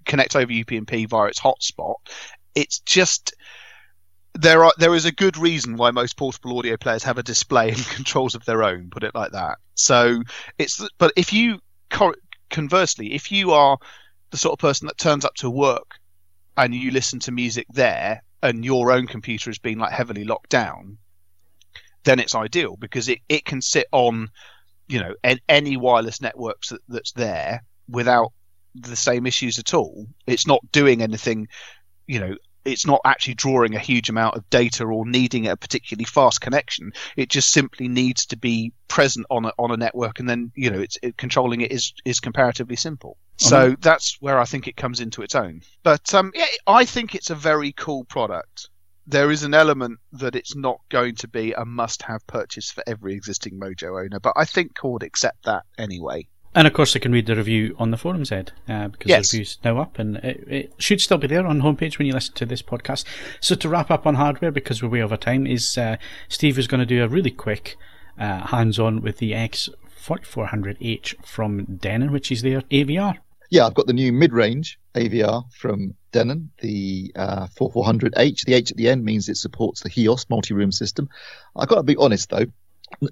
connect 0.05 0.35
over 0.35 0.51
UPnP 0.51 1.07
via 1.07 1.27
its 1.27 1.39
hotspot, 1.39 1.95
it's 2.55 2.79
just 2.79 3.35
there 4.35 4.63
are 4.63 4.73
there 4.77 4.93
is 4.93 5.05
a 5.05 5.11
good 5.11 5.37
reason 5.37 5.77
why 5.77 5.91
most 5.91 6.17
portable 6.17 6.57
audio 6.57 6.77
players 6.77 7.03
have 7.03 7.17
a 7.17 7.23
display 7.23 7.69
and 7.69 7.85
controls 7.89 8.35
of 8.35 8.45
their 8.45 8.63
own 8.63 8.89
put 8.89 9.03
it 9.03 9.15
like 9.15 9.31
that. 9.31 9.57
So 9.75 10.21
it's 10.57 10.85
but 10.97 11.13
if 11.15 11.33
you 11.33 11.59
conversely 12.49 13.13
if 13.13 13.31
you 13.31 13.51
are 13.51 13.77
the 14.31 14.37
sort 14.37 14.53
of 14.53 14.59
person 14.59 14.87
that 14.87 14.97
turns 14.97 15.25
up 15.25 15.33
to 15.35 15.49
work 15.49 15.95
and 16.57 16.75
you 16.75 16.91
listen 16.91 17.19
to 17.19 17.31
music 17.31 17.65
there 17.71 18.21
and 18.43 18.65
your 18.65 18.91
own 18.91 19.07
computer 19.07 19.49
has 19.49 19.57
been 19.57 19.79
like 19.79 19.91
heavily 19.91 20.25
locked 20.25 20.49
down 20.49 20.97
then 22.03 22.19
it's 22.19 22.35
ideal 22.35 22.75
because 22.77 23.09
it, 23.09 23.19
it 23.27 23.45
can 23.45 23.61
sit 23.61 23.87
on 23.91 24.29
you 24.87 24.99
know 24.99 25.15
an, 25.23 25.39
any 25.49 25.77
wireless 25.77 26.21
networks 26.21 26.69
that, 26.69 26.81
that's 26.87 27.11
there 27.13 27.63
without 27.89 28.31
the 28.75 28.95
same 28.95 29.25
issues 29.25 29.57
at 29.57 29.73
all. 29.73 30.05
It's 30.27 30.47
not 30.47 30.71
doing 30.71 31.01
anything 31.01 31.47
you 32.07 32.19
know 32.19 32.35
it's 32.65 32.85
not 32.85 33.01
actually 33.05 33.35
drawing 33.35 33.75
a 33.75 33.79
huge 33.79 34.09
amount 34.09 34.35
of 34.35 34.49
data 34.49 34.83
or 34.83 35.05
needing 35.05 35.47
a 35.47 35.55
particularly 35.55 36.05
fast 36.05 36.41
connection. 36.41 36.93
It 37.15 37.29
just 37.29 37.51
simply 37.51 37.87
needs 37.87 38.25
to 38.27 38.37
be 38.37 38.73
present 38.87 39.27
on 39.29 39.45
a, 39.45 39.53
on 39.57 39.71
a 39.71 39.77
network, 39.77 40.19
and 40.19 40.27
then 40.29 40.51
you 40.55 40.71
know 40.71 40.79
it's 40.79 40.97
it, 41.01 41.17
controlling 41.17 41.61
it 41.61 41.71
is 41.71 41.93
is 42.03 42.19
comparatively 42.19 42.75
simple. 42.75 43.17
So 43.37 43.75
that's 43.79 44.17
where 44.21 44.39
I 44.39 44.45
think 44.45 44.67
it 44.67 44.77
comes 44.77 45.01
into 45.01 45.21
its 45.21 45.35
own. 45.35 45.61
But 45.83 46.13
um, 46.13 46.31
yeah, 46.33 46.45
I 46.65 46.85
think 46.85 47.15
it's 47.15 47.29
a 47.29 47.35
very 47.35 47.73
cool 47.73 48.05
product. 48.05 48.69
There 49.07 49.29
is 49.29 49.43
an 49.43 49.53
element 49.53 49.99
that 50.13 50.35
it's 50.35 50.55
not 50.55 50.79
going 50.89 51.15
to 51.15 51.27
be 51.27 51.53
a 51.53 51.63
must-have 51.63 52.25
purchase 52.25 52.71
for 52.71 52.83
every 52.87 53.13
existing 53.13 53.59
Mojo 53.59 54.03
owner, 54.03 54.19
but 54.19 54.33
I 54.35 54.45
think 54.45 54.75
Chord 54.75 55.03
accept 55.03 55.45
that 55.45 55.63
anyway. 55.77 56.27
And 56.55 56.65
of 56.67 56.73
course, 56.73 56.93
they 56.93 57.01
can 57.01 57.11
read 57.11 57.25
the 57.25 57.35
review 57.35 57.75
on 57.77 57.91
the 57.91 57.97
forums, 57.97 58.31
Ed, 58.31 58.53
uh, 58.69 58.87
because 58.87 59.09
Yes. 59.09 59.29
the 59.31 59.37
review's 59.37 59.57
now 59.65 59.77
up 59.81 59.99
and 59.99 60.15
it, 60.17 60.43
it 60.47 60.73
should 60.77 61.01
still 61.01 61.17
be 61.17 61.27
there 61.27 61.45
on 61.45 61.57
the 61.59 61.63
homepage 61.65 61.97
when 61.99 62.07
you 62.07 62.13
listen 62.13 62.33
to 62.35 62.45
this 62.45 62.61
podcast. 62.61 63.03
So, 63.41 63.55
to 63.55 63.67
wrap 63.67 63.91
up 63.91 64.07
on 64.07 64.15
hardware, 64.15 64.51
because 64.51 64.81
we're 64.81 64.87
way 64.89 65.01
over 65.01 65.17
time, 65.17 65.45
is 65.45 65.77
uh, 65.77 65.97
Steve 66.29 66.57
is 66.57 66.67
going 66.67 66.79
to 66.79 66.85
do 66.85 67.03
a 67.03 67.09
really 67.09 67.29
quick 67.31 67.75
uh, 68.17 68.47
hands 68.47 68.79
on 68.79 69.01
with 69.01 69.17
the 69.17 69.33
X4400H 69.33 71.25
from 71.25 71.65
Denon, 71.65 72.11
which 72.11 72.31
is 72.31 72.41
their 72.41 72.61
AVR. 72.61 73.17
Yeah, 73.51 73.67
I've 73.67 73.75
got 73.75 73.87
the 73.87 73.93
new 73.93 74.11
mid-range 74.11 74.79
AVR 74.95 75.51
from 75.53 75.93
Denon, 76.11 76.51
the 76.61 77.11
uh, 77.15 77.47
4400H. 77.59 78.45
The 78.45 78.53
H 78.53 78.71
at 78.71 78.77
the 78.77 78.89
end 78.89 79.03
means 79.03 79.29
it 79.29 79.37
supports 79.37 79.81
the 79.81 79.89
HEOS 79.89 80.29
multi-room 80.29 80.71
system. 80.71 81.09
I've 81.55 81.67
got 81.67 81.75
to 81.75 81.83
be 81.83 81.95
honest 81.97 82.29
though, 82.29 82.45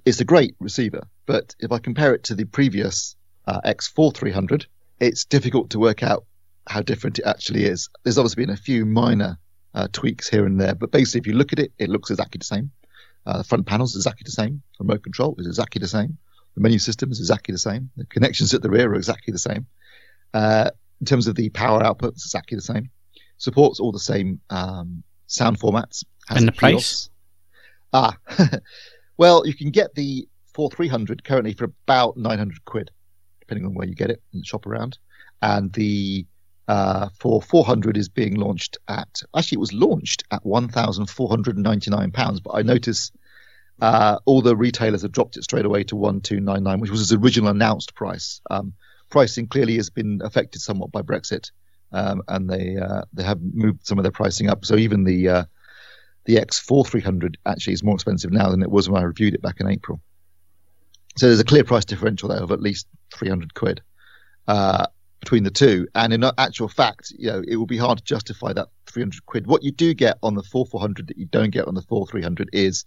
it's 0.06 0.22
a 0.22 0.26
great 0.26 0.56
receiver, 0.60 1.08
but 1.26 1.56
if 1.60 1.72
I 1.72 1.80
compare 1.80 2.14
it 2.16 2.24
to 2.26 2.36
the 2.36 2.46
previous 2.46 3.16
uh, 3.48 3.62
X4300, 3.66 4.66
it's 5.00 5.26
difficult 5.26 5.70
to 5.72 5.80
work 5.80 6.04
out 6.04 6.26
how 6.68 6.82
different 6.82 7.20
it 7.20 7.26
actually 7.26 7.66
is. 7.66 7.90
There's 8.04 8.18
obviously 8.18 8.46
been 8.46 8.54
a 8.54 8.58
few 8.58 8.86
minor 8.86 9.38
uh, 9.74 9.88
tweaks 9.92 10.30
here 10.30 10.46
and 10.46 10.60
there, 10.60 10.76
but 10.76 10.92
basically, 10.92 11.20
if 11.20 11.28
you 11.28 11.34
look 11.34 11.54
at 11.54 11.60
it, 11.60 11.74
it 11.78 11.90
looks 11.90 12.10
exactly 12.10 12.40
the 12.40 12.46
same. 12.46 12.72
Uh, 13.26 13.40
the 13.40 13.44
front 13.44 13.66
panels 13.66 13.92
is 13.92 13.98
exactly 13.98 14.24
the 14.26 14.32
same. 14.32 14.62
The 14.78 14.84
Remote 14.84 15.04
control 15.04 15.36
is 15.38 15.48
exactly 15.48 15.80
the 15.80 15.88
same. 15.88 16.18
The 16.56 16.62
menu 16.62 16.80
system 16.80 17.12
is 17.12 17.20
exactly 17.20 17.54
the 17.54 17.60
same. 17.60 17.90
The 17.98 18.06
connections 18.06 18.54
at 18.54 18.62
the 18.62 18.70
rear 18.70 18.92
are 18.92 18.96
exactly 18.96 19.32
the 19.32 19.40
same. 19.40 19.66
Uh, 20.34 20.72
in 21.00 21.06
terms 21.06 21.28
of 21.28 21.36
the 21.36 21.50
power 21.50 21.84
output, 21.84 22.14
it's 22.14 22.26
exactly 22.26 22.56
the 22.56 22.62
same. 22.62 22.90
Supports 23.38 23.80
all 23.80 23.92
the 23.92 24.00
same 24.00 24.40
um, 24.50 25.04
sound 25.28 25.60
formats. 25.60 26.04
And 26.30 26.48
the 26.48 26.52
price? 26.52 27.10
Ah, 27.92 28.18
well, 29.18 29.46
you 29.46 29.54
can 29.54 29.72
get 29.72 29.96
the 29.96 30.28
4300 30.54 31.24
currently 31.24 31.54
for 31.54 31.66
about 31.66 32.18
900 32.18 32.64
quid, 32.66 32.92
depending 33.54 33.72
on 33.72 33.76
where 33.76 33.88
you 33.88 33.96
get 33.96 34.10
it 34.10 34.22
and 34.34 34.46
shop 34.46 34.66
around. 34.66 34.98
And 35.42 35.72
the 35.74 36.26
uh, 36.68 37.10
for 37.20 37.42
400 37.42 37.98
is 37.98 38.10
being 38.10 38.36
launched 38.36 38.78
at 38.88 39.22
actually 39.36 39.58
it 39.58 39.60
was 39.60 39.74
launched 39.74 40.24
at 40.32 40.46
1,499 40.46 42.12
pounds, 42.12 42.40
but 42.40 42.52
I 42.52 42.62
notice 42.62 43.12
uh, 43.82 44.20
all 44.26 44.42
the 44.42 44.56
retailers 44.56 45.02
have 45.02 45.12
dropped 45.12 45.36
it 45.36 45.44
straight 45.44 45.66
away 45.66 45.84
to 45.84 45.96
1299, 45.96 46.80
which 46.80 46.90
was 46.90 47.02
its 47.02 47.12
original 47.12 47.50
announced 47.50 47.96
price. 47.96 48.40
Um, 48.50 48.74
pricing 49.10 49.48
clearly 49.48 49.76
has 49.76 49.90
been 49.90 50.22
affected 50.24 50.62
somewhat 50.62 50.92
by 50.92 51.02
Brexit, 51.02 51.52
um, 51.92 52.24
and 52.28 52.50
they 52.50 52.78
uh, 52.78 53.02
they 53.12 53.24
have 53.24 53.42
moved 53.42 53.86
some 53.86 54.00
of 54.00 54.04
their 54.04 54.12
pricing 54.12 54.50
up. 54.50 54.64
So 54.64 54.78
even 54.78 55.04
the 55.04 55.28
uh, 55.28 55.44
the 56.26 56.38
X4300 56.38 57.36
actually 57.46 57.74
is 57.74 57.84
more 57.84 57.96
expensive 57.96 58.32
now 58.32 58.50
than 58.50 58.64
it 58.64 58.72
was 58.72 58.90
when 58.90 59.02
I 59.02 59.06
reviewed 59.06 59.34
it 59.34 59.42
back 59.42 59.60
in 59.60 59.68
April. 59.68 60.00
So 61.16 61.28
there's 61.28 61.40
a 61.40 61.46
clear 61.46 61.64
price 61.64 61.86
differential 61.86 62.30
there 62.30 62.42
of 62.42 62.52
at 62.52 62.62
least 62.62 62.88
300 63.14 63.54
quid 63.54 63.82
uh, 64.48 64.88
between 65.20 65.44
the 65.44 65.52
two. 65.52 65.88
And 65.96 66.14
in 66.14 66.24
actual 66.38 66.68
fact, 66.68 67.12
you 67.18 67.28
know, 67.28 67.44
it 67.48 67.56
will 67.56 67.68
be 67.68 67.78
hard 67.78 68.00
to 68.00 68.04
justify 68.04 68.54
that 68.54 68.70
300 68.88 69.26
quid. 69.26 69.48
What 69.48 69.64
you 69.64 69.72
do 69.72 69.94
get 69.94 70.18
on 70.24 70.36
the 70.36 70.44
4400 70.44 71.08
that 71.08 71.18
you 71.18 71.26
don't 71.26 71.52
get 71.52 71.68
on 71.68 71.76
the 71.76 71.82
4300 71.84 72.50
is 72.52 72.86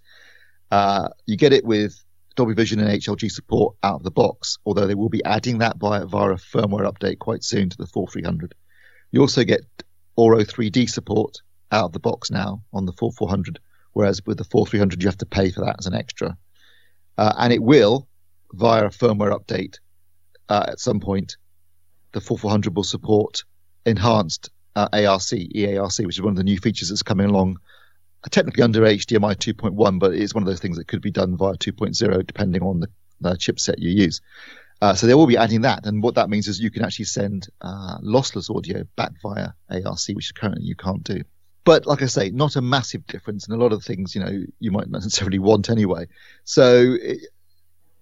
uh, 0.70 1.08
you 1.26 1.36
get 1.36 1.52
it 1.52 1.64
with 1.64 2.02
Dolby 2.34 2.54
Vision 2.54 2.80
and 2.80 2.90
HLG 2.90 3.30
support 3.30 3.76
out 3.82 3.96
of 3.96 4.02
the 4.02 4.10
box, 4.10 4.58
although 4.66 4.86
they 4.86 4.94
will 4.94 5.08
be 5.08 5.24
adding 5.24 5.58
that 5.58 5.78
via, 5.78 6.04
via 6.04 6.32
a 6.32 6.34
firmware 6.34 6.90
update 6.90 7.18
quite 7.18 7.42
soon 7.42 7.70
to 7.70 7.76
the 7.76 7.86
4300. 7.86 8.54
You 9.12 9.20
also 9.20 9.44
get 9.44 9.62
Auro 10.16 10.40
3D 10.40 10.90
support 10.90 11.38
out 11.72 11.86
of 11.86 11.92
the 11.92 12.00
box 12.00 12.30
now 12.30 12.62
on 12.72 12.84
the 12.84 12.92
4400, 12.92 13.58
whereas 13.92 14.20
with 14.26 14.38
the 14.38 14.44
4300 14.44 15.02
you 15.02 15.08
have 15.08 15.18
to 15.18 15.26
pay 15.26 15.50
for 15.50 15.64
that 15.64 15.76
as 15.78 15.86
an 15.86 15.94
extra. 15.94 16.36
Uh, 17.16 17.32
and 17.38 17.52
it 17.52 17.62
will, 17.62 18.06
via 18.52 18.86
a 18.86 18.88
firmware 18.88 19.38
update 19.38 19.78
uh, 20.48 20.66
at 20.68 20.80
some 20.80 21.00
point, 21.00 21.36
the 22.12 22.20
4400 22.20 22.74
will 22.74 22.84
support 22.84 23.44
enhanced 23.84 24.50
uh, 24.74 24.88
ARC, 24.92 25.22
EARC, 25.22 26.06
which 26.06 26.16
is 26.16 26.22
one 26.22 26.32
of 26.32 26.36
the 26.36 26.44
new 26.44 26.58
features 26.58 26.88
that's 26.88 27.02
coming 27.02 27.28
along 27.28 27.58
uh, 28.24 28.28
technically 28.30 28.62
under 28.62 28.82
HDMI 28.82 29.34
2.1, 29.34 29.98
but 29.98 30.14
it's 30.14 30.34
one 30.34 30.42
of 30.42 30.48
those 30.48 30.60
things 30.60 30.76
that 30.76 30.86
could 30.86 31.02
be 31.02 31.10
done 31.10 31.36
via 31.36 31.54
2.0 31.54 32.26
depending 32.26 32.62
on 32.62 32.80
the, 32.80 32.88
the 33.20 33.30
chipset 33.32 33.76
you 33.78 33.90
use. 33.90 34.20
Uh, 34.82 34.94
so 34.94 35.06
they 35.06 35.14
will 35.14 35.26
be 35.26 35.38
adding 35.38 35.62
that, 35.62 35.86
and 35.86 36.02
what 36.02 36.16
that 36.16 36.28
means 36.28 36.48
is 36.48 36.60
you 36.60 36.70
can 36.70 36.84
actually 36.84 37.06
send 37.06 37.48
uh, 37.62 37.98
lossless 37.98 38.54
audio 38.54 38.84
back 38.94 39.12
via 39.22 39.48
ARC, 39.70 40.00
which 40.12 40.34
currently 40.34 40.64
you 40.64 40.76
can't 40.76 41.02
do. 41.02 41.22
But 41.64 41.86
like 41.86 42.02
I 42.02 42.06
say, 42.06 42.30
not 42.30 42.56
a 42.56 42.60
massive 42.60 43.06
difference, 43.06 43.48
and 43.48 43.56
a 43.56 43.62
lot 43.62 43.72
of 43.72 43.82
things 43.82 44.14
you 44.14 44.22
know 44.22 44.44
you 44.60 44.70
might 44.70 44.88
not 44.88 45.02
necessarily 45.02 45.38
want 45.38 45.70
anyway. 45.70 46.08
So 46.44 46.96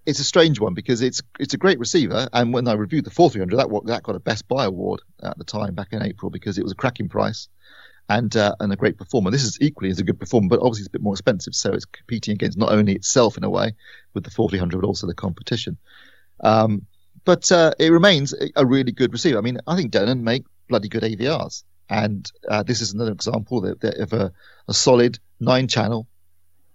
it's 0.07 0.19
a 0.21 0.25
strange 0.25 0.61
one 0.61 0.75
because 0.75 1.03
it's 1.03 1.23
it's 1.39 1.55
a 1.55 1.59
great 1.59 1.79
receiver, 1.79 2.29
and 2.33 2.53
when 2.53 2.69
I 2.69 2.75
reviewed 2.75 3.05
the 3.05 3.11
4300, 3.11 3.57
that 3.57 3.87
that 3.87 4.03
got 4.03 4.17
a 4.17 4.21
Best 4.21 4.47
Buy 4.49 4.65
award 4.65 5.01
at 5.23 5.39
the 5.39 5.45
time 5.45 5.75
back 5.75 5.93
in 5.93 6.03
April 6.03 6.31
because 6.31 6.59
it 6.59 6.63
was 6.63 6.73
a 6.73 6.77
cracking 6.77 7.09
price 7.09 7.49
and 8.09 8.37
uh, 8.37 8.55
and 8.61 8.73
a 8.73 8.77
great 8.77 8.99
performer. 8.99 9.31
This 9.31 9.45
is 9.45 9.59
equally 9.61 9.91
as 9.91 9.99
a 9.99 10.05
good 10.05 10.21
performer, 10.21 10.49
but 10.49 10.61
obviously 10.61 10.83
it's 10.83 10.89
a 10.89 10.93
bit 10.93 11.03
more 11.03 11.15
expensive, 11.15 11.55
so 11.55 11.73
it's 11.73 11.87
competing 11.87 12.35
against 12.35 12.59
not 12.59 12.73
only 12.73 12.95
itself 12.95 13.37
in 13.37 13.45
a 13.45 13.51
way 13.51 13.75
with 14.13 14.25
the 14.25 14.31
4300, 14.31 14.81
but 14.81 14.87
also 14.87 15.07
the 15.07 15.15
competition. 15.15 15.79
Um, 16.41 16.87
but 17.25 17.51
uh, 17.51 17.73
it 17.79 17.91
remains 17.91 18.35
a- 18.57 18.67
really 18.67 18.93
good 18.93 19.13
receiver. 19.13 19.39
I 19.39 19.41
mean, 19.41 19.59
I 19.67 19.77
think 19.77 19.93
Denon 19.93 20.23
make 20.23 20.45
bloody 20.69 20.89
good 20.89 21.03
AVRs, 21.03 21.65
and 21.89 22.31
uh, 22.49 22.63
this 22.63 22.81
is 22.83 22.93
another 22.93 23.13
example 23.13 23.65
of 23.67 24.13
a, 24.13 24.33
a 24.69 24.75
solid 24.75 25.19
nine-channel. 25.41 26.07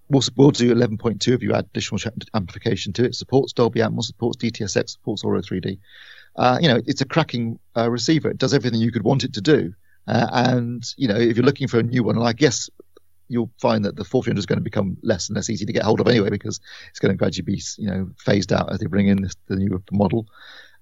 We'll, 0.10 0.24
we'll 0.36 0.52
do 0.52 0.74
11.2 0.74 1.36
if 1.36 1.44
you 1.44 1.54
add 1.54 1.66
additional 1.66 2.00
amplification 2.34 2.94
to 2.94 3.06
it. 3.06 3.16
Supports 3.16 3.54
Dolby 3.54 3.80
Atmos, 3.82 4.06
supports 4.06 4.38
DTS:X, 4.38 4.92
supports 4.94 5.24
Auro 5.24 5.42
3D. 5.42 5.80
Uh, 6.36 6.58
you 6.62 6.68
know, 6.68 6.80
it's 6.86 7.02
a 7.02 7.06
cracking 7.06 7.60
uh, 7.78 7.90
receiver. 7.90 8.30
It 8.30 8.38
does 8.38 8.54
everything 8.54 8.80
you 8.80 8.92
could 8.92 9.04
want 9.04 9.24
it 9.24 9.34
to 9.34 9.42
do. 9.42 9.74
Uh, 10.08 10.28
and 10.32 10.84
you 10.98 11.08
know, 11.08 11.16
if 11.16 11.38
you're 11.38 11.46
looking 11.46 11.68
for 11.68 11.80
a 11.80 11.84
new 11.84 12.04
one, 12.04 12.20
I 12.20 12.34
guess 12.34 12.70
you'll 13.28 13.52
find 13.62 13.86
that 13.86 13.96
the 13.96 14.04
400 14.04 14.40
is 14.40 14.46
going 14.46 14.58
to 14.58 14.64
become 14.64 14.98
less 15.04 15.30
and 15.30 15.36
less 15.36 15.50
easy 15.50 15.66
to 15.66 15.74
get 15.74 15.84
hold 15.84 16.00
of 16.00 16.08
anyway 16.08 16.30
because 16.32 16.60
it's 16.90 17.00
going 17.00 17.14
to 17.14 17.18
gradually 17.18 17.46
be 17.46 17.62
you 17.78 17.88
know 17.88 18.10
phased 18.18 18.52
out 18.52 18.72
as 18.72 18.80
they 18.80 18.88
bring 18.88 19.08
in 19.08 19.22
this, 19.22 19.36
the 19.48 19.56
new 19.56 19.82
model. 19.92 20.28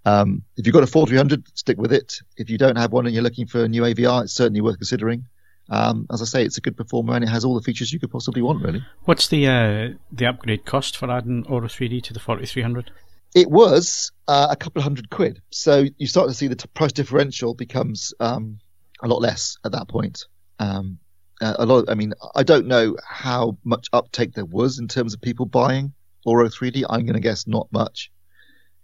Um, 0.06 0.44
if 0.56 0.66
you've 0.66 0.74
got 0.74 0.84
a 0.84 0.88
4300, 0.88 1.58
stick 1.58 1.78
with 1.78 1.92
it. 1.92 2.20
If 2.38 2.50
you 2.50 2.58
don't 2.58 2.78
have 2.78 2.94
one 2.94 3.06
and 3.06 3.14
you're 3.14 3.24
looking 3.24 3.48
for 3.48 3.66
a 3.66 3.68
new 3.68 3.82
AVR, 3.82 4.24
it's 4.24 4.34
certainly 4.34 4.62
worth 4.62 4.78
considering. 4.78 5.26
Um, 5.70 6.08
as 6.12 6.22
I 6.22 6.26
say, 6.26 6.44
it's 6.44 6.58
a 6.58 6.62
good 6.62 6.78
performer 6.78 7.14
and 7.16 7.24
it 7.24 7.28
has 7.28 7.44
all 7.44 7.56
the 7.56 7.62
features 7.62 7.92
you 7.92 8.00
could 8.00 8.12
possibly 8.12 8.42
want, 8.42 8.64
really. 8.64 8.84
What's 9.04 9.28
the 9.28 9.48
uh, 9.48 9.90
the 10.12 10.26
upgrade 10.26 10.66
cost 10.66 10.98
for 10.98 11.12
adding 11.12 11.46
Auro 11.48 11.68
3D 11.68 12.04
to 12.04 12.14
the 12.14 12.20
4300? 12.20 12.92
It 13.36 13.50
was 13.50 14.12
uh, 14.28 14.48
a 14.50 14.56
couple 14.56 14.80
of 14.80 14.84
hundred 14.84 15.10
quid. 15.10 15.42
So 15.50 15.86
you 15.98 16.08
start 16.08 16.30
to 16.30 16.34
see 16.34 16.48
the 16.48 16.56
t- 16.56 16.70
price 16.74 16.94
differential 16.94 17.54
becomes 17.54 18.14
um, 18.20 18.60
a 19.04 19.08
lot 19.08 19.22
less 19.22 19.58
at 19.66 19.74
that 19.74 19.88
point. 19.90 20.26
Um, 20.60 21.00
uh, 21.42 21.56
a 21.60 21.66
lot. 21.66 21.80
Of, 21.80 21.90
I 21.90 21.96
mean, 21.96 22.14
I 22.34 22.44
don't 22.44 22.68
know 22.68 22.96
how 23.08 23.58
much 23.64 23.90
uptake 23.94 24.34
there 24.34 24.46
was 24.46 24.80
in 24.80 24.88
terms 24.88 25.14
of 25.14 25.22
people 25.22 25.46
buying 25.46 25.94
Auro 26.26 26.48
3D. 26.48 26.86
I'm 26.90 27.06
going 27.06 27.14
to 27.14 27.20
guess 27.20 27.46
not 27.46 27.68
much. 27.72 28.12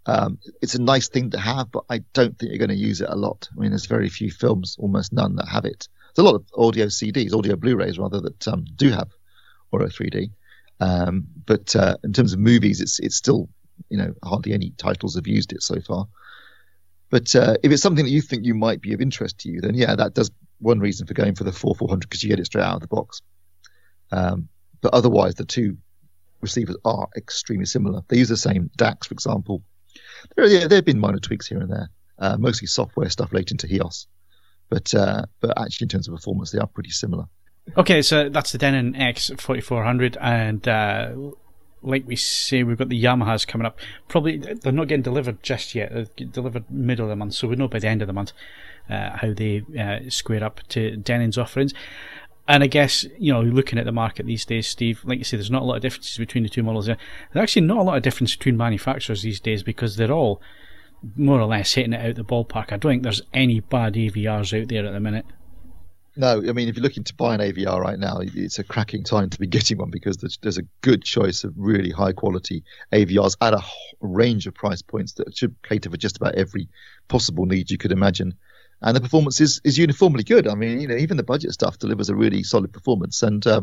Um, 0.06 0.38
it's 0.60 0.74
a 0.74 0.82
nice 0.82 1.08
thing 1.08 1.30
to 1.30 1.40
have, 1.40 1.72
but 1.72 1.84
I 1.88 2.00
don't 2.12 2.38
think 2.38 2.50
you're 2.50 2.58
going 2.58 2.68
to 2.68 2.76
use 2.76 3.00
it 3.00 3.08
a 3.08 3.16
lot. 3.16 3.48
I 3.50 3.60
mean, 3.60 3.70
there's 3.70 3.86
very 3.86 4.10
few 4.10 4.30
films, 4.30 4.76
almost 4.78 5.12
none, 5.12 5.36
that 5.36 5.48
have 5.48 5.64
it. 5.64 5.88
There's 6.14 6.26
a 6.26 6.30
lot 6.30 6.36
of 6.36 6.44
audio 6.56 6.86
CDs, 6.86 7.34
audio 7.34 7.56
Blu-rays 7.56 7.98
rather, 7.98 8.20
that 8.20 8.48
um, 8.48 8.64
do 8.76 8.90
have 8.90 9.08
Auro 9.72 9.88
3D. 9.88 10.30
Um, 10.80 11.26
but 11.46 11.74
uh, 11.74 11.96
in 12.04 12.12
terms 12.12 12.32
of 12.32 12.38
movies, 12.38 12.80
it's 12.80 12.98
it's 12.98 13.16
still 13.16 13.48
you 13.88 13.98
know 13.98 14.14
hardly 14.24 14.52
any 14.52 14.70
titles 14.76 15.14
have 15.16 15.26
used 15.26 15.52
it 15.52 15.62
so 15.62 15.80
far. 15.80 16.06
But 17.10 17.34
uh, 17.36 17.56
if 17.62 17.70
it's 17.70 17.82
something 17.82 18.04
that 18.04 18.10
you 18.10 18.20
think 18.20 18.44
you 18.44 18.54
might 18.54 18.80
be 18.80 18.92
of 18.92 19.00
interest 19.00 19.38
to 19.40 19.48
you, 19.48 19.60
then 19.60 19.74
yeah, 19.74 19.94
that 19.94 20.14
does 20.14 20.30
one 20.58 20.80
reason 20.80 21.06
for 21.06 21.14
going 21.14 21.34
for 21.34 21.44
the 21.44 21.52
4400 21.52 22.00
because 22.00 22.22
you 22.22 22.28
get 22.28 22.40
it 22.40 22.46
straight 22.46 22.64
out 22.64 22.76
of 22.76 22.80
the 22.80 22.88
box. 22.88 23.22
Um, 24.10 24.48
but 24.80 24.94
otherwise, 24.94 25.34
the 25.34 25.44
two 25.44 25.76
receivers 26.40 26.76
are 26.84 27.08
extremely 27.16 27.66
similar. 27.66 28.02
They 28.08 28.18
use 28.18 28.28
the 28.28 28.36
same 28.36 28.70
DACs, 28.76 29.06
for 29.06 29.14
example. 29.14 29.62
There, 30.36 30.46
yeah, 30.46 30.66
there 30.66 30.78
have 30.78 30.84
been 30.84 30.98
minor 30.98 31.18
tweaks 31.18 31.46
here 31.46 31.60
and 31.60 31.70
there, 31.70 31.88
uh, 32.18 32.36
mostly 32.36 32.66
software 32.66 33.08
stuff 33.10 33.32
relating 33.32 33.58
to 33.58 33.68
HEOS. 33.68 34.06
But 34.74 34.92
uh, 34.92 35.26
but 35.40 35.56
actually, 35.56 35.84
in 35.84 35.88
terms 35.90 36.08
of 36.08 36.16
performance, 36.16 36.50
they 36.50 36.58
are 36.58 36.66
pretty 36.66 36.90
similar. 36.90 37.26
Okay, 37.76 38.02
so 38.02 38.28
that's 38.28 38.50
the 38.50 38.58
Denon 38.58 38.94
X4400, 38.94 40.16
and 40.20 40.66
uh, 40.66 41.12
like 41.80 42.08
we 42.08 42.16
say, 42.16 42.64
we've 42.64 42.76
got 42.76 42.88
the 42.88 43.00
Yamahas 43.00 43.46
coming 43.46 43.68
up. 43.68 43.78
Probably 44.08 44.38
they're 44.38 44.72
not 44.72 44.88
getting 44.88 45.04
delivered 45.04 45.44
just 45.44 45.76
yet. 45.76 45.92
They're 45.92 46.26
delivered 46.26 46.68
middle 46.68 47.04
of 47.04 47.10
the 47.10 47.14
month, 47.14 47.34
so 47.34 47.46
we 47.46 47.54
know 47.54 47.68
by 47.68 47.78
the 47.78 47.86
end 47.86 48.02
of 48.02 48.08
the 48.08 48.12
month 48.12 48.32
uh, 48.90 49.10
how 49.18 49.32
they 49.32 49.62
uh, 49.78 50.10
square 50.10 50.42
up 50.42 50.60
to 50.70 50.96
Denon's 50.96 51.38
offerings. 51.38 51.72
And 52.48 52.64
I 52.64 52.66
guess 52.66 53.06
you 53.16 53.32
know, 53.32 53.42
looking 53.42 53.78
at 53.78 53.84
the 53.84 53.92
market 53.92 54.26
these 54.26 54.44
days, 54.44 54.66
Steve, 54.66 55.02
like 55.04 55.18
you 55.18 55.24
say, 55.24 55.36
there's 55.36 55.52
not 55.52 55.62
a 55.62 55.66
lot 55.66 55.76
of 55.76 55.82
differences 55.82 56.18
between 56.18 56.42
the 56.42 56.50
two 56.50 56.64
models. 56.64 56.86
There's 56.86 56.98
actually 57.36 57.62
not 57.62 57.78
a 57.78 57.82
lot 57.82 57.96
of 57.96 58.02
difference 58.02 58.34
between 58.34 58.56
manufacturers 58.56 59.22
these 59.22 59.38
days 59.38 59.62
because 59.62 59.94
they're 59.94 60.10
all 60.10 60.42
more 61.16 61.40
or 61.40 61.46
less 61.46 61.74
hitting 61.74 61.92
it 61.92 62.04
out 62.04 62.16
the 62.16 62.24
ballpark. 62.24 62.72
I 62.72 62.76
don't 62.76 62.92
think 62.92 63.02
there's 63.02 63.22
any 63.32 63.60
bad 63.60 63.94
AVRs 63.94 64.60
out 64.60 64.68
there 64.68 64.86
at 64.86 64.92
the 64.92 65.00
minute. 65.00 65.26
No, 66.16 66.38
I 66.38 66.52
mean, 66.52 66.68
if 66.68 66.76
you're 66.76 66.82
looking 66.82 67.02
to 67.04 67.14
buy 67.14 67.34
an 67.34 67.40
AVR 67.40 67.80
right 67.80 67.98
now, 67.98 68.20
it's 68.20 68.60
a 68.60 68.64
cracking 68.64 69.02
time 69.02 69.30
to 69.30 69.38
be 69.38 69.48
getting 69.48 69.78
one 69.78 69.90
because 69.90 70.16
there's, 70.18 70.38
there's 70.42 70.58
a 70.58 70.66
good 70.80 71.02
choice 71.02 71.42
of 71.42 71.52
really 71.56 71.90
high 71.90 72.12
quality 72.12 72.62
AVRs 72.92 73.36
at 73.40 73.52
a 73.52 73.62
range 74.00 74.46
of 74.46 74.54
price 74.54 74.80
points 74.80 75.14
that 75.14 75.36
should 75.36 75.56
cater 75.64 75.90
for 75.90 75.96
just 75.96 76.16
about 76.16 76.36
every 76.36 76.68
possible 77.08 77.46
need 77.46 77.70
you 77.70 77.78
could 77.78 77.90
imagine. 77.90 78.34
And 78.80 78.96
the 78.96 79.00
performance 79.00 79.40
is, 79.40 79.60
is 79.64 79.76
uniformly 79.76 80.22
good. 80.22 80.46
I 80.46 80.54
mean, 80.54 80.80
you 80.80 80.86
know, 80.86 80.96
even 80.96 81.16
the 81.16 81.24
budget 81.24 81.52
stuff 81.52 81.78
delivers 81.78 82.10
a 82.10 82.14
really 82.14 82.44
solid 82.44 82.72
performance. 82.72 83.22
And 83.24 83.44
uh, 83.44 83.62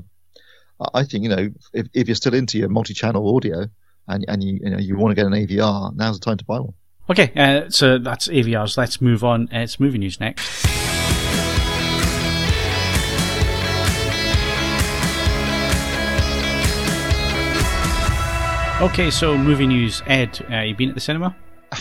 I 0.94 1.04
think, 1.04 1.24
you 1.24 1.30
know, 1.30 1.50
if, 1.74 1.88
if 1.94 2.08
you're 2.10 2.16
still 2.16 2.34
into 2.34 2.58
your 2.58 2.70
multi-channel 2.70 3.34
audio 3.34 3.68
and, 4.08 4.26
and 4.28 4.44
you, 4.44 4.60
you 4.62 4.70
know, 4.72 4.78
you 4.78 4.98
want 4.98 5.12
to 5.12 5.16
get 5.16 5.26
an 5.26 5.34
AVR, 5.34 5.96
now's 5.96 6.20
the 6.20 6.26
time 6.26 6.38
to 6.38 6.46
buy 6.46 6.60
one. 6.60 6.74
Okay, 7.12 7.34
uh, 7.36 7.70
so 7.70 7.98
that's 7.98 8.30
AVRs. 8.30 8.78
Let's 8.78 9.02
move 9.02 9.26
on. 9.26 9.50
Uh, 9.54 9.60
it's 9.60 9.82
movie 9.82 9.98
news 9.98 10.18
next. 10.22 10.66
Okay, 18.82 19.12
so 19.12 19.38
movie 19.38 19.68
news. 19.68 20.02
Ed, 20.08 20.40
uh, 20.50 20.60
you 20.60 20.74
been 20.74 20.88
at 20.88 20.96
the 20.96 21.02
cinema? 21.02 21.36
of 21.74 21.78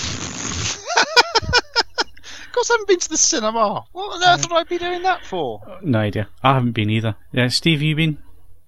course, 2.52 2.68
I 2.68 2.74
haven't 2.74 2.88
been 2.88 2.98
to 2.98 3.08
the 3.08 3.16
cinema. 3.16 3.84
What 3.92 4.16
on 4.16 4.34
earth 4.34 4.48
would 4.50 4.56
I 4.56 4.64
be 4.64 4.78
doing 4.78 5.04
that 5.04 5.24
for? 5.24 5.60
No 5.80 6.00
idea. 6.00 6.28
I 6.42 6.54
haven't 6.54 6.72
been 6.72 6.90
either. 6.90 7.14
Yeah, 7.30 7.46
Steve, 7.48 7.82
you 7.82 7.94
been? 7.94 8.18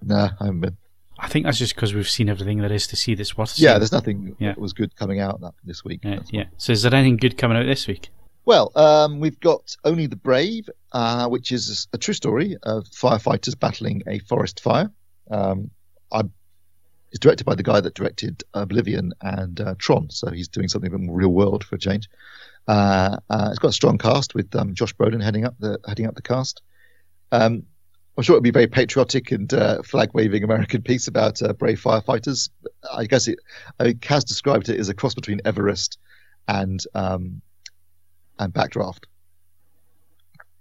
No, 0.01 0.29
I 0.39 0.45
haven't 0.45 0.61
been. 0.61 0.77
I 1.23 1.29
think 1.29 1.47
that's 1.47 1.59
just 1.59 1.75
because 1.77 1.95
we've 1.95 2.11
seen 2.11 2.29
everything 2.29 2.59
there 2.59 2.73
is 2.73 2.89
to 2.89 2.97
see 2.97 3.15
this 3.15 3.37
worth 3.37 3.59
Yeah, 3.59 3.79
there's 3.79 3.93
nothing 3.93 4.37
Yeah. 4.41 4.49
that 4.51 4.59
was 4.59 4.73
good 4.73 4.97
coming 4.97 5.21
out 5.21 5.41
that, 5.41 5.55
this 5.65 5.85
week. 5.85 6.01
Yeah, 6.03 6.19
yeah. 6.31 6.45
So, 6.59 6.73
is 6.73 6.83
there 6.83 6.93
anything 6.93 7.17
good 7.17 7.39
coming 7.39 7.57
out 7.57 7.65
this 7.65 7.87
week? 7.87 8.11
Well, 8.45 8.73
um, 8.75 9.21
we've 9.21 9.39
got 9.39 9.77
Only 9.85 10.09
the 10.09 10.17
Brave, 10.17 10.69
uh, 10.91 11.29
which 11.29 11.53
is 11.53 11.87
a 11.93 11.99
true 11.99 12.13
story 12.13 12.57
of 12.65 12.85
firefighters 12.87 13.59
battling 13.59 14.03
a 14.09 14.19
forest 14.19 14.61
fire. 14.61 14.91
Um, 15.31 15.71
I, 16.11 16.23
it's 17.13 17.21
directed 17.21 17.45
by 17.45 17.55
the 17.55 17.63
guy 17.63 17.81
that 17.81 17.95
directed 17.95 18.43
Oblivion 18.55 19.13
and 19.23 19.61
uh, 19.61 19.75
Tron, 19.79 20.11
so 20.11 20.31
he's 20.31 20.49
doing 20.49 20.67
something 20.67 20.89
a 20.93 20.99
bit 20.99 21.07
more 21.07 21.17
real 21.17 21.29
world 21.33 21.63
for 21.63 21.77
a 21.77 21.79
change. 21.79 22.09
Uh, 22.67 23.19
uh, 23.31 23.49
it's 23.51 23.61
got 23.61 23.69
a 23.69 23.73
strong 23.73 23.97
cast 23.97 24.35
with 24.35 24.55
um, 24.57 24.75
Josh 24.75 24.95
Brolin 24.95 25.23
heading 25.23 25.45
up 25.45 25.55
the 25.61 25.79
heading 25.87 26.07
up 26.07 26.15
the 26.17 26.23
cast. 26.23 26.63
Um, 27.31 27.65
I'm 28.17 28.23
sure 28.23 28.35
it'll 28.37 28.43
be 28.43 28.51
a 28.51 28.53
very 28.53 28.67
patriotic 28.67 29.33
and 29.33 29.53
uh, 29.55 29.83
flag 29.83 30.11
waving 30.13 30.45
American 30.45 30.83
piece 30.83 31.09
about 31.09 31.41
uh, 31.43 31.55
brave 31.55 31.81
firefighters. 31.81 32.51
I 32.93 33.07
guess 33.07 33.27
it, 33.29 33.39
I 33.81 33.85
mean, 33.85 33.95
Kaz 33.95 34.25
described 34.27 34.69
it 34.69 34.79
as 34.79 34.89
a 34.91 34.95
cross 34.95 35.15
between 35.15 35.41
Everest 35.47 35.99
and 36.47 36.79
um, 36.95 37.41
and 38.39 38.53
Backdraft. 38.53 39.05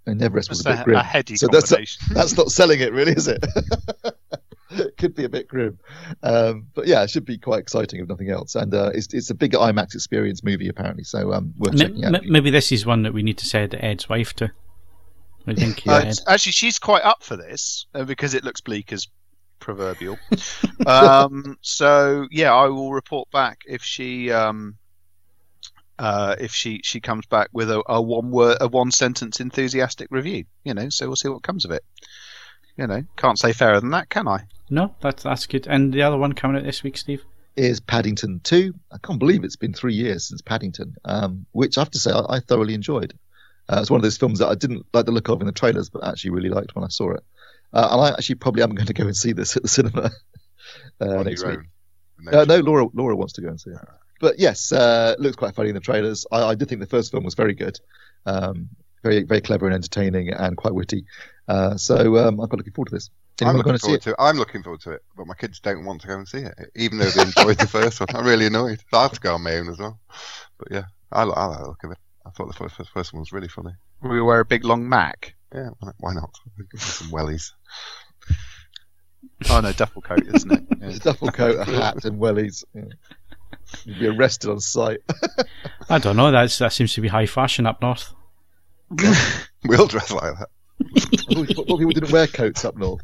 And 0.06 0.20
Everest 0.22 0.48
was 0.48 0.62
That's 0.62 0.74
a 0.74 0.78
bit 0.78 0.80
a, 0.80 0.84
grim. 0.84 0.96
a 0.98 1.02
heady 1.02 1.36
So 1.36 1.46
that's- 1.46 1.68
combination. 1.70 2.02
That's 2.14 2.36
not 2.36 2.50
selling 2.50 2.80
it, 2.80 2.92
really, 2.92 3.12
is 3.12 3.28
it? 3.28 3.44
it 4.70 4.96
could 4.96 5.14
be 5.14 5.24
a 5.24 5.28
bit 5.28 5.46
grim, 5.46 5.78
um, 6.22 6.66
but 6.74 6.86
yeah, 6.88 7.02
it 7.04 7.10
should 7.10 7.24
be 7.26 7.38
quite 7.38 7.60
exciting 7.60 8.00
if 8.00 8.08
nothing 8.08 8.30
else. 8.30 8.54
And 8.56 8.74
uh, 8.74 8.90
it's 8.94 9.12
it's 9.14 9.30
a 9.30 9.34
big 9.34 9.52
IMAX 9.52 9.94
experience 9.94 10.42
movie 10.42 10.68
apparently, 10.68 11.04
so 11.04 11.32
um, 11.32 11.52
worth 11.58 11.74
M- 11.74 11.78
checking 11.78 12.04
out. 12.04 12.14
m- 12.16 12.22
maybe 12.32 12.50
this 12.50 12.72
is 12.72 12.84
one 12.86 13.02
that 13.02 13.12
we 13.12 13.22
need 13.22 13.38
to 13.38 13.46
send 13.46 13.74
Ed's 13.74 14.08
wife 14.08 14.32
to. 14.36 14.50
I 15.46 15.54
think. 15.54 15.82
Uh, 15.86 16.12
actually, 16.26 16.52
she's 16.52 16.78
quite 16.78 17.02
up 17.02 17.22
for 17.22 17.36
this 17.36 17.86
uh, 17.94 18.04
because 18.04 18.34
it 18.34 18.44
looks 18.44 18.60
bleak 18.60 18.92
as 18.92 19.08
proverbial. 19.58 20.18
um, 20.86 21.56
so 21.62 22.26
yeah, 22.30 22.52
I 22.52 22.66
will 22.66 22.92
report 22.92 23.30
back 23.30 23.62
if 23.66 23.82
she 23.82 24.30
um, 24.30 24.76
uh, 25.98 26.36
if 26.38 26.52
she 26.52 26.80
she 26.82 27.00
comes 27.00 27.26
back 27.26 27.48
with 27.52 27.70
a, 27.70 27.82
a 27.86 28.00
one 28.00 28.30
word 28.30 28.58
a 28.60 28.68
one 28.68 28.90
sentence 28.90 29.40
enthusiastic 29.40 30.08
review. 30.10 30.44
You 30.64 30.74
know, 30.74 30.88
so 30.90 31.06
we'll 31.06 31.16
see 31.16 31.28
what 31.28 31.42
comes 31.42 31.64
of 31.64 31.70
it. 31.70 31.84
You 32.76 32.86
know, 32.86 33.04
can't 33.16 33.38
say 33.38 33.52
fairer 33.52 33.80
than 33.80 33.90
that, 33.90 34.08
can 34.08 34.28
I? 34.28 34.46
No, 34.70 34.94
that's 35.00 35.22
that's 35.22 35.46
good. 35.46 35.66
And 35.66 35.92
the 35.92 36.02
other 36.02 36.18
one 36.18 36.32
coming 36.32 36.56
out 36.56 36.64
this 36.64 36.82
week, 36.82 36.96
Steve. 36.96 37.22
Is 37.54 37.80
Paddington 37.80 38.40
2? 38.44 38.72
I 38.90 38.96
can't 38.96 39.18
believe 39.18 39.44
it's 39.44 39.56
been 39.56 39.74
three 39.74 39.92
years 39.92 40.26
since 40.26 40.40
Paddington, 40.40 40.96
um, 41.04 41.44
which 41.52 41.76
I 41.76 41.82
have 41.82 41.90
to 41.90 41.98
say 41.98 42.10
I, 42.10 42.36
I 42.36 42.40
thoroughly 42.40 42.72
enjoyed. 42.72 43.12
Uh, 43.68 43.78
it's 43.80 43.90
one 43.90 43.98
of 43.98 44.02
those 44.02 44.16
films 44.16 44.40
that 44.40 44.48
I 44.48 44.54
didn't 44.54 44.86
like 44.92 45.06
the 45.06 45.12
look 45.12 45.28
of 45.28 45.40
in 45.40 45.46
the 45.46 45.52
trailers, 45.52 45.88
but 45.88 46.06
actually 46.06 46.30
really 46.30 46.48
liked 46.48 46.74
when 46.74 46.84
I 46.84 46.88
saw 46.88 47.12
it. 47.12 47.24
Uh, 47.72 47.88
and 47.92 48.00
I 48.00 48.08
actually 48.10 48.34
probably 48.36 48.62
am 48.62 48.74
going 48.74 48.86
to 48.86 48.92
go 48.92 49.04
and 49.04 49.16
see 49.16 49.32
this 49.32 49.56
at 49.56 49.62
the 49.62 49.68
cinema 49.68 50.10
uh, 51.00 51.22
next 51.22 51.44
week. 51.44 51.60
Uh, 52.30 52.44
no, 52.44 52.58
Laura 52.60 52.86
Laura 52.92 53.16
wants 53.16 53.34
to 53.34 53.40
go 53.40 53.48
and 53.48 53.60
see 53.60 53.70
it. 53.70 53.78
But 54.20 54.38
yes, 54.38 54.70
uh, 54.72 55.14
it 55.18 55.20
looks 55.20 55.36
quite 55.36 55.54
funny 55.54 55.70
in 55.70 55.74
the 55.74 55.80
trailers. 55.80 56.26
I, 56.30 56.42
I 56.42 56.54
did 56.54 56.68
think 56.68 56.80
the 56.80 56.86
first 56.86 57.10
film 57.10 57.24
was 57.24 57.34
very 57.34 57.54
good, 57.54 57.78
um, 58.26 58.68
very 59.02 59.24
very 59.24 59.40
clever 59.40 59.66
and 59.66 59.74
entertaining 59.74 60.30
and 60.30 60.56
quite 60.56 60.74
witty. 60.74 61.06
Uh, 61.48 61.76
so 61.76 62.16
um, 62.18 62.38
I'm 62.38 62.48
quite 62.48 62.58
looking 62.58 62.72
forward 62.72 62.90
to 62.90 62.94
this. 62.94 63.10
I'm 63.40 63.56
looking 63.56 63.78
forward 63.78 63.96
it? 63.96 64.02
to 64.02 64.10
it. 64.10 64.16
I'm 64.18 64.36
looking 64.36 64.62
forward 64.62 64.82
to 64.82 64.92
it, 64.92 65.02
but 65.16 65.26
my 65.26 65.34
kids 65.34 65.58
don't 65.58 65.84
want 65.84 66.02
to 66.02 66.06
go 66.06 66.14
and 66.14 66.28
see 66.28 66.38
it, 66.38 66.54
even 66.76 66.98
though 66.98 67.10
they 67.10 67.22
enjoyed 67.22 67.58
the 67.58 67.66
first 67.66 67.98
one. 67.98 68.08
I'm 68.14 68.24
really 68.24 68.46
annoyed. 68.46 68.80
I 68.92 69.02
have 69.02 69.12
to 69.12 69.20
go 69.20 69.34
on 69.34 69.42
my 69.42 69.56
own 69.56 69.68
as 69.68 69.78
well. 69.78 69.98
But 70.58 70.68
yeah, 70.70 70.84
I, 71.10 71.22
I 71.22 71.46
like 71.46 71.58
the 71.58 71.66
look 71.66 71.84
of 71.84 71.92
it. 71.92 71.98
I 72.26 72.30
thought 72.30 72.46
the 72.46 72.52
first, 72.54 72.76
first, 72.76 72.90
first 72.90 73.12
one 73.12 73.20
was 73.20 73.32
really 73.32 73.48
funny. 73.48 73.72
We 74.02 74.20
wear 74.22 74.40
a 74.40 74.44
big 74.44 74.64
long 74.64 74.88
Mac. 74.88 75.34
Yeah, 75.54 75.70
why 75.80 75.92
why 75.98 76.14
not? 76.14 76.30
Some 76.76 77.08
wellies. 77.10 77.52
Oh 79.50 79.60
no, 79.60 79.72
duffel 79.72 80.02
coat, 80.02 80.26
isn't 80.34 80.52
it? 80.52 80.62
It's 80.82 80.96
a 80.98 81.00
duffel 81.00 81.28
coat, 81.30 81.58
a 81.60 81.64
hat, 81.64 82.04
and 82.04 82.18
wellies. 82.20 82.64
Yeah. 82.74 82.82
You'd 83.84 83.98
be 84.00 84.06
arrested 84.08 84.50
on 84.50 84.60
sight. 84.60 84.98
I 85.88 85.98
don't 85.98 86.16
know. 86.16 86.30
That's 86.30 86.58
that 86.58 86.72
seems 86.72 86.92
to 86.94 87.00
be 87.00 87.08
high 87.08 87.26
fashion 87.26 87.66
up 87.66 87.80
north. 87.82 88.12
We 89.64 89.76
all 89.76 89.86
dress 89.86 90.10
like 90.10 90.34
that. 90.38 90.48
I 91.30 91.34
thought 91.34 91.46
thought 91.54 91.78
people 91.78 91.90
didn't 91.92 92.10
wear 92.10 92.26
coats 92.26 92.64
up 92.64 92.76
north. 92.76 93.00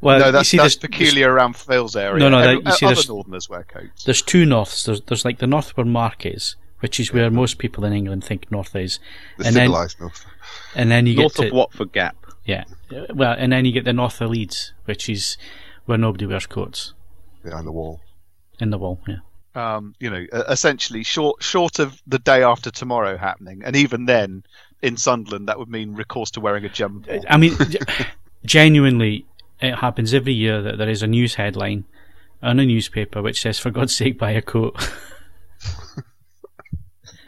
Well, 0.00 0.20
no, 0.20 0.26
you 0.26 0.32
that's, 0.32 0.48
see, 0.48 0.58
that's 0.58 0.76
there's, 0.76 0.90
peculiar 0.90 1.32
around 1.32 1.56
Phil's 1.56 1.96
area. 1.96 2.20
No, 2.20 2.28
no, 2.28 2.40
that- 2.40 2.48
Every- 2.50 2.64
you 2.64 2.70
see 2.72 2.86
other 2.86 2.94
there's- 2.94 3.08
Northerners 3.08 3.48
wear 3.48 3.64
coats. 3.64 4.04
There's 4.04 4.22
two 4.22 4.44
norths. 4.46 4.84
There's 4.84 5.00
there's 5.00 5.24
like 5.24 5.38
the 5.38 5.48
north 5.48 5.76
where 5.76 5.84
Mark 5.86 6.24
is, 6.24 6.54
which 6.86 7.00
is 7.00 7.12
where 7.12 7.28
most 7.32 7.58
people 7.58 7.84
in 7.84 7.92
England 7.92 8.22
think 8.22 8.48
north 8.52 8.76
is, 8.76 9.00
The 9.38 9.46
And 9.46 9.56
then- 9.56 9.64
civilized 9.66 9.98
north. 10.00 10.24
and 10.76 10.88
then 10.88 11.06
you 11.06 11.16
North 11.16 11.34
get 11.36 11.48
of 11.48 11.52
Watford 11.52 11.90
Gap. 11.92 12.14
yeah, 12.44 12.62
well, 13.12 13.34
and 13.36 13.50
then 13.50 13.64
you 13.64 13.72
get 13.72 13.84
the 13.84 13.92
north 13.92 14.20
of 14.20 14.30
Leeds, 14.30 14.72
which 14.84 15.08
is 15.08 15.36
where 15.86 15.98
nobody 15.98 16.26
wears 16.26 16.46
coats 16.46 16.94
behind 17.42 17.66
the 17.66 17.72
wall. 17.72 18.00
in 18.60 18.70
the 18.70 18.78
wall. 18.78 19.00
Yeah. 19.08 19.16
Um, 19.56 19.94
you 19.98 20.10
know, 20.10 20.24
uh, 20.32 20.44
essentially 20.48 21.02
short 21.02 21.42
short 21.42 21.78
of 21.80 22.00
the 22.06 22.20
day 22.20 22.44
after 22.44 22.70
tomorrow 22.70 23.16
happening, 23.16 23.62
and 23.64 23.74
even 23.74 24.04
then, 24.06 24.44
in 24.82 24.96
Sunderland, 24.96 25.48
that 25.48 25.58
would 25.58 25.68
mean 25.68 25.94
recourse 25.94 26.30
to 26.32 26.40
wearing 26.40 26.64
a 26.64 26.68
jumper. 26.68 27.18
I 27.28 27.36
mean, 27.36 27.56
genuinely, 28.44 29.26
it 29.60 29.74
happens 29.74 30.14
every 30.14 30.34
year 30.34 30.62
that 30.62 30.78
there 30.78 30.88
is 30.88 31.02
a 31.02 31.06
news 31.08 31.34
headline 31.34 31.84
on 32.42 32.60
a 32.60 32.64
newspaper 32.66 33.22
which 33.22 33.40
says, 33.40 33.58
"For 33.58 33.70
God's 33.70 33.96
sake, 33.96 34.18
buy 34.18 34.30
a 34.32 34.42
coat." 34.42 34.76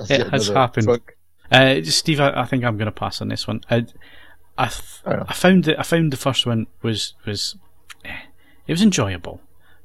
It 0.09 0.29
has 0.29 0.49
happened. 0.49 0.87
trunk. 0.87 1.17
Uh, 1.51 1.83
Steve, 1.83 2.21
I, 2.21 2.43
I 2.43 2.45
think 2.45 2.65
I'm 2.65 2.77
going 2.77 2.87
to 2.87 2.93
pass 2.93 3.21
on 3.21 3.29
this 3.29 3.47
one. 3.47 3.63
I, 3.71 3.87
I, 4.57 4.69
th- 4.69 5.03
I 5.07 5.33
found 5.33 5.65
that 5.65 5.79
I 5.79 5.83
found 5.83 6.13
the 6.13 6.17
first 6.17 6.47
one 6.47 6.67
was 6.83 7.15
was 7.25 7.57
eh, 8.05 8.21
it 8.67 8.73
was 8.73 8.83
enjoyable, 8.83 9.41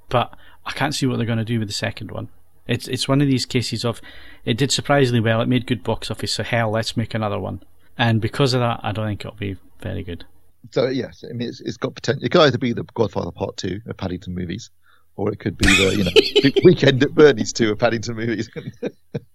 but 0.09 0.35
I 0.65 0.71
can't 0.71 0.93
see 0.95 1.05
what 1.05 1.17
they're 1.17 1.25
going 1.25 1.37
to 1.37 1.45
do 1.45 1.59
with 1.59 1.67
the 1.69 1.73
second 1.73 2.11
one. 2.11 2.29
It's 2.67 2.87
it's 2.87 3.07
one 3.07 3.21
of 3.21 3.27
these 3.27 3.45
cases 3.45 3.85
of 3.85 4.01
it 4.45 4.57
did 4.57 4.71
surprisingly 4.71 5.19
well. 5.19 5.41
It 5.41 5.47
made 5.47 5.67
good 5.67 5.83
box 5.83 6.09
office, 6.09 6.33
so 6.33 6.43
hell, 6.43 6.71
let's 6.71 6.97
make 6.97 7.13
another 7.13 7.39
one. 7.39 7.61
And 7.97 8.19
because 8.19 8.53
of 8.53 8.61
that, 8.61 8.79
I 8.83 8.91
don't 8.91 9.05
think 9.05 9.21
it'll 9.21 9.37
be 9.37 9.57
very 9.81 10.03
good. 10.03 10.25
So 10.71 10.87
yes, 10.87 11.23
I 11.29 11.33
mean 11.33 11.49
it's, 11.49 11.61
it's 11.61 11.77
got 11.77 11.95
potential. 11.95 12.25
It 12.25 12.31
could 12.31 12.41
either 12.41 12.57
be 12.57 12.73
the 12.73 12.83
Godfather 12.93 13.31
Part 13.31 13.57
Two 13.57 13.81
of 13.85 13.97
Paddington 13.97 14.33
movies, 14.33 14.69
or 15.15 15.31
it 15.31 15.39
could 15.39 15.57
be 15.57 15.67
the 15.67 15.95
you 15.95 16.03
know 16.03 16.51
Weekend 16.63 17.03
at 17.03 17.13
Bernie's 17.13 17.53
Two 17.53 17.71
of 17.71 17.79
Paddington 17.79 18.15
movies. 18.15 18.49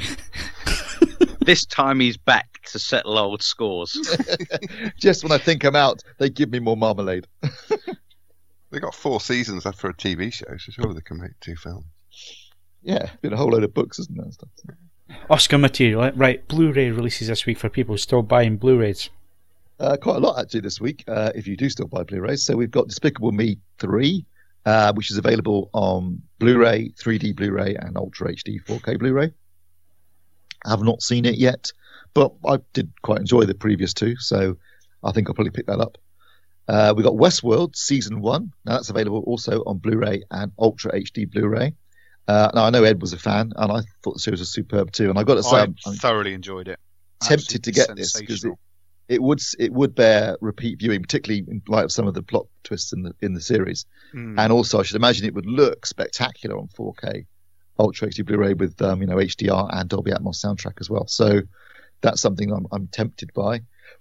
This 1.44 1.64
time 1.64 2.00
he's 2.00 2.18
back 2.18 2.62
to 2.70 2.78
settle 2.78 3.18
old 3.18 3.42
scores. 3.42 3.96
Just 4.98 5.24
when 5.24 5.32
I 5.32 5.38
think 5.38 5.64
I'm 5.64 5.74
out, 5.74 6.02
they 6.18 6.28
give 6.28 6.50
me 6.50 6.58
more 6.60 6.76
marmalade. 6.76 7.26
They 8.70 8.78
got 8.78 8.94
four 8.94 9.20
seasons 9.20 9.64
left 9.64 9.78
for 9.80 9.90
a 9.90 9.94
TV 9.94 10.32
show, 10.32 10.46
so 10.56 10.70
surely 10.70 10.94
they 10.94 11.00
can 11.00 11.20
make 11.20 11.32
two 11.40 11.56
films. 11.56 11.86
Yeah, 12.82 13.10
been 13.20 13.32
a 13.32 13.36
whole 13.36 13.48
load 13.48 13.64
of 13.64 13.74
books, 13.74 13.98
isn't 13.98 14.16
there? 14.16 14.30
Stuff. 14.30 14.48
Oscar 15.28 15.58
material, 15.58 16.04
eh? 16.04 16.12
right? 16.14 16.46
Blu-ray 16.46 16.90
releases 16.90 17.26
this 17.26 17.46
week 17.46 17.58
for 17.58 17.68
people 17.68 17.98
still 17.98 18.22
buying 18.22 18.56
Blu-rays. 18.56 19.10
Uh, 19.80 19.96
quite 19.96 20.16
a 20.16 20.20
lot 20.20 20.38
actually 20.38 20.60
this 20.60 20.80
week. 20.80 21.02
Uh, 21.08 21.32
if 21.34 21.48
you 21.48 21.56
do 21.56 21.68
still 21.68 21.88
buy 21.88 22.04
Blu-rays, 22.04 22.44
so 22.44 22.56
we've 22.56 22.70
got 22.70 22.86
Despicable 22.86 23.32
Me 23.32 23.58
three, 23.78 24.24
uh, 24.64 24.92
which 24.92 25.10
is 25.10 25.18
available 25.18 25.68
on 25.72 26.22
Blu-ray, 26.38 26.90
3D 26.90 27.34
Blu-ray, 27.34 27.74
and 27.74 27.96
Ultra 27.96 28.32
HD 28.32 28.62
4K 28.64 29.00
Blu-ray. 29.00 29.32
Have 30.66 30.82
not 30.82 31.02
seen 31.02 31.24
it 31.24 31.36
yet, 31.36 31.72
but 32.14 32.32
I 32.46 32.58
did 32.72 32.92
quite 33.02 33.20
enjoy 33.20 33.44
the 33.44 33.54
previous 33.54 33.94
two, 33.94 34.16
so 34.16 34.56
I 35.02 35.12
think 35.12 35.28
I'll 35.28 35.34
probably 35.34 35.52
pick 35.52 35.66
that 35.66 35.80
up. 35.80 35.98
Uh, 36.68 36.94
we 36.96 37.02
got 37.02 37.14
Westworld 37.14 37.74
season 37.74 38.20
one. 38.20 38.52
Now 38.64 38.74
that's 38.74 38.90
available 38.90 39.24
also 39.26 39.62
on 39.66 39.78
Blu-ray 39.78 40.22
and 40.30 40.52
Ultra 40.58 40.92
HD 40.92 41.30
Blu-ray. 41.30 41.74
Uh, 42.28 42.50
now 42.54 42.64
I 42.64 42.70
know 42.70 42.84
Ed 42.84 43.00
was 43.00 43.12
a 43.12 43.18
fan, 43.18 43.52
and 43.56 43.72
I 43.72 43.80
thought 44.02 44.14
the 44.14 44.20
series 44.20 44.40
was 44.40 44.52
superb 44.52 44.92
too. 44.92 45.10
And 45.10 45.18
I've 45.18 45.26
got 45.26 45.34
to 45.34 45.42
say, 45.42 45.56
I 45.56 45.62
I'm, 45.62 45.74
thoroughly 45.96 46.32
enjoyed 46.32 46.68
it. 46.68 46.78
tempted 47.20 47.64
to 47.64 47.72
get 47.72 47.96
this 47.96 48.18
because 48.20 48.44
it, 48.44 48.52
it 49.08 49.20
would 49.20 49.40
it 49.58 49.72
would 49.72 49.96
bear 49.96 50.36
repeat 50.40 50.78
viewing, 50.78 51.02
particularly 51.02 51.44
in 51.48 51.60
light 51.66 51.84
of 51.84 51.90
some 51.90 52.06
of 52.06 52.14
the 52.14 52.22
plot 52.22 52.46
twists 52.62 52.92
in 52.92 53.02
the 53.02 53.14
in 53.20 53.34
the 53.34 53.40
series. 53.40 53.84
Mm. 54.14 54.38
And 54.38 54.52
also, 54.52 54.78
I 54.78 54.84
should 54.84 54.94
imagine 54.94 55.26
it 55.26 55.34
would 55.34 55.46
look 55.46 55.86
spectacular 55.86 56.56
on 56.56 56.68
4K 56.68 57.26
Ultra 57.80 58.08
HD 58.08 58.24
Blu-ray 58.24 58.54
with 58.54 58.80
um, 58.82 59.00
you 59.00 59.06
know 59.06 59.16
HDR 59.16 59.68
and 59.72 59.88
Dolby 59.88 60.12
Atmos 60.12 60.44
soundtrack 60.44 60.80
as 60.80 60.88
well. 60.90 61.06
So 61.06 61.40
that's 62.00 62.20
something 62.20 62.52
I'm, 62.52 62.66
I'm 62.72 62.86
tempted 62.88 63.32
by. 63.34 63.60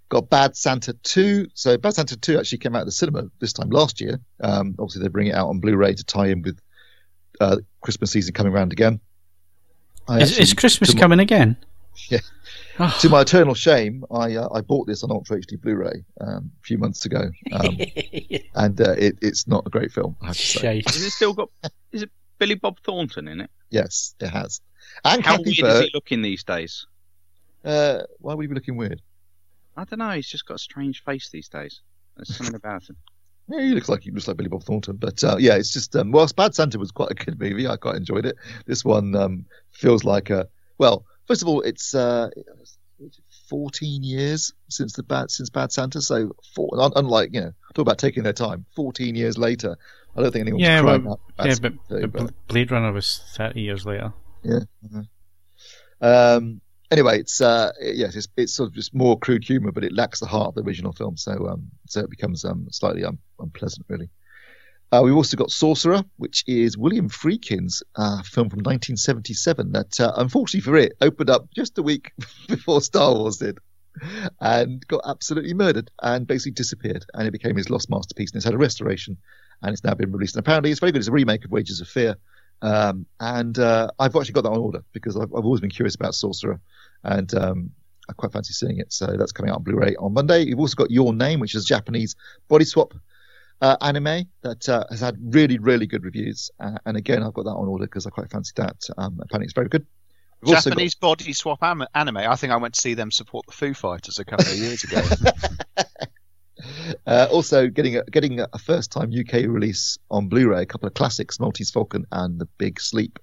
Got 0.10 0.30
Bad 0.30 0.56
Santa 0.56 0.94
2. 0.94 1.48
So 1.54 1.78
Bad 1.78 1.94
Santa 1.96 2.18
2 2.18 2.40
actually 2.40 2.58
came 2.60 2.76
out 2.76 2.82
of 2.82 2.88
the 2.88 2.92
cinema 2.92 3.24
this 3.40 3.54
time 3.54 3.70
last 3.70 4.02
year. 4.02 4.20
Um, 4.42 4.76
obviously, 4.80 5.04
they 5.04 5.08
bring 5.10 5.28
it 5.28 5.36
out 5.36 5.50
on 5.50 5.60
Blu-ray 5.60 5.94
to 5.96 6.04
tie 6.04 6.28
in 6.28 6.42
with 6.42 6.60
uh, 7.40 7.58
Christmas 7.82 8.12
season 8.12 8.34
coming 8.34 8.54
around 8.54 8.72
again. 8.72 9.00
Is, 10.10 10.32
actually- 10.32 10.44
is 10.44 10.54
Christmas 10.54 10.94
my- 10.96 11.00
coming 11.00 11.20
again? 11.20 11.58
Yeah. 12.10 12.20
Oh. 12.80 12.98
to 13.02 13.10
my 13.10 13.22
eternal 13.22 13.54
shame, 13.54 14.06
I 14.10 14.36
uh, 14.38 14.48
I 14.54 14.62
bought 14.62 14.88
this 14.88 15.04
on 15.04 15.12
Ultra 15.12 15.38
HD 15.38 15.60
Blu-ray 15.60 16.06
um, 16.22 16.50
a 16.58 16.64
few 16.64 16.78
months 16.78 17.06
ago, 17.06 17.30
um, 17.52 17.78
and 18.56 18.80
uh, 18.80 18.92
it, 18.92 19.18
it's 19.22 19.48
not 19.48 19.68
a 19.68 19.70
great 19.70 19.92
film. 19.92 20.16
I 20.22 20.28
have 20.28 20.38
to 20.38 20.42
say. 20.42 20.82
Shite. 20.82 20.96
Is 20.96 21.04
it 21.04 21.10
still 21.12 21.34
got? 21.34 21.50
Is 21.92 22.04
it 22.04 22.12
Billy 22.40 22.56
Bob 22.56 22.80
Thornton 22.80 23.28
in 23.28 23.42
it? 23.42 23.52
Yes, 23.70 24.16
it 24.20 24.30
has. 24.30 24.62
And 25.06 25.24
How 25.24 25.38
Kathy 25.38 25.62
weird 25.62 25.76
is 25.76 25.82
he 25.82 25.92
looking 25.94 26.22
these 26.22 26.44
days? 26.44 26.88
Uh, 27.64 28.00
why 28.20 28.34
would 28.34 28.44
he 28.44 28.48
be 28.48 28.56
looking 28.56 28.78
weird? 28.78 29.02
I 29.78 29.84
don't 29.84 30.00
know. 30.00 30.12
He's 30.12 30.28
just 30.28 30.46
got 30.46 30.56
a 30.56 30.60
strange 30.60 31.04
face 31.04 31.30
these 31.30 31.50
days. 31.50 31.82
There's 32.18 32.36
something 32.36 32.56
about 32.56 32.90
him. 32.90 32.98
Yeah, 33.52 33.62
he 33.62 33.72
looks 33.72 33.90
like 33.90 34.04
he 34.04 34.12
looks 34.12 34.28
like 34.28 34.38
Billy 34.38 34.48
Bob 34.48 34.62
Thornton, 34.62 34.98
but 34.98 35.24
uh, 35.24 35.38
yeah, 35.40 35.56
it's 35.56 35.74
just 35.74 35.96
um, 35.96 36.12
whilst 36.12 36.36
Bad 36.36 36.54
Santa 36.54 36.78
was 36.78 36.92
quite 36.92 37.10
a 37.10 37.16
good 37.16 37.40
movie, 37.40 37.68
I 37.68 37.78
quite 37.78 37.96
enjoyed 37.96 38.28
it. 38.28 38.36
This 38.68 38.86
one 38.86 39.16
um, 39.16 39.46
feels 39.72 40.04
like 40.04 40.30
a 40.30 40.48
well. 40.78 41.04
First 41.26 41.42
of 41.42 41.48
all, 41.48 41.62
it's 41.62 41.96
uh, 41.96 42.30
14 43.50 44.04
years 44.04 44.54
since 44.70 44.94
the 44.94 45.04
bad 45.04 45.32
since 45.32 45.50
Bad 45.50 45.72
Santa, 45.72 46.02
so 46.02 46.36
four, 46.56 46.70
un- 46.80 46.94
unlike 46.96 47.30
you 47.34 47.42
know, 47.42 47.52
talk 47.74 47.84
about 47.84 47.98
taking 47.98 48.24
their 48.24 48.34
time. 48.34 48.66
14 48.76 49.16
years 49.16 49.38
later, 49.38 49.78
I 50.16 50.22
don't 50.22 50.32
think 50.32 50.44
anyone's 50.44 50.64
Yeah, 50.64 50.82
crying 50.82 51.06
well, 51.06 51.20
yeah, 51.44 51.56
but, 51.62 51.74
but 51.90 52.12
Bl- 52.12 52.28
Blade 52.48 52.72
Runner 52.72 52.92
was 52.92 53.22
30 53.36 53.62
years 53.62 53.86
later. 53.86 54.14
Um, 56.02 56.62
anyway, 56.92 57.20
it's 57.20 57.42
uh, 57.42 57.72
yes, 57.82 58.16
it's, 58.16 58.28
it's 58.38 58.56
sort 58.56 58.70
of 58.70 58.76
just 58.76 58.94
more 58.94 59.18
crude 59.18 59.44
humor, 59.44 59.72
but 59.72 59.84
it 59.84 59.94
lacks 59.94 60.20
the 60.20 60.26
heart 60.26 60.50
of 60.50 60.56
the 60.56 60.62
original 60.62 60.94
film, 60.94 61.18
so 61.18 61.48
um, 61.48 61.70
so 61.88 62.02
it 62.02 62.10
becomes 62.10 62.46
um, 62.46 62.68
slightly 62.72 63.04
un- 63.04 63.20
unpleasant, 63.40 63.86
really. 63.90 64.10
Uh, 64.92 65.02
we've 65.04 65.16
also 65.16 65.38
got 65.38 65.52
Sorcerer, 65.52 66.04
which 66.18 66.44
is 66.48 66.78
William 66.78 67.10
Friedkin's 67.10 67.84
uh, 67.96 68.24
film 68.24 68.50
from 68.50 68.60
1977 68.60 69.74
that, 69.74 70.00
uh, 70.00 70.14
unfortunately 70.18 70.62
for 70.62 70.78
it, 70.78 70.94
opened 71.00 71.30
up 71.30 71.48
just 71.54 71.78
a 71.78 71.84
week 71.84 72.12
before 72.48 72.82
Star 72.82 73.14
Wars 73.14 73.38
did 73.38 73.60
and 74.40 74.86
got 74.88 75.02
absolutely 75.06 75.54
murdered 75.54 75.92
and 76.02 76.26
basically 76.26 76.54
disappeared. 76.54 77.06
And 77.14 77.28
it 77.28 77.32
became 77.32 77.56
his 77.56 77.70
lost 77.70 77.90
masterpiece. 77.90 78.32
And 78.32 78.38
it's 78.38 78.46
had 78.46 78.56
a 78.56 78.58
restoration 78.60 79.18
and 79.62 79.74
it's 79.74 79.84
now 79.84 79.94
been 79.94 80.12
released. 80.12 80.36
And 80.36 80.40
apparently 80.40 80.72
it's 80.72 80.80
very 80.80 80.92
good. 80.92 81.00
It's 81.00 81.08
a 81.08 81.12
remake 81.12 81.46
of 81.46 81.52
Wages 81.52 81.82
of 81.82 81.88
Fear. 81.88 82.16
Um, 82.64 83.06
and 83.20 83.58
uh, 83.60 83.90
I've 84.00 84.16
actually 84.16 84.34
got 84.34 84.44
that 84.44 84.52
on 84.52 84.58
order 84.58 84.84
because 84.92 85.16
I've, 85.16 85.34
I've 85.36 85.46
always 85.46 85.62
been 85.62 85.70
curious 85.70 85.96
about 85.96 86.16
Sorcerer 86.16 86.60
and 87.04 87.32
um, 87.36 87.72
I 88.10 88.14
quite 88.14 88.32
fancy 88.32 88.54
seeing 88.54 88.80
it. 88.80 88.92
So 88.92 89.06
that's 89.18 89.34
coming 89.34 89.52
out 89.52 89.58
on 89.58 89.64
Blu 89.64 89.76
ray 89.76 89.96
on 89.98 90.14
Monday. 90.14 90.46
You've 90.46 90.60
also 90.60 90.76
got 90.76 90.90
Your 90.90 91.14
Name, 91.14 91.40
which 91.40 91.54
is 91.54 91.66
Japanese 91.66 92.16
body 92.48 92.66
swap 92.66 92.96
uh, 93.62 93.78
anime 93.82 94.26
that 94.42 94.68
uh, 94.70 94.86
has 94.90 95.02
had 95.02 95.18
really, 95.34 95.58
really 95.58 95.86
good 95.86 96.04
reviews. 96.04 96.50
Uh, 96.60 96.78
and 96.86 96.98
again, 96.98 97.24
I've 97.24 97.34
got 97.34 97.46
that 97.46 97.52
on 97.52 97.68
order 97.68 97.86
because 97.86 98.06
I 98.06 98.10
quite 98.10 98.30
fancy 98.30 98.54
that. 98.56 98.78
Um, 98.98 99.20
apparently, 99.22 99.46
it's 99.46 99.54
very 99.54 99.70
good. 99.70 99.86
We've 100.42 100.56
also 100.56 100.70
got- 100.70 100.76
Japanese 100.76 100.96
body 100.96 101.34
swap 101.34 101.62
am- 101.64 101.86
anime. 101.94 102.18
I 102.18 102.36
think 102.36 102.54
I 102.54 102.58
went 102.58 102.76
to 102.76 102.82
see 102.82 102.94
them 102.94 103.12
support 103.12 103.46
the 103.46 103.52
Foo 103.52 103.74
Fighters 103.74 104.20
a 104.20 104.26
couple 104.26 104.46
of 104.46 104.58
years 104.58 104.84
ago. 104.84 105.02
uh, 107.08 107.28
also 107.32 107.68
getting 107.68 107.98
a, 107.98 108.04
getting 108.06 108.40
a 108.40 108.58
first 108.58 108.92
time 108.92 109.12
UK 109.18 109.48
release 109.48 109.98
on 110.10 110.30
Blu-ray, 110.30 110.62
a 110.62 110.66
couple 110.66 110.88
of 110.88 110.94
classics, 110.94 111.40
Maltese 111.40 111.72
Falcon 111.72 112.06
and 112.12 112.40
The 112.40 112.48
Big 112.58 112.80
Sleep, 112.80 113.20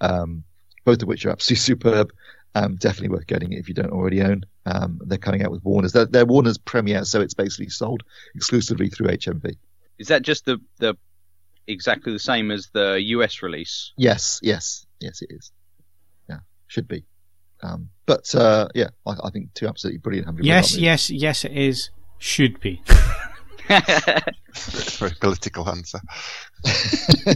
um, 0.00 0.44
both 0.84 1.02
of 1.02 1.08
which 1.08 1.24
are 1.26 1.30
absolutely 1.30 1.60
superb. 1.62 2.12
Um, 2.54 2.76
definitely 2.76 3.08
worth 3.08 3.26
getting 3.26 3.52
it 3.52 3.58
if 3.58 3.68
you 3.68 3.74
don't 3.74 3.92
already 3.92 4.20
own. 4.22 4.44
Um, 4.66 5.00
they're 5.04 5.16
coming 5.16 5.42
out 5.42 5.50
with 5.50 5.64
Warner's. 5.64 5.92
They're, 5.92 6.04
they're 6.04 6.26
Warner's 6.26 6.58
premiere, 6.58 7.04
so 7.04 7.20
it's 7.20 7.34
basically 7.34 7.70
sold 7.70 8.02
exclusively 8.34 8.88
through 8.88 9.08
HMV. 9.08 9.56
Is 9.98 10.08
that 10.08 10.22
just 10.22 10.44
the 10.44 10.58
the 10.78 10.94
exactly 11.66 12.12
the 12.12 12.18
same 12.18 12.50
as 12.50 12.68
the 12.72 13.00
US 13.00 13.42
release? 13.42 13.92
Yes, 13.96 14.40
yes, 14.42 14.86
yes, 15.00 15.22
it 15.22 15.30
is. 15.30 15.50
Yeah, 16.28 16.40
should 16.66 16.88
be. 16.88 17.04
Um, 17.62 17.90
but 18.06 18.34
uh, 18.34 18.68
yeah, 18.74 18.88
I, 19.06 19.14
I 19.24 19.30
think 19.30 19.54
two 19.54 19.66
absolutely 19.68 19.98
brilliant. 19.98 20.26
Have 20.26 20.40
Yes, 20.40 20.72
that 20.72 20.80
yes, 20.80 21.10
yes, 21.10 21.44
it 21.44 21.52
is. 21.52 21.90
Should 22.18 22.60
be. 22.60 22.82
Very 23.68 25.12
political 25.20 25.68
answer. 25.68 26.00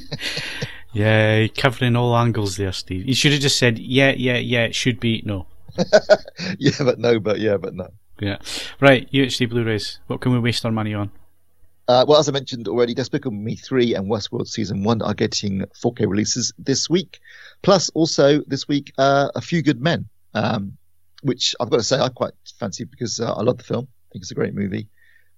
Yeah, 0.97 1.47
covering 1.49 1.95
all 1.95 2.17
angles 2.17 2.57
there, 2.57 2.73
Steve. 2.73 3.07
You 3.07 3.15
should 3.15 3.33
have 3.33 3.43
just 3.43 3.59
said, 3.59 3.79
yeah, 3.79 4.15
yeah, 4.17 4.39
yeah, 4.39 4.63
it 4.63 4.75
should 4.75 4.99
be. 4.99 5.23
No. 5.27 5.45
yeah, 6.59 6.73
but 6.79 6.99
no, 6.99 7.21
but 7.21 7.39
yeah, 7.39 7.59
but 7.59 7.75
no. 7.75 7.89
Yeah. 8.19 8.39
Right, 8.81 9.07
UHD 9.13 9.51
Blu 9.51 9.63
rays. 9.63 10.01
What 10.07 10.23
can 10.23 10.33
we 10.33 10.39
waste 10.39 10.65
our 10.65 10.73
money 10.73 10.95
on? 10.95 11.11
Uh, 11.87 12.07
well, 12.09 12.19
as 12.19 12.31
I 12.31 12.33
mentioned 12.33 12.67
already, 12.67 12.95
Despicable 12.95 13.37
Me 13.37 13.57
3 13.57 13.95
and 13.95 14.11
Westworld 14.11 14.49
Season 14.49 14.85
1 14.85 15.03
are 15.03 15.13
getting 15.13 15.67
4K 15.85 16.09
releases 16.09 16.55
this 16.59 16.89
week. 16.89 17.21
Plus, 17.61 17.91
also 17.91 18.41
this 18.47 18.67
week, 18.67 18.95
uh, 18.97 19.29
A 19.35 19.43
Few 19.43 19.61
Good 19.61 19.83
Men, 19.83 20.09
um, 20.33 20.79
which 21.23 21.55
I've 21.61 21.69
got 21.69 21.77
to 21.77 21.83
say 21.83 22.01
I 22.01 22.09
quite 22.09 22.33
fancy 22.59 22.85
because 22.85 23.21
uh, 23.21 23.35
I 23.35 23.43
love 23.43 23.59
the 23.59 23.65
film. 23.65 23.87
I 23.87 24.09
think 24.13 24.23
it's 24.23 24.31
a 24.31 24.35
great 24.35 24.55
movie. 24.55 24.89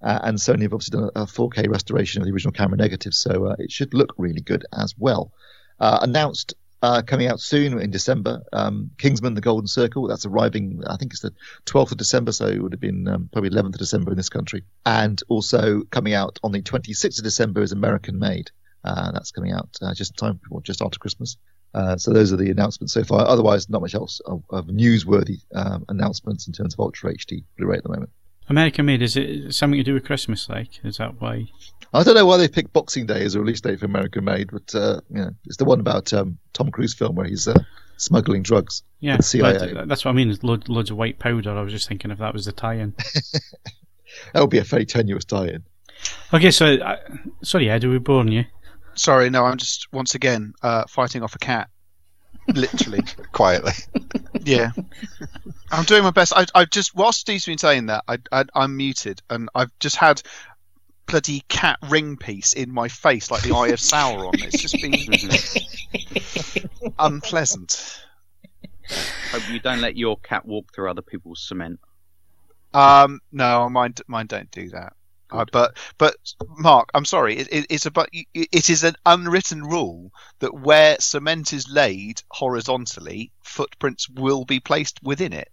Uh, 0.00 0.18
and 0.22 0.38
Sony 0.38 0.62
have 0.62 0.72
obviously 0.72 0.98
done 0.98 1.10
a, 1.14 1.22
a 1.22 1.26
4K 1.26 1.68
restoration 1.68 2.22
of 2.22 2.26
the 2.26 2.32
original 2.32 2.52
camera 2.52 2.76
negative, 2.76 3.14
so 3.14 3.46
uh, 3.46 3.56
it 3.58 3.72
should 3.72 3.94
look 3.94 4.14
really 4.16 4.40
good 4.40 4.64
as 4.72 4.94
well. 4.96 5.32
Uh, 5.80 5.98
announced 6.02 6.54
uh, 6.82 7.02
coming 7.02 7.26
out 7.26 7.40
soon 7.40 7.80
in 7.80 7.90
December, 7.90 8.42
um, 8.52 8.90
Kingsman: 8.98 9.34
The 9.34 9.40
Golden 9.40 9.66
Circle. 9.66 10.06
That's 10.06 10.26
arriving, 10.26 10.82
I 10.86 10.96
think 10.96 11.12
it's 11.12 11.22
the 11.22 11.34
12th 11.66 11.92
of 11.92 11.98
December, 11.98 12.30
so 12.30 12.46
it 12.46 12.62
would 12.62 12.72
have 12.72 12.80
been 12.80 13.08
um, 13.08 13.28
probably 13.32 13.50
11th 13.50 13.74
of 13.74 13.78
December 13.78 14.12
in 14.12 14.16
this 14.16 14.28
country. 14.28 14.62
And 14.86 15.20
also 15.28 15.82
coming 15.90 16.14
out 16.14 16.38
on 16.44 16.52
the 16.52 16.62
26th 16.62 17.18
of 17.18 17.24
December 17.24 17.62
is 17.62 17.72
American 17.72 18.18
Made. 18.18 18.50
Uh, 18.84 19.10
that's 19.10 19.32
coming 19.32 19.50
out 19.50 19.68
uh, 19.82 19.92
just 19.92 20.12
in 20.12 20.16
time, 20.28 20.40
or 20.50 20.62
just 20.62 20.80
after 20.80 21.00
Christmas. 21.00 21.36
So 21.96 22.12
those 22.12 22.32
are 22.32 22.36
the 22.36 22.50
announcements 22.50 22.92
so 22.92 23.02
far. 23.02 23.26
Otherwise, 23.26 23.68
not 23.68 23.82
much 23.82 23.94
else 23.94 24.20
of, 24.20 24.42
of 24.50 24.66
newsworthy 24.66 25.40
um, 25.54 25.84
announcements 25.88 26.46
in 26.46 26.52
terms 26.52 26.74
of 26.74 26.80
Ultra 26.80 27.12
HD 27.14 27.44
Blu-ray 27.56 27.76
at 27.76 27.82
the 27.82 27.88
moment. 27.88 28.10
American 28.48 28.86
made, 28.86 29.02
is 29.02 29.16
it 29.16 29.54
something 29.54 29.78
to 29.78 29.84
do 29.84 29.94
with 29.94 30.04
Christmas? 30.04 30.48
Like, 30.48 30.84
is 30.84 30.96
that 30.98 31.20
why? 31.20 31.46
I 31.92 32.02
don't 32.02 32.14
know 32.14 32.26
why 32.26 32.36
they 32.36 32.48
picked 32.48 32.72
Boxing 32.72 33.06
Day 33.06 33.24
as 33.24 33.34
a 33.34 33.40
release 33.40 33.60
date 33.60 33.80
for 33.80 33.86
American 33.86 34.24
Made, 34.24 34.50
but 34.52 34.74
uh, 34.74 35.00
you 35.10 35.22
know, 35.22 35.30
it's 35.46 35.56
the 35.56 35.64
one 35.64 35.80
about 35.80 36.12
um, 36.12 36.38
Tom 36.52 36.70
Cruise 36.70 36.94
film 36.94 37.14
where 37.14 37.26
he's 37.26 37.48
uh, 37.48 37.58
smuggling 37.96 38.42
drugs. 38.42 38.82
Yeah, 39.00 39.16
with 39.16 39.26
CIA. 39.26 39.74
that's 39.86 40.04
what 40.04 40.10
I 40.10 40.14
mean. 40.14 40.28
is 40.28 40.42
Load, 40.42 40.68
loads 40.68 40.90
of 40.90 40.96
white 40.96 41.18
powder. 41.18 41.56
I 41.56 41.62
was 41.62 41.72
just 41.72 41.88
thinking 41.88 42.10
if 42.10 42.18
that 42.18 42.34
was 42.34 42.44
the 42.44 42.52
tie-in. 42.52 42.94
That 44.32 44.40
would 44.40 44.50
be 44.50 44.58
a 44.58 44.64
very 44.64 44.86
tenuous 44.86 45.24
tie-in. 45.24 45.64
okay, 46.32 46.50
so 46.50 46.74
uh, 46.74 46.96
sorry, 47.42 47.70
Ed, 47.70 47.84
are 47.84 47.90
we 47.90 47.98
boring 47.98 48.32
you? 48.32 48.44
Sorry, 48.94 49.30
no, 49.30 49.44
I'm 49.44 49.58
just 49.58 49.92
once 49.92 50.14
again 50.14 50.54
uh, 50.62 50.84
fighting 50.88 51.22
off 51.22 51.34
a 51.34 51.38
cat. 51.38 51.68
Literally. 52.54 53.02
Quietly. 53.32 53.72
yeah. 54.42 54.70
I'm 55.70 55.84
doing 55.84 56.02
my 56.02 56.10
best. 56.10 56.32
I, 56.34 56.46
I 56.54 56.64
just 56.64 56.94
whilst 56.94 57.20
Steve's 57.20 57.46
been 57.46 57.58
saying 57.58 57.86
that, 57.86 58.04
I, 58.08 58.18
I 58.32 58.44
I'm 58.54 58.76
muted 58.76 59.22
and 59.28 59.48
I've 59.54 59.70
just 59.80 59.96
had 59.96 60.22
bloody 61.06 61.42
cat 61.48 61.78
ring 61.88 62.16
piece 62.16 62.52
in 62.52 62.72
my 62.72 62.88
face 62.88 63.30
like 63.30 63.42
the 63.42 63.54
Eye 63.54 63.68
of 63.68 63.78
Sauron. 63.78 64.42
It's 64.42 64.62
just 64.62 64.80
been 64.80 64.94
unpleasant. 66.98 68.02
Hope 69.32 69.50
you 69.50 69.60
don't 69.60 69.80
let 69.80 69.96
your 69.96 70.16
cat 70.18 70.46
walk 70.46 70.74
through 70.74 70.90
other 70.90 71.02
people's 71.02 71.46
cement. 71.46 71.80
Um, 72.72 73.20
no, 73.32 73.68
mine 73.68 73.94
mine 74.06 74.26
don't 74.26 74.50
do 74.50 74.70
that. 74.70 74.94
Uh, 75.30 75.44
but 75.52 75.76
but 75.98 76.16
Mark, 76.48 76.90
I'm 76.94 77.04
sorry. 77.04 77.36
It, 77.36 77.48
it, 77.52 77.66
it's 77.70 77.86
about 77.86 78.08
it 78.12 78.70
is 78.70 78.84
an 78.84 78.94
unwritten 79.04 79.62
rule 79.62 80.10
that 80.40 80.54
where 80.54 80.96
cement 81.00 81.52
is 81.52 81.68
laid 81.68 82.22
horizontally, 82.30 83.32
footprints 83.42 84.08
will 84.08 84.44
be 84.44 84.60
placed 84.60 85.02
within 85.02 85.32
it. 85.32 85.48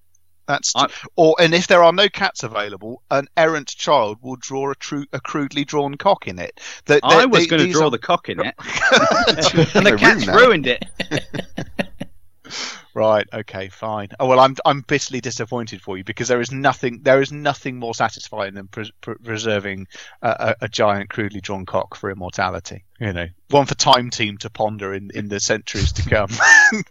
That's 0.47 0.73
I- 0.75 0.87
or 1.15 1.35
and 1.39 1.53
if 1.53 1.67
there 1.67 1.83
are 1.83 1.93
no 1.93 2.07
cats 2.07 2.43
available, 2.43 3.01
an 3.09 3.27
errant 3.35 3.67
child 3.67 4.19
will 4.21 4.37
draw 4.37 4.71
a, 4.71 4.75
true, 4.75 5.05
a 5.11 5.19
crudely 5.19 5.65
drawn 5.65 5.95
cock 5.95 6.27
in 6.27 6.39
it. 6.39 6.59
That 6.85 7.01
I 7.03 7.25
was 7.25 7.47
going 7.47 7.65
to 7.65 7.71
draw 7.71 7.87
are- 7.87 7.91
the 7.91 7.97
cock 7.97 8.29
in 8.29 8.39
it, 8.39 8.53
and 9.75 9.85
the 9.85 9.97
cat's 9.97 10.27
ruined 10.27 10.67
it. 10.67 10.85
Right. 12.95 13.27
Okay. 13.31 13.67
Fine. 13.67 14.09
Oh, 14.21 14.27
well, 14.27 14.39
I'm 14.39 14.55
I'm 14.63 14.79
bitterly 14.79 15.19
disappointed 15.19 15.81
for 15.81 15.97
you 15.97 16.05
because 16.05 16.29
there 16.29 16.39
is 16.39 16.53
nothing 16.53 17.01
there 17.03 17.21
is 17.21 17.29
nothing 17.29 17.77
more 17.77 17.93
satisfying 17.93 18.53
than 18.53 18.69
pres- 18.69 18.91
pre- 19.01 19.15
preserving 19.21 19.87
a, 20.21 20.29
a, 20.29 20.65
a 20.65 20.67
giant 20.69 21.09
crudely 21.09 21.41
drawn 21.41 21.65
cock 21.65 21.95
for 21.95 22.09
immortality. 22.09 22.85
You 23.01 23.11
know, 23.11 23.27
one 23.49 23.65
for 23.65 23.75
Time 23.75 24.11
Team 24.11 24.37
to 24.39 24.49
ponder 24.49 24.93
in 24.93 25.11
in 25.13 25.27
the 25.27 25.41
centuries 25.41 25.91
to 25.91 26.09
come. 26.09 26.29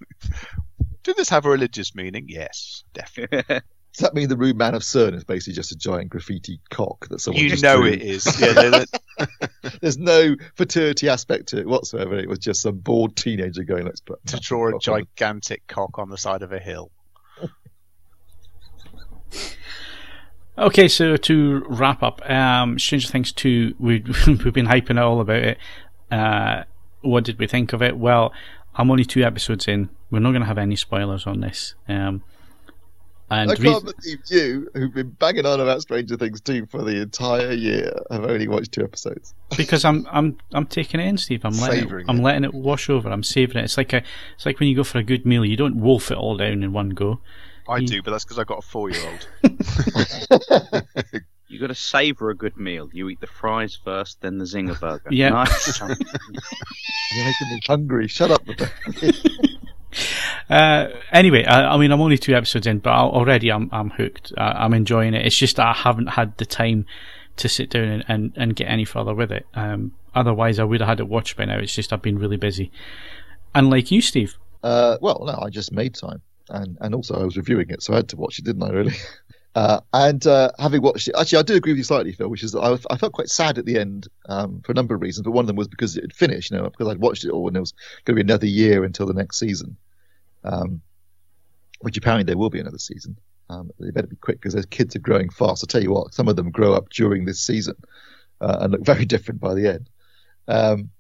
Did 1.05 1.17
this 1.17 1.31
have 1.31 1.47
a 1.47 1.51
religious 1.51 1.95
meaning? 1.95 2.27
Yes, 2.29 2.85
definitely. 2.93 3.61
Does 3.97 4.03
that 4.03 4.15
mean 4.15 4.29
the 4.29 4.37
rude 4.37 4.57
man 4.57 4.75
of 4.75 4.83
Cerne 4.83 5.15
is 5.15 5.23
basically 5.23 5.53
just 5.53 5.71
a 5.71 5.77
giant 5.77 6.11
graffiti 6.11 6.59
cock 6.71 7.07
that 7.11 7.21
someone 7.21 7.43
You 7.45 7.51
just 7.51 7.63
know 7.63 7.77
drew? 7.77 7.93
it 7.93 8.03
is. 8.03 8.27
Yeah, 8.41 8.53
they- 8.53 8.71
they- 8.71 8.87
There's 9.81 9.99
no 9.99 10.35
fertility 10.57 11.09
aspect 11.09 11.47
to 11.49 11.59
it 11.61 11.67
whatsoever. 11.69 12.19
It 12.19 12.29
was 12.29 12.41
just 12.41 12.63
some 12.63 12.79
bored 12.79 13.15
teenager 13.15 13.63
going, 13.63 13.85
"Let's 13.85 14.01
put 14.01 14.25
to 14.27 14.41
draw 14.41 14.69
a 14.69 14.73
cock 14.73 14.75
on 14.75 14.81
gigantic 14.81 15.65
cock 15.69 15.99
on 15.99 16.11
the 16.11 16.19
side 16.19 16.43
of 16.43 16.53
a 16.53 16.59
hill. 16.59 16.91
Okay, 20.57 20.87
so 20.87 21.17
to 21.17 21.65
wrap 21.69 22.03
up, 22.05 22.29
um, 22.31 22.79
Stranger 22.79 23.09
Things 23.09 23.33
2, 23.33 23.75
we, 23.81 24.05
we've 24.29 24.53
been 24.53 24.67
hyping 24.69 25.01
all 25.01 25.21
about 25.21 25.43
it. 25.43 25.59
Uh, 26.13 26.63
what 27.01 27.25
did 27.25 27.41
we 27.41 27.49
think 27.49 27.73
of 27.73 27.83
it? 27.83 27.97
Well, 27.99 28.33
I'm 28.77 28.89
only 28.89 29.05
two 29.05 29.25
episodes 29.25 29.67
in. 29.67 29.89
We're 30.13 30.21
not 30.21 30.31
going 30.31 30.43
to 30.43 30.47
have 30.47 30.59
any 30.59 30.77
spoilers 30.77 31.27
on 31.27 31.41
this. 31.41 31.75
Um, 31.89 32.23
and 33.39 33.51
I 33.51 33.57
can't 33.57 33.85
believe 33.85 34.19
you, 34.29 34.69
who've 34.75 34.93
been 34.95 35.11
banging 35.11 35.47
on 35.47 35.61
about 35.61 35.83
Stranger 35.83 36.17
Things 36.17 36.41
2 36.41 36.67
for 36.67 36.83
the 36.83 37.01
entire 37.03 37.53
year, 37.53 37.93
have 38.11 38.25
only 38.25 38.49
watched 38.49 38.73
two 38.73 38.83
episodes. 38.85 39.35
because 39.57 39.85
I'm 39.85 40.07
I'm 40.11 40.37
I'm 40.53 40.67
taking 40.67 41.01
it 41.01 41.07
in, 41.07 41.17
Steve. 41.19 41.45
I'm 41.45 41.53
letting 41.59 41.79
it, 41.79 41.83
Savouring 41.83 42.07
I'm 42.09 42.23
letting 42.23 42.45
it 42.45 42.55
wash 42.55 42.89
over. 42.91 43.11
I'm 43.11 43.23
savouring 43.23 43.59
it. 43.63 43.65
It's 43.65 43.77
like 43.77 43.93
a 43.93 44.03
it's 44.37 44.47
like 44.47 44.59
when 44.61 44.69
you 44.69 44.77
go 44.77 44.85
for 44.85 44.99
a 44.99 45.05
good 45.05 45.25
meal. 45.27 45.45
You 45.45 45.57
don't 45.57 45.77
wolf 45.77 46.11
it 46.11 46.17
all 46.19 46.37
down 46.37 46.63
in 46.63 46.73
one 46.73 46.91
go. 46.91 47.21
I 47.69 47.79
You- 47.79 47.87
do, 47.87 48.03
but 48.03 48.11
that's 48.11 48.25
because 48.25 48.39
I've 48.39 48.47
got 48.47 48.59
a 48.59 48.63
four-year-old. 48.63 49.29
You 51.47 51.61
got 51.61 51.67
to 51.69 51.75
savor 51.77 52.31
a 52.31 52.35
good 52.35 52.57
meal. 52.57 52.89
You 52.93 53.09
eat 53.11 53.21
the 53.21 53.29
fries 53.29 53.79
first, 53.85 54.21
then 54.23 54.39
the 54.39 54.45
zinger 54.45 54.81
burger. 54.81 55.09
Yeah. 55.13 55.29
Nice. 55.29 55.79
You're 55.81 55.89
making 55.89 57.49
me 57.51 57.61
hungry. 57.65 58.09
Shut 58.09 58.33
up. 58.33 58.43
Uh, 60.49 60.89
anyway, 61.13 61.45
I, 61.45 61.75
I 61.75 61.77
mean, 61.77 61.91
I'm 61.93 62.01
only 62.01 62.19
two 62.19 62.35
episodes 62.35 62.67
in, 62.67 62.79
but 62.79 62.91
I, 62.91 63.01
already 63.01 63.51
I'm 63.51 63.69
I'm 63.73 63.91
hooked. 63.91 64.33
I, 64.37 64.65
I'm 64.65 64.75
enjoying 64.75 65.15
it. 65.15 65.27
It's 65.27 65.37
just 65.37 65.57
that 65.57 65.67
I 65.67 65.73
haven't 65.73 66.09
had 66.09 66.37
the 66.39 66.47
time 66.47 66.87
to 67.37 67.49
sit 67.49 67.71
down 67.71 67.85
and, 67.85 68.05
and, 68.09 68.33
and 68.37 68.57
get 68.57 68.67
any 68.67 68.85
further 68.85 69.15
with 69.15 69.33
it. 69.33 69.47
Um, 69.55 69.93
otherwise, 70.15 70.59
I 70.59 70.65
would 70.65 70.81
have 70.81 70.89
had 70.89 71.01
it 71.01 71.09
watched 71.09 71.37
by 71.37 71.47
now. 71.47 71.59
It's 71.59 71.75
just 71.75 71.93
I've 71.93 72.03
been 72.03 72.19
really 72.19 72.37
busy. 72.37 72.71
And 73.55 73.71
like 73.71 73.91
you, 73.91 74.01
Steve, 74.01 74.37
Uh, 74.63 74.97
well, 75.01 75.23
no, 75.27 75.39
I 75.43 75.51
just 75.51 75.73
made 75.73 75.95
time, 75.95 76.23
and 76.49 76.77
and 76.81 76.95
also 76.95 77.15
I 77.21 77.25
was 77.25 77.37
reviewing 77.37 77.71
it, 77.71 77.83
so 77.83 77.93
I 77.93 77.97
had 77.97 78.09
to 78.11 78.17
watch 78.17 78.39
it, 78.39 78.45
didn't 78.45 78.63
I? 78.63 78.71
Really. 78.71 78.95
Uh, 79.57 79.79
and 79.93 80.27
uh, 80.27 80.51
having 80.59 80.83
watched 80.83 81.07
it, 81.07 81.15
actually, 81.17 81.39
I 81.39 81.43
do 81.43 81.55
agree 81.55 81.71
with 81.71 81.79
you 81.79 81.85
slightly, 81.85 82.11
Phil, 82.11 82.29
which 82.29 82.43
is 82.43 82.51
that 82.51 82.59
I, 82.59 82.77
I 82.93 82.97
felt 82.97 83.13
quite 83.13 83.29
sad 83.29 83.57
at 83.57 83.65
the 83.65 83.79
end 83.79 84.09
um, 84.29 84.61
for 84.65 84.73
a 84.73 84.75
number 84.75 84.97
of 84.97 85.01
reasons, 85.01 85.25
but 85.25 85.31
one 85.31 85.45
of 85.45 85.47
them 85.47 85.55
was 85.55 85.69
because 85.69 85.97
it 85.97 86.03
had 86.03 86.13
finished, 86.13 86.51
you 86.51 86.57
know, 86.57 86.65
because 86.65 86.89
I'd 86.89 86.99
watched 86.99 87.25
it 87.25 87.31
all, 87.31 87.47
and 87.47 87.57
it 87.57 87.61
was 87.61 87.73
going 88.05 88.17
to 88.19 88.25
be 88.25 88.29
another 88.29 88.49
year 88.49 88.83
until 88.83 89.07
the 89.07 89.15
next 89.15 89.39
season, 89.39 89.77
um, 90.45 90.81
which 91.81 91.97
apparently 91.97 92.25
there 92.25 92.39
will 92.39 92.51
be 92.51 92.61
another 92.61 92.79
season. 92.79 93.17
Um, 93.51 93.71
they 93.79 93.91
better 93.91 94.07
be 94.07 94.17
quick 94.17 94.39
because 94.41 94.55
those 94.55 94.67
kids 94.67 94.97
are 94.97 95.01
growing 95.01 95.29
fast. 95.29 95.63
I'll 95.63 95.69
tell 95.69 95.83
you 95.83 95.91
what, 95.91 96.15
some 96.15 96.29
of 96.29 96.37
them 96.37 96.51
grow 96.51 96.75
up 96.75 96.89
during 96.89 97.25
this 97.25 97.41
season 97.41 97.77
uh, 98.41 98.59
and 98.61 98.73
look 98.73 98.85
very 98.85 99.05
different 99.15 99.41
by 99.41 99.55
the 99.55 99.69
end. 99.69 99.91
Um, 100.49 100.91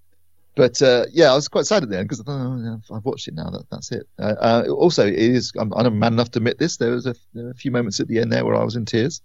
but 0.56 0.80
uh, 0.82 1.06
yeah, 1.10 1.32
I 1.32 1.34
was 1.34 1.48
quite 1.48 1.66
sad 1.66 1.82
at 1.82 1.88
the 1.88 1.98
end 1.98 2.08
because 2.08 2.22
oh, 2.26 2.80
I've 2.94 3.04
watched 3.04 3.26
it 3.26 3.34
now. 3.34 3.50
That, 3.50 3.68
that's 3.70 3.90
it. 3.90 4.06
Uh, 4.18 4.34
uh, 4.38 4.64
also, 4.70 5.06
it 5.06 5.14
is. 5.14 5.52
I'm, 5.58 5.72
I'm 5.72 5.98
man 5.98 6.12
enough 6.12 6.30
to 6.32 6.38
admit 6.38 6.58
this. 6.58 6.76
There 6.76 6.92
was 6.92 7.06
a, 7.06 7.14
there 7.32 7.50
a 7.50 7.54
few 7.54 7.72
moments 7.72 7.98
at 7.98 8.06
the 8.06 8.20
end 8.20 8.32
there 8.32 8.44
where 8.44 8.54
I 8.54 8.62
was 8.62 8.76
in 8.76 8.84
tears. 8.84 9.20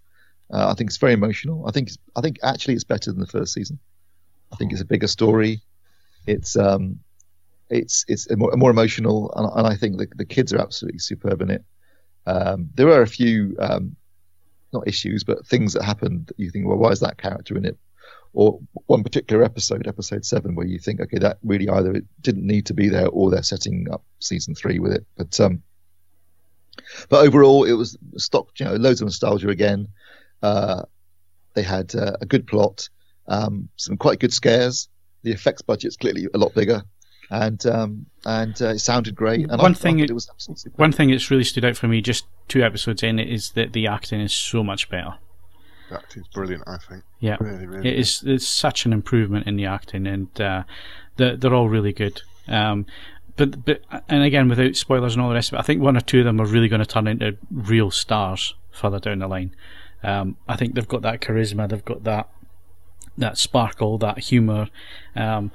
Uh, 0.51 0.69
I 0.69 0.73
think 0.73 0.89
it's 0.89 0.97
very 0.97 1.13
emotional. 1.13 1.67
I 1.67 1.71
think 1.71 1.91
I 2.15 2.21
think 2.21 2.39
actually 2.41 2.73
it's 2.73 2.83
better 2.83 3.11
than 3.11 3.19
the 3.19 3.27
first 3.27 3.53
season. 3.53 3.77
I 4.51 4.55
think 4.55 4.71
it's 4.71 4.81
a 4.81 4.85
bigger 4.85 5.07
story. 5.07 5.61
It's 6.25 6.55
um, 6.55 6.99
it's 7.69 8.05
it's 8.07 8.29
more, 8.35 8.51
more 8.55 8.71
emotional, 8.71 9.31
and, 9.35 9.49
and 9.55 9.67
I 9.67 9.75
think 9.75 9.97
the, 9.97 10.07
the 10.15 10.25
kids 10.25 10.53
are 10.53 10.59
absolutely 10.59 10.99
superb 10.99 11.41
in 11.41 11.51
it. 11.51 11.63
Um, 12.25 12.69
there 12.75 12.89
are 12.89 13.01
a 13.01 13.07
few 13.07 13.55
um, 13.59 13.95
not 14.73 14.87
issues, 14.87 15.23
but 15.23 15.45
things 15.45 15.73
that 15.73 15.83
happen 15.83 16.25
that 16.27 16.39
you 16.39 16.51
think, 16.51 16.67
well, 16.67 16.77
why 16.77 16.89
is 16.89 16.99
that 16.99 17.17
character 17.17 17.57
in 17.57 17.65
it? 17.65 17.77
Or 18.33 18.59
one 18.85 19.03
particular 19.03 19.43
episode, 19.43 19.87
episode 19.87 20.23
seven, 20.23 20.53
where 20.53 20.67
you 20.67 20.77
think, 20.77 21.01
okay, 21.01 21.17
that 21.17 21.39
really 21.43 21.67
either 21.67 21.93
it 21.93 22.05
didn't 22.21 22.45
need 22.45 22.67
to 22.67 22.75
be 22.75 22.89
there, 22.89 23.07
or 23.07 23.31
they're 23.31 23.41
setting 23.41 23.87
up 23.91 24.03
season 24.19 24.53
three 24.53 24.79
with 24.79 24.93
it. 24.93 25.05
But 25.17 25.39
um, 25.39 25.63
but 27.09 27.25
overall, 27.25 27.63
it 27.63 27.73
was 27.73 27.97
stock, 28.17 28.49
you 28.59 28.65
know, 28.65 28.75
loads 28.75 29.01
of 29.01 29.07
nostalgia 29.07 29.49
again. 29.49 29.87
Uh, 30.41 30.83
they 31.55 31.63
had 31.63 31.95
uh, 31.95 32.13
a 32.21 32.25
good 32.25 32.45
plot, 32.45 32.87
um, 33.27 33.69
some 33.75 33.97
quite 33.97 34.19
good 34.19 34.33
scares. 34.33 34.89
The 35.23 35.31
effects 35.31 35.61
budget's 35.61 35.97
clearly 35.97 36.27
a 36.33 36.37
lot 36.37 36.53
bigger, 36.53 36.83
and 37.29 37.65
um, 37.65 38.05
and 38.25 38.59
uh, 38.61 38.69
it 38.69 38.79
sounded 38.79 39.15
great. 39.15 39.49
And 39.49 39.61
One 39.61 39.71
I, 39.71 39.75
thing 39.75 39.99
I 39.99 40.03
it- 40.03 40.09
it 40.09 40.13
was 40.13 40.29
absolutely 40.29 40.61
superb. 40.61 40.79
one 40.79 40.91
thing 40.91 41.11
that's 41.11 41.29
really 41.31 41.43
stood 41.43 41.65
out 41.65 41.77
for 41.77 41.87
me 41.87 42.01
just 42.01 42.25
two 42.47 42.63
episodes 42.63 43.03
in 43.03 43.19
is 43.19 43.51
that 43.51 43.73
the 43.73 43.87
acting 43.87 44.19
is 44.21 44.33
so 44.33 44.63
much 44.63 44.89
better. 44.89 45.15
That 45.89 46.03
is 46.15 46.27
brilliant, 46.33 46.63
I 46.67 46.77
think. 46.77 47.03
Yeah. 47.19 47.37
Really, 47.39 47.65
really. 47.65 47.89
It 47.89 47.97
is 47.99 48.23
it's 48.25 48.47
such 48.47 48.85
an 48.85 48.93
improvement 48.93 49.47
in 49.47 49.55
the 49.55 49.65
acting, 49.65 50.05
and 50.05 50.39
uh, 50.41 50.63
they're, 51.17 51.35
they're 51.35 51.53
all 51.55 51.69
really 51.69 51.93
good. 51.93 52.21
Um, 52.47 52.85
but 53.37 53.65
but 53.65 53.81
and 54.07 54.23
again, 54.23 54.49
without 54.49 54.75
spoilers 54.75 55.13
and 55.15 55.21
all 55.21 55.29
the 55.29 55.35
rest 55.35 55.51
of 55.51 55.55
it, 55.57 55.59
I 55.59 55.63
think 55.63 55.81
one 55.81 55.97
or 55.97 56.01
two 56.01 56.19
of 56.19 56.25
them 56.25 56.39
are 56.41 56.45
really 56.45 56.67
going 56.67 56.81
to 56.81 56.85
turn 56.85 57.07
into 57.07 57.37
real 57.51 57.89
stars 57.89 58.53
further 58.71 58.99
down 58.99 59.19
the 59.19 59.27
line. 59.27 59.55
Um, 60.03 60.37
I 60.47 60.55
think 60.55 60.75
they've 60.75 60.87
got 60.87 61.01
that 61.03 61.21
charisma, 61.21 61.67
they've 61.69 61.83
got 61.83 62.03
that 62.03 62.29
that 63.19 63.37
sparkle, 63.37 63.97
that 63.99 64.19
humour. 64.19 64.69
Um, 65.15 65.51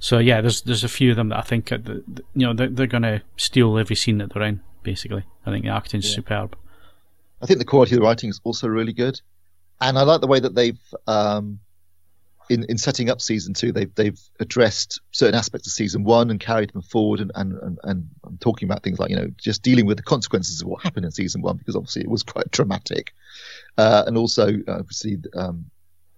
so 0.00 0.18
yeah, 0.18 0.40
there's 0.40 0.62
there's 0.62 0.84
a 0.84 0.88
few 0.88 1.10
of 1.10 1.16
them 1.16 1.28
that 1.30 1.38
I 1.38 1.42
think 1.42 1.70
are 1.72 1.78
the, 1.78 2.02
the- 2.06 2.24
you 2.34 2.46
know 2.46 2.54
they're, 2.54 2.68
they're 2.68 2.86
going 2.86 3.02
to 3.02 3.22
steal 3.36 3.78
every 3.78 3.96
scene 3.96 4.18
that 4.18 4.32
they're 4.32 4.42
in. 4.42 4.60
Basically, 4.82 5.24
I 5.44 5.50
think 5.50 5.64
the 5.64 5.70
acting's 5.70 6.08
Yeah. 6.08 6.14
superb. 6.16 6.56
I 7.42 7.46
think 7.46 7.58
the 7.58 7.64
quality 7.64 7.94
of 7.94 8.00
the 8.00 8.06
writing 8.06 8.30
is 8.30 8.40
also 8.44 8.66
really 8.68 8.92
good, 8.92 9.20
and 9.80 9.98
I 9.98 10.02
like 10.02 10.20
the 10.20 10.26
way 10.26 10.40
that 10.40 10.54
they've, 10.54 10.80
um, 11.06 11.60
in 12.50 12.64
in 12.68 12.78
setting 12.78 13.10
up 13.10 13.20
season 13.20 13.54
two, 13.54 13.70
they've 13.72 13.94
they've 13.94 14.18
addressed 14.40 15.00
certain 15.12 15.34
aspects 15.34 15.66
of 15.68 15.72
season 15.72 16.02
one 16.04 16.30
and 16.30 16.40
carried 16.40 16.70
them 16.72 16.82
forward, 16.82 17.20
and 17.20 17.30
and 17.34 17.52
and, 17.62 17.78
and 17.84 18.08
I'm 18.24 18.38
talking 18.38 18.68
about 18.68 18.82
things 18.82 18.98
like 18.98 19.10
you 19.10 19.16
know 19.16 19.28
just 19.36 19.62
dealing 19.62 19.84
with 19.86 19.98
the 19.98 20.02
consequences 20.02 20.62
of 20.62 20.68
what 20.68 20.82
happened 20.82 21.04
in 21.04 21.12
season 21.12 21.42
one 21.42 21.56
because 21.58 21.76
obviously 21.76 22.02
it 22.02 22.08
was 22.08 22.22
quite 22.22 22.50
dramatic, 22.58 23.12
uh, 23.76 24.04
and 24.06 24.16
also 24.16 24.48
uh, 24.66 24.78
obviously 24.78 25.18
um, 25.34 25.66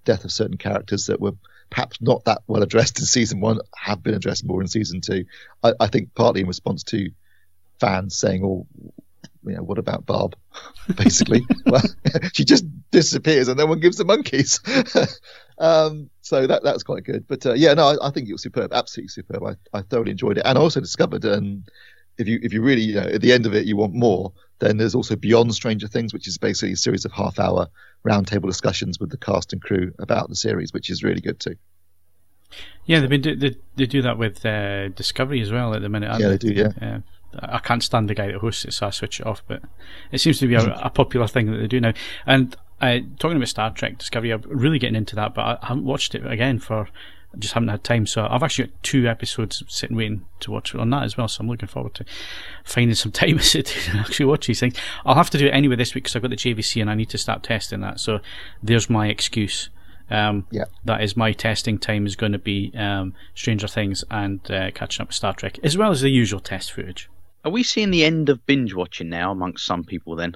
death 0.05 0.25
of 0.25 0.33
certain 0.33 0.57
characters 0.57 1.07
that 1.07 1.21
were 1.21 1.33
perhaps 1.71 2.01
not 2.01 2.25
that 2.25 2.43
well 2.47 2.63
addressed 2.63 2.99
in 2.99 3.07
season 3.07 3.41
one 3.41 3.61
have 3.77 4.03
been 4.03 4.15
addressed 4.15 4.45
more 4.45 4.61
in 4.61 4.69
season 4.69 5.01
two. 5.01 5.25
I, 5.63 5.73
I 5.81 5.87
think 5.87 6.15
partly 6.15 6.41
in 6.43 6.49
response 6.49 6.83
to 6.85 7.11
fans 7.79 8.17
saying, 8.17 8.45
"Oh, 8.45 8.67
you 9.45 9.55
know, 9.55 9.63
what 9.63 9.79
about 9.79 10.07
Barb?" 10.07 10.37
Basically, 10.97 11.43
well, 11.67 11.83
she 12.33 12.45
just 12.45 12.65
disappears 12.91 13.49
and 13.49 13.59
no 13.59 13.67
one 13.67 13.81
gives 13.81 13.97
the 13.97 14.05
monkeys. 14.05 14.61
um, 15.59 16.11
so 16.21 16.47
that 16.47 16.63
that's 16.63 16.83
quite 16.83 17.05
good. 17.05 17.27
But 17.27 17.47
uh, 17.47 17.55
yeah, 17.55 17.75
no, 17.75 17.89
I, 17.89 18.09
I, 18.09 18.11
think 18.11 18.29
it 18.29 18.33
was 18.33 18.43
superb, 18.43 18.73
absolutely 18.73 19.09
superb. 19.09 19.45
I, 19.45 19.79
I 19.79 19.83
thoroughly 19.83 20.13
enjoyed 20.13 20.39
it, 20.39 20.43
and 20.45 20.59
I 20.59 20.61
also 20.61 20.81
discovered, 20.81 21.25
um, 21.25 21.65
if 22.21 22.29
you 22.29 22.39
if 22.43 22.53
you 22.53 22.63
really 22.63 22.83
you 22.83 22.95
know, 22.95 23.03
at 23.03 23.21
the 23.21 23.33
end 23.33 23.47
of 23.47 23.55
it 23.55 23.67
you 23.67 23.77
want 23.77 23.95
more, 23.95 24.33
then 24.59 24.77
there's 24.77 24.95
also 24.95 25.17
Beyond 25.17 25.55
Stranger 25.55 25.89
Things, 25.89 26.13
which 26.13 26.29
is 26.29 26.39
basically 26.39 26.73
a 26.73 26.77
series 26.77 27.05
of 27.05 27.13
half 27.13 27.39
hour 27.39 27.69
roundtable 28.07 28.47
discussions 28.47 29.01
with 29.01 29.11
the 29.11 29.17
cast 29.17 29.53
and 29.53 29.61
crew 29.61 29.93
about 29.99 30.29
the 30.29 30.37
series, 30.37 30.73
which 30.73 30.91
is 30.91 31.03
really 31.03 31.21
good 31.21 31.41
too. 31.41 31.57
Yeah, 32.85 33.01
they've 33.01 33.09
been 33.09 33.39
they, 33.39 33.57
they 33.77 33.87
do 33.87 34.03
that 34.03 34.19
with 34.19 34.45
uh, 34.45 34.89
Discovery 34.89 35.41
as 35.41 35.51
well 35.51 35.75
at 35.75 35.83
the 35.83 35.89
minute. 35.89 36.19
Yeah, 36.21 36.29
they 36.29 36.39
do. 36.39 36.53
Yeah. 36.53 36.73
Uh, 36.81 36.99
I 37.39 37.59
can't 37.59 37.83
stand 37.83 38.09
the 38.09 38.15
guy 38.15 38.27
that 38.27 38.37
hosts 38.37 38.65
it, 38.65 38.73
so 38.73 38.89
I 38.89 38.91
switch 38.91 39.21
it 39.21 39.27
off. 39.27 39.43
But 39.47 39.63
it 40.11 40.19
seems 40.19 40.39
to 40.41 40.47
be 40.47 40.55
a, 40.55 40.75
a 40.83 40.91
popular 40.91 41.29
thing 41.29 41.51
that 41.51 41.59
they 41.59 41.69
do 41.69 41.81
now. 41.81 41.93
And 42.27 42.57
uh, 42.81 42.99
talking 43.19 43.37
about 43.37 43.49
Star 43.49 43.71
Trek 43.71 43.99
Discovery, 43.99 44.33
I'm 44.33 44.43
really 44.47 44.79
getting 44.79 44.97
into 44.97 45.15
that, 45.17 45.35
but 45.35 45.61
I 45.63 45.67
haven't 45.67 45.85
watched 45.85 46.15
it 46.15 46.27
again 46.27 46.59
for 46.59 46.89
I 47.33 47.39
just 47.39 47.55
haven't 47.55 47.69
had 47.69 47.85
time. 47.85 48.07
So 48.07 48.27
I've 48.29 48.43
actually 48.43 48.69
got 48.69 48.83
two 48.83 49.07
episodes 49.07 49.63
sitting 49.69 49.97
waiting 49.97 50.27
to 50.41 50.51
watch 50.51 50.75
on 50.75 50.91
that 50.91 51.05
as 51.05 51.17
well. 51.17 51.29
So 51.29 51.43
I'm 51.43 51.49
looking 51.49 51.69
forward 51.69 51.95
to 51.95 52.05
finding 52.65 52.95
some 52.95 53.13
time 53.13 53.39
to 53.39 53.65
actually 53.99 54.27
watch 54.27 54.47
these 54.47 54.61
things. 54.61 54.77
I'll 55.05 55.15
have 55.15 55.31
to 55.31 55.39
do 55.39 55.47
it 55.47 55.51
anyway 55.51 55.77
this 55.77 55.95
week 55.95 56.05
because 56.05 56.17
I've 56.17 56.23
got 56.23 56.31
the 56.31 56.37
JVC 56.37 56.81
and 56.81 56.91
I 56.91 56.95
need 56.95 57.11
to 57.11 57.19
start 57.19 57.43
testing 57.43 57.81
that. 57.81 58.01
So 58.01 58.21
there's 58.63 58.91
my 58.91 59.09
excuse. 59.09 59.71
Um, 60.11 60.47
yeah. 60.51 60.65
That 60.85 61.03
is 61.03 61.17
my 61.17 61.33
testing 61.33 61.79
time 61.79 62.05
is 62.05 62.17
going 62.17 62.33
to 62.33 62.39
be 62.39 62.73
um, 62.77 63.15
Stranger 63.35 63.69
Things 63.69 64.05
and 64.11 64.41
uh, 64.51 64.73
catching 64.73 65.03
up 65.03 65.09
with 65.09 65.17
Star 65.17 65.35
Trek, 65.35 65.59
as 65.63 65.79
well 65.79 65.93
as 65.93 66.01
the 66.01 66.11
usual 66.11 66.41
test 66.41 66.73
footage. 66.73 67.09
Are 67.45 67.53
we 67.53 67.63
seeing 67.63 67.91
the 67.91 68.05
end 68.05 68.29
of 68.29 68.45
binge 68.45 68.75
watching 68.75 69.09
now 69.09 69.31
amongst 69.31 69.65
some 69.65 69.85
people 69.85 70.17
then? 70.17 70.35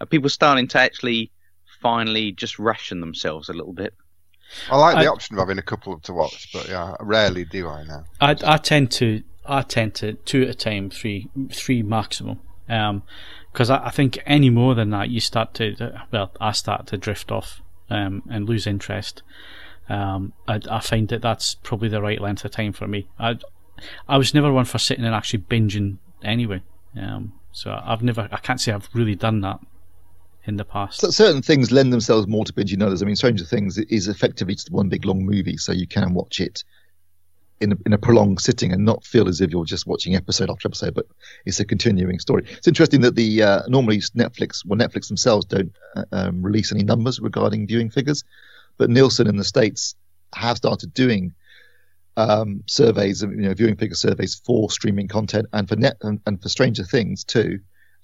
Are 0.00 0.06
people 0.06 0.30
starting 0.30 0.66
to 0.68 0.78
actually 0.80 1.30
finally 1.80 2.32
just 2.32 2.58
ration 2.58 3.00
themselves 3.00 3.48
a 3.48 3.52
little 3.52 3.74
bit? 3.74 3.94
I 4.70 4.78
like 4.78 5.02
the 5.02 5.10
option 5.10 5.36
of 5.36 5.40
having 5.40 5.58
a 5.58 5.62
couple 5.62 5.98
to 6.00 6.12
watch, 6.12 6.52
but 6.52 6.68
yeah, 6.68 6.96
rarely 7.00 7.44
do 7.44 7.68
I 7.68 7.84
now. 7.84 8.04
I, 8.20 8.36
I 8.44 8.56
tend 8.58 8.90
to 8.92 9.22
I 9.46 9.62
tend 9.62 9.94
to 9.96 10.14
two 10.14 10.42
at 10.42 10.48
a 10.48 10.54
time, 10.54 10.90
three 10.90 11.28
three 11.50 11.82
maximum. 11.82 12.40
because 12.66 13.70
um, 13.70 13.82
I, 13.82 13.86
I, 13.86 13.90
think 13.90 14.18
any 14.26 14.50
more 14.50 14.74
than 14.74 14.90
that, 14.90 15.10
you 15.10 15.20
start 15.20 15.54
to 15.54 16.02
well, 16.10 16.32
I 16.40 16.52
start 16.52 16.86
to 16.88 16.96
drift 16.96 17.32
off 17.32 17.60
um, 17.90 18.22
and 18.30 18.48
lose 18.48 18.66
interest. 18.66 19.22
Um, 19.88 20.32
I, 20.46 20.60
I 20.70 20.80
find 20.80 21.08
that 21.08 21.22
that's 21.22 21.56
probably 21.56 21.88
the 21.88 22.00
right 22.00 22.20
length 22.20 22.44
of 22.44 22.52
time 22.52 22.72
for 22.72 22.86
me. 22.86 23.08
I 23.18 23.38
I 24.08 24.16
was 24.16 24.34
never 24.34 24.52
one 24.52 24.64
for 24.64 24.78
sitting 24.78 25.04
and 25.04 25.14
actually 25.14 25.40
binging 25.40 25.98
anyway. 26.22 26.62
Um, 26.96 27.32
so 27.52 27.80
I've 27.84 28.02
never, 28.02 28.28
I 28.32 28.38
can't 28.38 28.60
say 28.60 28.72
I've 28.72 28.88
really 28.94 29.14
done 29.14 29.40
that 29.42 29.60
in 30.44 30.56
the 30.56 30.64
past. 30.64 31.00
So 31.00 31.10
certain 31.10 31.42
things 31.42 31.70
lend 31.70 31.92
themselves 31.92 32.26
more 32.26 32.44
to 32.44 32.52
binging 32.52 32.82
others. 32.82 33.02
I 33.02 33.06
mean, 33.06 33.16
Stranger 33.16 33.44
Things 33.44 33.78
is 33.78 34.08
effectively 34.08 34.54
just 34.54 34.70
one 34.70 34.88
big 34.88 35.04
long 35.04 35.24
movie, 35.24 35.56
so 35.56 35.72
you 35.72 35.86
can 35.86 36.14
watch 36.14 36.40
it 36.40 36.64
in 37.60 37.72
a, 37.72 37.76
in 37.86 37.92
a 37.92 37.98
prolonged 37.98 38.40
sitting 38.40 38.72
and 38.72 38.84
not 38.84 39.04
feel 39.04 39.28
as 39.28 39.40
if 39.40 39.50
you're 39.50 39.64
just 39.64 39.86
watching 39.86 40.16
episode 40.16 40.50
after 40.50 40.66
episode, 40.66 40.94
but 40.94 41.06
it's 41.46 41.60
a 41.60 41.64
continuing 41.64 42.18
story. 42.18 42.44
It's 42.50 42.66
interesting 42.66 43.02
that 43.02 43.14
the 43.14 43.42
uh, 43.42 43.62
normally 43.68 43.98
Netflix, 43.98 44.64
well, 44.66 44.78
Netflix 44.78 45.08
themselves 45.08 45.46
don't 45.46 45.72
uh, 45.96 46.04
um, 46.10 46.42
release 46.42 46.72
any 46.72 46.82
numbers 46.82 47.20
regarding 47.20 47.66
viewing 47.68 47.88
figures, 47.88 48.24
but 48.78 48.90
Nielsen 48.90 49.28
in 49.28 49.36
the 49.36 49.44
states 49.44 49.94
have 50.34 50.56
started 50.56 50.92
doing 50.92 51.34
um, 52.16 52.64
surveys, 52.66 53.22
you 53.22 53.28
know, 53.28 53.54
viewing 53.54 53.76
figure 53.76 53.94
surveys 53.94 54.34
for 54.34 54.70
streaming 54.70 55.08
content 55.08 55.46
and 55.52 55.68
for 55.68 55.76
net 55.76 55.96
and, 56.02 56.20
and 56.26 56.42
for 56.42 56.48
Stranger 56.48 56.84
Things 56.84 57.24
too. 57.24 57.60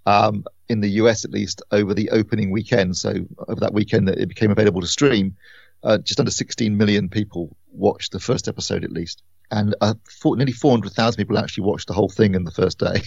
Um, 0.08 0.44
in 0.70 0.80
the 0.80 0.88
US, 1.02 1.26
at 1.26 1.30
least, 1.30 1.60
over 1.70 1.92
the 1.92 2.08
opening 2.10 2.50
weekend, 2.50 2.96
so 2.96 3.10
over 3.46 3.60
that 3.60 3.74
weekend 3.74 4.08
that 4.08 4.18
it 4.18 4.26
became 4.26 4.50
available 4.50 4.80
to 4.80 4.86
stream, 4.86 5.36
uh, 5.82 5.98
just 5.98 6.18
under 6.18 6.30
16 6.30 6.74
million 6.76 7.10
people 7.10 7.54
watched 7.72 8.12
the 8.12 8.18
first 8.18 8.48
episode 8.48 8.84
at 8.84 8.90
least, 8.90 9.22
and 9.50 9.74
uh, 9.82 9.92
four, 10.08 10.34
nearly 10.36 10.52
400,000 10.52 11.18
people 11.18 11.38
actually 11.38 11.64
watched 11.64 11.88
the 11.88 11.92
whole 11.92 12.08
thing 12.08 12.34
in 12.34 12.44
the 12.44 12.50
first 12.50 12.78
day. 12.78 13.02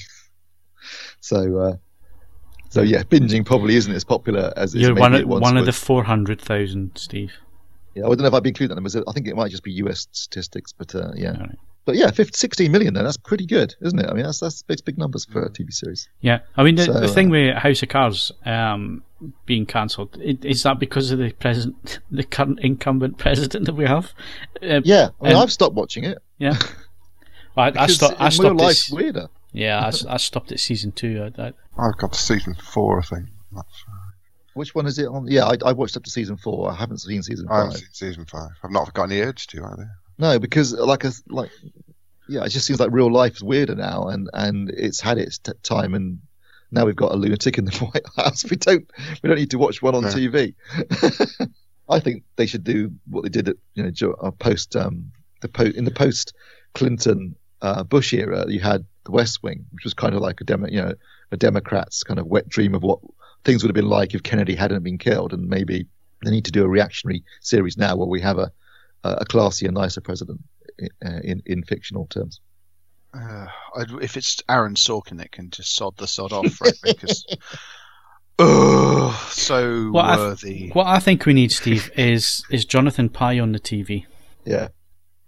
so, 1.21 1.57
uh, 1.57 1.73
so 2.69 2.83
yeah, 2.83 3.01
binging 3.01 3.45
probably 3.45 3.75
isn't 3.77 3.93
as 3.93 4.03
popular 4.03 4.53
as 4.55 4.75
you're 4.75 4.93
one 4.93 5.15
of, 5.15 5.27
one 5.27 5.57
of 5.57 5.65
the 5.65 5.73
400,000, 5.73 6.91
Steve. 6.97 7.33
Yeah, 7.95 8.05
I 8.05 8.09
don't 8.09 8.19
know 8.19 8.27
if 8.27 8.33
I'd 8.35 8.43
be 8.43 8.49
including 8.49 8.69
that 8.69 8.75
numbers. 8.75 8.95
I 8.95 9.11
think 9.11 9.27
it 9.27 9.35
might 9.35 9.49
just 9.49 9.63
be 9.63 9.71
US 9.73 10.07
statistics, 10.11 10.71
but 10.71 10.93
uh, 10.93 11.11
yeah. 11.15 11.31
Right. 11.31 11.57
But 11.83 11.95
yeah, 11.95 12.11
50, 12.11 12.37
16 12.37 12.71
million 12.71 12.93
then, 12.93 13.03
that's 13.03 13.17
pretty 13.17 13.47
good, 13.47 13.75
isn't 13.81 13.97
it? 13.97 14.07
I 14.07 14.13
mean, 14.13 14.23
that's 14.23 14.39
that's 14.39 14.61
big, 14.61 14.85
big 14.85 14.97
numbers 14.97 15.25
for 15.25 15.43
a 15.43 15.49
TV 15.49 15.73
series. 15.73 16.07
Yeah. 16.19 16.39
I 16.55 16.63
mean, 16.63 16.75
the, 16.75 16.85
so, 16.85 16.93
the 16.93 17.07
thing 17.07 17.29
uh, 17.29 17.31
with 17.31 17.55
House 17.57 17.81
of 17.81 17.89
Cards 17.89 18.31
um, 18.45 19.03
being 19.45 19.65
cancelled, 19.65 20.15
is 20.19 20.61
that 20.63 20.79
because 20.79 21.11
of 21.11 21.19
the 21.19 21.31
president, 21.31 21.99
the 22.11 22.23
current 22.23 22.59
incumbent 22.61 23.17
president 23.17 23.65
that 23.65 23.73
we 23.73 23.85
have? 23.85 24.13
Uh, 24.61 24.81
yeah. 24.83 25.09
I 25.19 25.27
mean, 25.27 25.35
um, 25.35 25.41
I've 25.41 25.51
stopped 25.51 25.75
watching 25.75 26.03
it. 26.03 26.19
Yeah. 26.37 26.57
I, 27.57 27.71
I, 27.75 27.87
stopped. 27.87 28.15
I 28.19 28.29
stopped. 28.29 28.55
Real 28.55 28.65
life's 28.65 28.91
weirder. 28.91 29.27
Yeah, 29.51 29.79
I, 29.79 29.87
I 30.13 30.17
stopped 30.17 30.51
at 30.51 30.59
season 30.59 30.91
two. 30.91 31.29
I, 31.37 31.41
I, 31.41 31.53
I've 31.77 31.97
got 31.97 32.13
to 32.13 32.19
season 32.19 32.55
four, 32.55 32.99
I 32.99 33.03
think. 33.03 33.27
That's, 33.53 33.83
which 34.53 34.75
one 34.75 34.85
is 34.85 34.99
it 34.99 35.07
on? 35.07 35.27
Yeah, 35.27 35.45
I, 35.45 35.57
I, 35.65 35.71
watched 35.73 35.95
up 35.95 36.03
to 36.03 36.09
season 36.09 36.37
four. 36.37 36.71
I 36.71 36.75
haven't 36.75 36.99
seen 36.99 37.23
season 37.23 37.47
five. 37.47 37.55
I 37.55 37.59
haven't 37.59 37.77
seen 37.77 37.87
season 37.93 38.25
five. 38.25 38.49
I've 38.63 38.71
not 38.71 38.93
got 38.93 39.03
any 39.03 39.21
urge 39.21 39.47
to 39.47 39.63
either. 39.63 39.89
No, 40.21 40.37
because 40.37 40.71
like 40.73 41.03
a 41.03 41.11
like, 41.29 41.49
yeah, 42.29 42.43
it 42.43 42.49
just 42.49 42.67
seems 42.67 42.79
like 42.79 42.91
real 42.91 43.11
life 43.11 43.37
is 43.37 43.43
weirder 43.43 43.73
now, 43.73 44.07
and 44.07 44.29
and 44.33 44.69
it's 44.69 45.01
had 45.01 45.17
its 45.17 45.39
t- 45.39 45.51
time, 45.63 45.95
and 45.95 46.19
now 46.69 46.85
we've 46.85 46.95
got 46.95 47.11
a 47.11 47.15
lunatic 47.15 47.57
in 47.57 47.65
the 47.65 47.71
White 47.79 48.05
House. 48.15 48.47
We 48.47 48.55
don't 48.55 48.87
we 49.23 49.27
don't 49.27 49.39
need 49.39 49.49
to 49.49 49.57
watch 49.57 49.81
one 49.81 49.95
on 49.95 50.03
TV. 50.03 50.53
I 51.89 51.99
think 51.99 52.23
they 52.35 52.45
should 52.45 52.63
do 52.63 52.91
what 53.09 53.23
they 53.23 53.29
did 53.29 53.49
at 53.49 53.55
you 53.73 53.83
know 53.83 54.11
uh, 54.21 54.29
post 54.29 54.75
um 54.75 55.11
the 55.41 55.47
po- 55.47 55.63
in 55.63 55.85
the 55.85 55.91
post 55.91 56.35
Clinton 56.75 57.35
uh, 57.63 57.83
Bush 57.83 58.13
era. 58.13 58.45
You 58.47 58.59
had 58.59 58.85
the 59.05 59.11
West 59.11 59.41
Wing, 59.41 59.65
which 59.71 59.85
was 59.85 59.95
kind 59.95 60.13
of 60.13 60.21
like 60.21 60.39
a 60.39 60.43
demo, 60.43 60.67
you 60.67 60.83
know, 60.83 60.93
a 61.31 61.37
Democrat's 61.37 62.03
kind 62.03 62.19
of 62.19 62.27
wet 62.27 62.47
dream 62.47 62.75
of 62.75 62.83
what 62.83 62.99
things 63.43 63.63
would 63.63 63.69
have 63.69 63.75
been 63.75 63.89
like 63.89 64.13
if 64.13 64.21
Kennedy 64.21 64.53
hadn't 64.53 64.83
been 64.83 64.99
killed, 64.99 65.33
and 65.33 65.49
maybe 65.49 65.87
they 66.23 66.29
need 66.29 66.45
to 66.45 66.51
do 66.51 66.63
a 66.63 66.69
reactionary 66.69 67.23
series 67.41 67.75
now 67.75 67.95
where 67.95 68.07
we 68.07 68.21
have 68.21 68.37
a 68.37 68.51
a 69.03 69.25
classier, 69.25 69.71
nicer 69.71 70.01
president 70.01 70.41
uh, 71.05 71.19
in 71.23 71.41
in 71.45 71.63
fictional 71.63 72.07
terms. 72.07 72.39
Uh, 73.13 73.47
if 74.01 74.15
it's 74.15 74.41
Aaron 74.47 74.75
Sorkin, 74.75 75.21
it 75.21 75.31
can 75.31 75.49
just 75.49 75.75
sod 75.75 75.97
the 75.97 76.07
sod 76.07 76.31
off, 76.31 76.61
right? 76.61 76.77
Because 76.83 77.25
oh, 78.39 79.29
so 79.31 79.89
what 79.91 80.17
worthy. 80.17 80.49
I 80.49 80.57
th- 80.59 80.75
what 80.75 80.87
I 80.87 80.99
think 80.99 81.25
we 81.25 81.33
need, 81.33 81.51
Steve, 81.51 81.91
is 81.95 82.43
is 82.49 82.65
Jonathan 82.65 83.09
Pie 83.09 83.39
on 83.39 83.51
the 83.51 83.59
TV. 83.59 84.05
Yeah, 84.45 84.69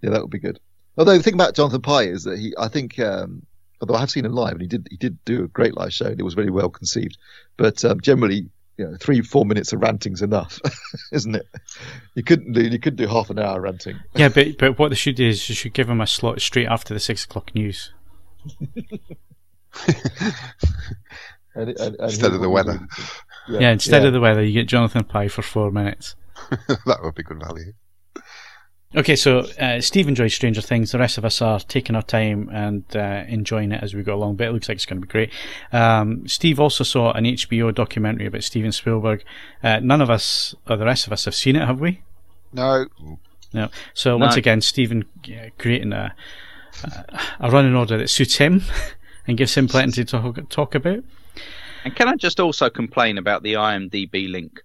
yeah, 0.01 0.11
that 0.11 0.21
would 0.21 0.31
be 0.31 0.39
good. 0.39 0.59
Although 0.97 1.17
the 1.17 1.23
thing 1.23 1.33
about 1.33 1.55
Jonathan 1.55 1.81
Pie 1.81 2.03
is 2.03 2.23
that 2.23 2.39
he, 2.39 2.53
I 2.57 2.67
think 2.67 2.99
um, 2.99 3.45
although 3.81 3.95
I 3.95 3.99
have 3.99 4.11
seen 4.11 4.25
him 4.25 4.33
live, 4.33 4.53
and 4.53 4.61
he 4.61 4.67
did 4.67 4.87
he 4.89 4.97
did 4.97 5.17
do 5.25 5.43
a 5.43 5.47
great 5.47 5.75
live 5.75 5.93
show, 5.93 6.05
and 6.05 6.19
it 6.19 6.23
was 6.23 6.35
very 6.35 6.51
well 6.51 6.69
conceived. 6.69 7.17
But 7.57 7.83
um, 7.83 7.99
generally, 7.99 8.49
you 8.77 8.85
know, 8.85 8.95
three 8.99 9.21
four 9.21 9.45
minutes 9.45 9.71
of 9.73 9.81
ranting's 9.81 10.21
enough, 10.21 10.59
isn't 11.11 11.35
it? 11.35 11.47
You 12.15 12.23
couldn't 12.23 12.53
do 12.53 12.61
you 12.63 12.79
could 12.79 12.95
do 12.95 13.07
half 13.07 13.29
an 13.29 13.39
hour 13.39 13.61
ranting. 13.61 13.99
Yeah, 14.15 14.29
but 14.29 14.57
but 14.57 14.79
what 14.79 14.89
they 14.89 14.95
should 14.95 15.15
do 15.15 15.27
is 15.27 15.47
you 15.49 15.55
should 15.55 15.73
give 15.73 15.89
him 15.89 16.01
a 16.01 16.07
slot 16.07 16.41
straight 16.41 16.67
after 16.67 16.93
the 16.93 16.99
six 16.99 17.25
o'clock 17.25 17.53
news. 17.53 17.93
and, 21.55 21.69
and, 21.69 21.77
and 21.77 21.95
instead 21.99 22.33
of 22.33 22.41
the 22.41 22.49
weather. 22.49 22.79
Yeah, 23.47 23.59
yeah 23.59 23.71
instead 23.71 24.01
yeah. 24.01 24.07
of 24.07 24.13
the 24.13 24.19
weather, 24.21 24.43
you 24.43 24.53
get 24.53 24.67
Jonathan 24.67 25.03
Pie 25.03 25.27
for 25.27 25.41
four 25.41 25.71
minutes. 25.71 26.15
that 26.49 26.99
would 27.01 27.15
be 27.15 27.23
good 27.23 27.39
value. 27.39 27.73
Okay, 28.95 29.15
so 29.15 29.39
uh, 29.59 29.81
Steve 29.81 30.07
enjoys 30.07 30.35
Stranger 30.35 30.61
Things. 30.61 30.91
The 30.91 30.99
rest 30.99 31.17
of 31.17 31.25
us 31.25 31.41
are 31.41 31.59
taking 31.59 31.95
our 31.95 32.03
time 32.03 32.47
and 32.53 32.83
uh, 32.95 33.23
enjoying 33.27 33.71
it 33.71 33.81
as 33.81 33.95
we 33.95 34.03
go 34.03 34.13
along. 34.13 34.35
But 34.35 34.47
it 34.47 34.51
looks 34.51 34.69
like 34.69 34.75
it's 34.75 34.85
going 34.85 35.01
to 35.01 35.07
be 35.07 35.11
great. 35.11 35.31
Um, 35.71 36.27
Steve 36.27 36.59
also 36.59 36.83
saw 36.83 37.11
an 37.13 37.23
HBO 37.23 37.73
documentary 37.73 38.27
about 38.27 38.43
Steven 38.43 38.71
Spielberg. 38.71 39.23
Uh, 39.63 39.79
none 39.79 39.99
of 39.99 40.11
us, 40.11 40.53
or 40.69 40.77
the 40.77 40.85
rest 40.85 41.07
of 41.07 41.13
us, 41.13 41.25
have 41.25 41.33
seen 41.33 41.55
it, 41.55 41.65
have 41.65 41.79
we? 41.79 42.03
No. 42.53 42.85
No. 43.51 43.69
So 43.95 44.11
no. 44.11 44.25
once 44.25 44.35
again, 44.35 44.61
Stephen 44.61 45.05
creating 45.57 45.91
a, 45.91 46.13
a 47.39 47.49
running 47.49 47.75
order 47.75 47.97
that 47.97 48.11
suits 48.11 48.35
him 48.35 48.61
and 49.27 49.37
gives 49.37 49.55
him 49.55 49.67
plenty 49.67 50.05
to 50.05 50.21
talk, 50.21 50.49
talk 50.49 50.75
about. 50.75 51.03
And 51.83 51.95
can 51.95 52.07
I 52.07 52.15
just 52.15 52.39
also 52.39 52.69
complain 52.69 53.17
about 53.17 53.41
the 53.41 53.53
IMDb 53.53 54.31
link? 54.31 54.61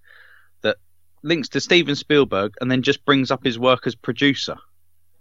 Links 1.21 1.49
to 1.49 1.59
Steven 1.59 1.95
Spielberg 1.95 2.53
and 2.61 2.71
then 2.71 2.81
just 2.81 3.05
brings 3.05 3.31
up 3.31 3.43
his 3.43 3.59
work 3.59 3.87
as 3.87 3.95
producer. 3.95 4.57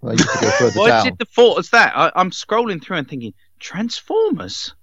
Well, 0.01 0.17
Why 0.75 0.89
down. 0.89 1.05
did 1.05 1.19
the 1.19 1.25
thought 1.25 1.59
as 1.59 1.71
that? 1.71 1.97
I, 1.97 2.13
am 2.21 2.31
scrolling 2.31 2.83
through 2.83 2.99
and 2.99 3.09
thinking 3.09 3.35
Transformers. 3.59 4.75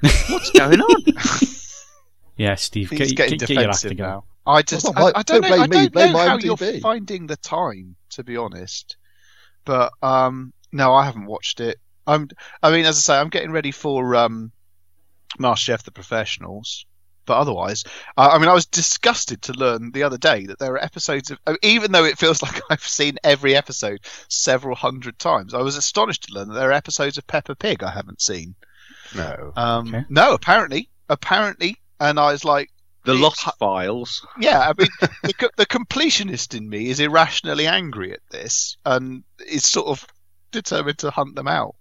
What's 0.00 0.50
going 0.50 0.80
on? 0.80 1.02
yeah, 2.36 2.56
Steve, 2.56 2.90
He's 2.90 3.12
get, 3.12 3.16
getting 3.16 3.38
get, 3.38 3.48
get 3.48 3.60
your 3.60 3.70
act 3.70 3.80
together. 3.82 4.20
I 4.46 4.62
just, 4.62 4.86
I, 4.94 5.12
I, 5.14 5.22
don't 5.22 5.40
know, 5.40 5.56
I 5.56 5.66
don't 5.66 5.94
know 5.94 6.18
how 6.18 6.38
you're 6.38 6.56
finding 6.56 7.26
the 7.26 7.36
time. 7.36 7.96
To 8.10 8.22
be 8.22 8.36
honest, 8.36 8.96
but 9.64 9.92
um, 10.02 10.52
no, 10.70 10.94
I 10.94 11.04
haven't 11.04 11.26
watched 11.26 11.60
it. 11.60 11.78
I'm. 12.06 12.28
I 12.62 12.70
mean, 12.70 12.84
as 12.84 12.98
I 12.98 13.00
say, 13.00 13.18
I'm 13.18 13.30
getting 13.30 13.52
ready 13.52 13.70
for 13.70 14.14
um, 14.16 14.52
MasterChef: 15.38 15.84
The 15.84 15.92
Professionals. 15.92 16.84
But 17.26 17.38
otherwise, 17.38 17.84
uh, 18.16 18.30
I 18.32 18.38
mean, 18.38 18.48
I 18.48 18.54
was 18.54 18.66
disgusted 18.66 19.42
to 19.42 19.52
learn 19.52 19.90
the 19.92 20.02
other 20.02 20.18
day 20.18 20.46
that 20.46 20.58
there 20.58 20.72
are 20.74 20.82
episodes 20.84 21.30
of, 21.30 21.38
uh, 21.46 21.56
even 21.62 21.92
though 21.92 22.04
it 22.04 22.18
feels 22.18 22.42
like 22.46 22.60
I've 22.70 22.86
seen 22.86 23.18
every 23.24 23.56
episode 23.56 24.00
several 24.28 24.76
hundred 24.76 25.18
times, 25.18 25.54
I 25.54 25.62
was 25.62 25.76
astonished 25.76 26.24
to 26.24 26.34
learn 26.34 26.48
that 26.48 26.54
there 26.54 26.68
are 26.70 26.72
episodes 26.72 27.18
of 27.18 27.26
Peppa 27.26 27.54
Pig 27.54 27.82
I 27.82 27.90
haven't 27.90 28.20
seen. 28.22 28.54
No. 29.14 29.52
Um, 29.56 29.88
Okay. 29.94 30.04
No, 30.08 30.34
apparently, 30.34 30.88
apparently, 31.08 31.76
and 32.00 32.18
I 32.18 32.32
was 32.32 32.44
like, 32.44 32.70
The 33.04 33.12
It- 33.14 33.20
Lost 33.20 33.42
Files. 33.58 34.26
yeah, 34.38 34.60
I 34.60 34.72
mean, 34.76 34.88
the, 35.22 35.50
the 35.56 35.66
completionist 35.66 36.56
in 36.56 36.68
me 36.68 36.88
is 36.88 37.00
irrationally 37.00 37.66
angry 37.66 38.12
at 38.12 38.20
this, 38.30 38.76
and 38.84 39.24
is 39.46 39.64
sort 39.64 39.86
of 39.88 40.06
determined 40.52 40.98
to 40.98 41.10
hunt 41.10 41.36
them 41.36 41.48
out. 41.48 41.74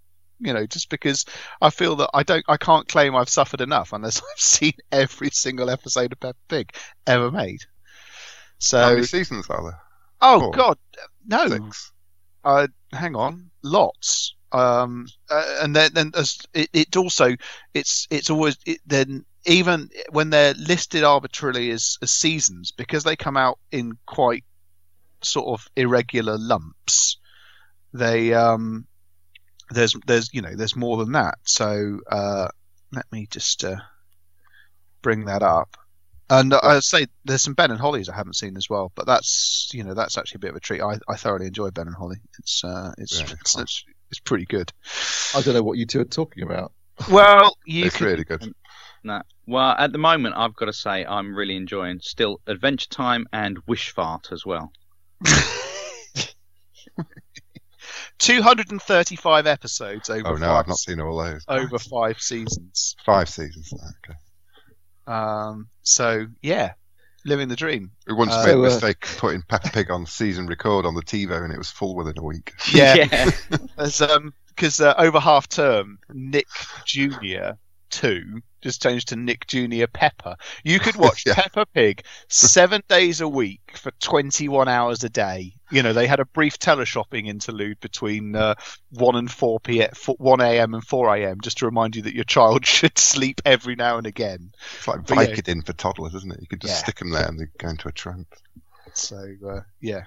You 0.45 0.53
know, 0.53 0.65
just 0.67 0.89
because 0.89 1.25
I 1.61 1.69
feel 1.69 1.95
that 1.97 2.09
I 2.13 2.23
don't, 2.23 2.45
I 2.47 2.57
can't 2.57 2.87
claim 2.87 3.15
I've 3.15 3.29
suffered 3.29 3.61
enough 3.61 3.93
unless 3.93 4.19
I've 4.31 4.39
seen 4.41 4.73
every 4.91 5.29
single 5.31 5.69
episode 5.69 6.11
of 6.13 6.19
Peppa 6.19 6.37
Pig 6.49 6.71
ever 7.07 7.31
made. 7.31 7.61
How 8.77 8.89
So, 8.89 8.91
many 8.91 9.03
seasons 9.03 9.49
are 9.49 9.63
there? 9.63 9.81
oh 10.21 10.41
four? 10.41 10.51
god, 10.51 10.77
no, 11.25 11.45
Six. 11.45 11.91
uh, 12.43 12.67
hang 12.91 13.15
on, 13.15 13.51
lots. 13.63 14.35
Um, 14.51 15.07
uh, 15.29 15.59
and 15.63 15.75
then, 15.75 15.91
then 15.93 16.11
as 16.15 16.39
it, 16.53 16.69
it 16.73 16.97
also, 16.97 17.35
it's 17.73 18.07
it's 18.11 18.29
always 18.29 18.57
it, 18.65 18.79
then 18.85 19.25
even 19.45 19.89
when 20.11 20.29
they're 20.29 20.53
listed 20.53 21.03
arbitrarily 21.03 21.71
as, 21.71 21.97
as 22.01 22.11
seasons 22.11 22.71
because 22.71 23.03
they 23.03 23.15
come 23.15 23.37
out 23.37 23.59
in 23.71 23.97
quite 24.05 24.45
sort 25.23 25.47
of 25.59 25.67
irregular 25.75 26.37
lumps. 26.37 27.17
They 27.93 28.33
um, 28.33 28.87
there's 29.73 29.95
there's 30.05 30.33
you 30.33 30.41
know 30.41 30.55
there's 30.55 30.75
more 30.75 30.97
than 30.97 31.13
that. 31.13 31.35
So 31.43 31.99
uh, 32.09 32.47
let 32.91 33.05
me 33.11 33.27
just 33.29 33.63
uh, 33.63 33.77
bring 35.01 35.25
that 35.25 35.43
up. 35.43 35.77
And 36.29 36.53
I 36.53 36.79
say 36.79 37.07
there's 37.25 37.41
some 37.41 37.53
Ben 37.53 37.69
and 37.69 37.79
Hollies 37.79 38.09
I 38.09 38.15
haven't 38.15 38.35
seen 38.37 38.57
as 38.57 38.69
well, 38.69 38.91
but 38.95 39.05
that's 39.05 39.69
you 39.73 39.83
know 39.83 39.93
that's 39.93 40.17
actually 40.17 40.37
a 40.37 40.39
bit 40.39 40.49
of 40.51 40.55
a 40.55 40.59
treat. 40.61 40.81
I, 40.81 40.97
I 41.07 41.15
thoroughly 41.15 41.47
enjoy 41.47 41.69
Ben 41.69 41.87
and 41.87 41.95
Holly. 41.95 42.17
It's 42.39 42.63
uh, 42.63 42.93
it's, 42.97 43.19
Yeah, 43.19 43.23
it's 43.23 43.33
it's, 43.33 43.57
it's 43.57 43.85
it's 44.09 44.19
pretty 44.19 44.45
good. 44.45 44.71
I 45.35 45.41
don't 45.41 45.53
know 45.53 45.63
what 45.63 45.77
you 45.77 45.85
two 45.85 45.99
are 46.01 46.05
talking 46.05 46.43
about. 46.43 46.71
Well, 47.09 47.57
you 47.65 47.85
It's 47.85 47.97
can, 47.97 48.07
really 48.07 48.23
good. 48.23 48.53
No. 49.03 49.21
Well, 49.45 49.75
at 49.77 49.91
the 49.91 49.97
moment, 49.97 50.35
I've 50.37 50.55
got 50.55 50.65
to 50.65 50.73
say 50.73 51.03
I'm 51.05 51.35
really 51.35 51.55
enjoying 51.57 51.99
still 51.99 52.39
Adventure 52.47 52.89
Time 52.89 53.27
and 53.33 53.59
Wish 53.67 53.91
Fart 53.91 54.29
as 54.31 54.45
well. 54.45 54.71
235 58.23 59.47
episodes 59.47 60.09
over 60.09 60.27
Oh 60.29 60.35
no, 60.35 60.47
five, 60.47 60.55
I've 60.57 60.67
not 60.67 60.77
seen 60.77 60.99
all 60.99 61.17
those. 61.17 61.43
over 61.47 61.77
five 61.79 62.19
seasons. 62.21 62.95
Five 63.05 63.29
seasons. 63.29 63.71
Okay. 63.73 64.17
Um, 65.05 65.67
so 65.81 66.25
yeah, 66.41 66.73
living 67.25 67.47
the 67.49 67.55
dream. 67.55 67.91
We 68.07 68.13
once 68.13 68.31
Uh, 68.33 68.43
made 68.45 68.51
a 68.51 68.55
the 68.55 68.59
uh, 68.61 68.65
mistake 68.65 69.05
putting 69.17 69.41
Peppa 69.43 69.69
Pig 69.69 69.91
on 69.91 70.05
season 70.05 70.47
record 70.47 70.85
on 70.85 70.95
the 70.95 71.01
TiVo, 71.01 71.43
and 71.43 71.51
it 71.53 71.57
was 71.57 71.69
full 71.69 71.95
within 71.95 72.17
a 72.17 72.23
week. 72.23 72.53
Yeah. 72.73 73.29
As 73.77 74.01
um, 74.01 74.33
because 74.49 74.79
uh, 74.79 74.93
over 74.97 75.19
half 75.19 75.49
term, 75.49 75.97
Nick 76.13 76.47
Junior 76.85 77.57
two 77.93 78.41
just 78.61 78.81
changed 78.81 79.09
to 79.09 79.15
Nick 79.17 79.45
Junior 79.47 79.87
Peppa. 79.87 80.37
You 80.63 80.79
could 80.79 80.95
watch 80.95 81.23
Yeah. 81.27 81.33
Peppa 81.35 81.65
Pig 81.65 82.03
seven 82.29 82.81
days 82.87 83.19
a 83.21 83.27
week 83.27 83.61
for 83.75 83.91
21 83.99 84.67
hours 84.69 85.03
a 85.03 85.09
day. 85.09 85.53
You 85.69 85.83
know, 85.83 85.91
they 85.93 86.07
had 86.07 86.19
a 86.21 86.25
brief 86.25 86.57
teleshopping 86.59 87.27
interlude 87.27 87.79
between 87.81 88.35
uh, 88.35 88.55
1 88.91 89.15
and 89.17 89.29
4 89.29 89.59
p.m., 89.59 89.89
1 90.17 90.41
a.m. 90.41 90.73
and 90.75 90.83
4 90.83 91.15
a.m. 91.17 91.37
just 91.41 91.57
to 91.57 91.65
remind 91.65 91.95
you 91.95 92.03
that 92.03 92.15
your 92.15 92.23
child 92.23 92.65
should 92.75 92.97
sleep 92.97 93.41
every 93.45 93.75
now 93.75 93.97
and 93.97 94.07
again. 94.07 94.51
It's 94.77 94.87
like 94.87 95.05
But 95.05 95.17
yeah. 95.17 95.35
Vicodin 95.35 95.65
for 95.65 95.73
toddlers, 95.73 96.15
isn't 96.15 96.31
it? 96.31 96.39
You 96.41 96.47
could 96.47 96.61
just 96.61 96.73
Yeah. 96.73 96.77
stick 96.79 96.95
them 96.99 97.09
there 97.11 97.27
and 97.27 97.37
they 97.39 97.45
go 97.57 97.67
into 97.69 97.89
a 97.89 97.91
trance. 97.91 98.27
So 98.93 99.17
uh, 99.47 99.59
yeah. 99.81 100.03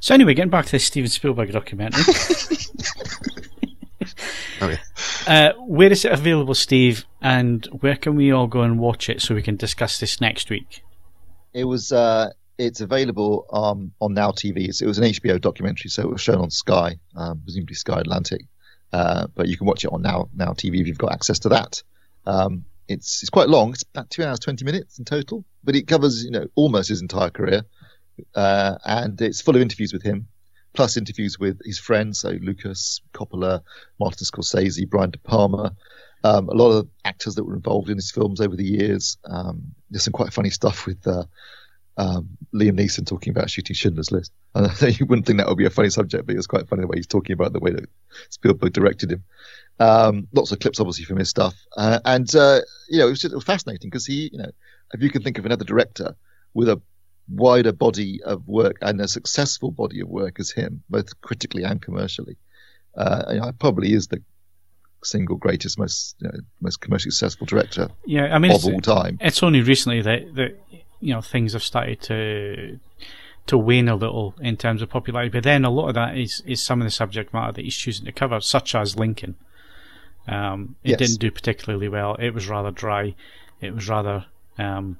So 0.00 0.14
anyway, 0.14 0.34
getting 0.34 0.50
back 0.50 0.64
to 0.66 0.72
the 0.72 0.78
Steven 0.80 1.08
Spielberg 1.10 1.52
documentary. 1.52 2.02
Oh, 4.60 4.68
yeah. 4.68 4.78
uh, 5.26 5.52
where 5.58 5.90
is 5.90 6.04
it 6.04 6.12
available, 6.12 6.54
Steve? 6.54 7.06
And 7.22 7.66
where 7.80 7.96
can 7.96 8.14
we 8.14 8.30
all 8.32 8.46
go 8.46 8.62
and 8.62 8.78
watch 8.78 9.08
it 9.08 9.22
so 9.22 9.34
we 9.34 9.42
can 9.42 9.56
discuss 9.56 9.98
this 10.00 10.20
next 10.20 10.50
week? 10.50 10.82
It 11.52 11.64
was 11.64 11.92
uh, 11.92 12.30
it's 12.58 12.80
available 12.80 13.46
um, 13.52 13.92
on 14.00 14.14
Now 14.14 14.30
TV. 14.30 14.68
It's, 14.68 14.82
it 14.82 14.86
was 14.86 14.98
an 14.98 15.04
HBO 15.04 15.40
documentary, 15.40 15.90
so 15.90 16.02
it 16.02 16.10
was 16.10 16.20
shown 16.20 16.38
on 16.38 16.50
Sky, 16.50 16.98
um, 17.16 17.40
presumably 17.42 17.74
Sky 17.74 18.00
Atlantic. 18.00 18.42
Uh, 18.92 19.28
but 19.34 19.48
you 19.48 19.56
can 19.56 19.66
watch 19.66 19.84
it 19.84 19.92
on 19.92 20.02
Now 20.02 20.28
Now 20.34 20.52
TV 20.52 20.80
if 20.80 20.86
you've 20.86 20.98
got 20.98 21.12
access 21.12 21.38
to 21.40 21.50
that. 21.50 21.82
Um, 22.26 22.64
it's 22.88 23.22
it's 23.22 23.30
quite 23.30 23.48
long. 23.48 23.70
It's 23.70 23.84
about 23.94 24.10
two 24.10 24.24
hours 24.24 24.40
twenty 24.40 24.64
minutes 24.64 24.98
in 24.98 25.04
total, 25.04 25.44
but 25.64 25.76
it 25.76 25.86
covers 25.86 26.24
you 26.24 26.30
know 26.30 26.46
almost 26.54 26.88
his 26.88 27.00
entire 27.00 27.30
career, 27.30 27.62
uh, 28.34 28.76
and 28.84 29.20
it's 29.20 29.40
full 29.40 29.56
of 29.56 29.62
interviews 29.62 29.92
with 29.92 30.02
him, 30.02 30.26
plus 30.72 30.96
interviews 30.96 31.38
with 31.38 31.60
his 31.64 31.78
friends, 31.78 32.20
so 32.20 32.30
Lucas 32.30 33.00
Coppola, 33.12 33.62
Martin 33.98 34.24
Scorsese, 34.24 34.88
Brian 34.88 35.10
De 35.10 35.18
Palma, 35.18 35.74
um, 36.22 36.48
a 36.48 36.54
lot 36.54 36.70
of 36.70 36.88
actors 37.04 37.34
that 37.36 37.44
were 37.44 37.54
involved 37.54 37.88
in 37.88 37.96
his 37.96 38.10
films 38.10 38.40
over 38.40 38.56
the 38.56 38.64
years. 38.64 39.16
Um, 39.24 39.74
there's 39.90 40.04
some 40.04 40.12
quite 40.12 40.32
funny 40.32 40.50
stuff 40.50 40.86
with 40.86 41.06
uh, 41.06 41.24
um, 41.96 42.36
Liam 42.54 42.78
Neeson 42.78 43.06
talking 43.06 43.30
about 43.30 43.50
shooting 43.50 43.74
Schindler's 43.74 44.12
List. 44.12 44.32
And 44.52 44.66
I 44.66 44.86
you 44.88 45.06
wouldn't 45.06 45.26
think 45.26 45.38
that 45.38 45.46
would 45.46 45.58
be 45.58 45.66
a 45.66 45.70
funny 45.70 45.90
subject, 45.90 46.26
but 46.26 46.32
it 46.32 46.36
was 46.36 46.48
quite 46.48 46.68
funny 46.68 46.80
the 46.80 46.88
way 46.88 46.96
he's 46.96 47.06
talking 47.06 47.34
about 47.34 47.52
the 47.52 47.60
way 47.60 47.70
that 47.70 47.88
Spielberg 48.30 48.72
directed 48.72 49.12
him. 49.12 49.22
Um, 49.78 50.26
lots 50.32 50.50
of 50.50 50.58
clips, 50.58 50.80
obviously, 50.80 51.04
from 51.04 51.18
his 51.18 51.30
stuff, 51.30 51.54
uh, 51.76 52.00
and 52.04 52.34
uh, 52.34 52.60
you 52.88 52.98
know, 52.98 53.06
it 53.06 53.10
was 53.10 53.20
just 53.20 53.46
fascinating 53.46 53.90
because 53.90 54.06
he, 54.06 54.28
you 54.32 54.38
know, 54.38 54.50
if 54.92 55.02
you 55.02 55.08
can 55.08 55.22
think 55.22 55.38
of 55.38 55.46
another 55.46 55.64
director 55.64 56.16
with 56.52 56.68
a 56.68 56.82
wider 57.32 57.72
body 57.72 58.20
of 58.24 58.46
work 58.48 58.76
and 58.82 59.00
a 59.00 59.08
successful 59.08 59.70
body 59.70 60.00
of 60.00 60.08
work 60.08 60.40
as 60.40 60.50
him, 60.50 60.82
both 60.90 61.20
critically 61.20 61.62
and 61.62 61.80
commercially, 61.80 62.36
uh, 62.96 63.24
you 63.30 63.40
know, 63.40 63.52
probably 63.58 63.92
is 63.92 64.08
the 64.08 64.22
single 65.02 65.36
greatest, 65.36 65.78
most 65.78 66.16
you 66.20 66.28
know, 66.28 66.38
most 66.60 66.80
commercially 66.80 67.10
successful 67.10 67.46
director 67.46 67.88
Yeah, 68.04 68.34
I 68.34 68.38
mean, 68.38 68.52
of 68.52 68.64
all 68.64 68.80
time. 68.80 69.16
it's 69.20 69.42
only 69.42 69.62
recently 69.62 70.02
that, 70.02 70.34
that 70.34 70.58
you 71.00 71.14
know 71.14 71.22
things 71.22 71.52
have 71.54 71.62
started 71.62 72.00
to 72.02 72.78
to 73.46 73.56
wane 73.56 73.88
a 73.88 73.96
little 73.96 74.34
in 74.40 74.56
terms 74.56 74.82
of 74.82 74.90
popularity. 74.90 75.30
But 75.30 75.44
then 75.44 75.64
a 75.64 75.70
lot 75.70 75.88
of 75.88 75.94
that 75.94 76.16
is 76.18 76.42
is 76.46 76.62
some 76.62 76.80
of 76.82 76.86
the 76.86 76.90
subject 76.90 77.32
matter 77.32 77.52
that 77.52 77.64
he's 77.64 77.76
choosing 77.76 78.04
to 78.06 78.12
cover, 78.12 78.40
such 78.40 78.74
as 78.74 78.96
Lincoln. 78.98 79.36
Um, 80.28 80.76
it 80.84 80.90
Yes. 80.90 80.98
didn't 80.98 81.20
do 81.20 81.30
particularly 81.30 81.88
well. 81.88 82.14
It 82.16 82.34
was 82.34 82.46
rather 82.48 82.70
dry. 82.70 83.14
It 83.60 83.74
was 83.74 83.88
rather 83.88 84.26
um, 84.58 84.98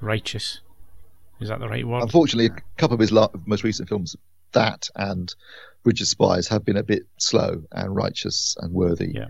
righteous. 0.00 0.60
Is 1.40 1.48
that 1.48 1.60
the 1.60 1.68
right 1.68 1.86
word? 1.86 2.02
Unfortunately, 2.02 2.46
a 2.46 2.78
couple 2.80 2.94
of 2.94 3.00
his 3.00 3.12
la- 3.12 3.28
most 3.46 3.64
recent 3.64 3.88
films, 3.88 4.16
that 4.52 4.88
and 4.96 5.34
Bridge 5.84 6.00
of 6.00 6.08
Spies, 6.08 6.48
have 6.48 6.64
been 6.64 6.76
a 6.76 6.82
bit 6.82 7.04
slow 7.18 7.62
and 7.72 7.94
righteous 7.94 8.56
and 8.60 8.72
worthy. 8.72 9.12
Yeah. 9.14 9.26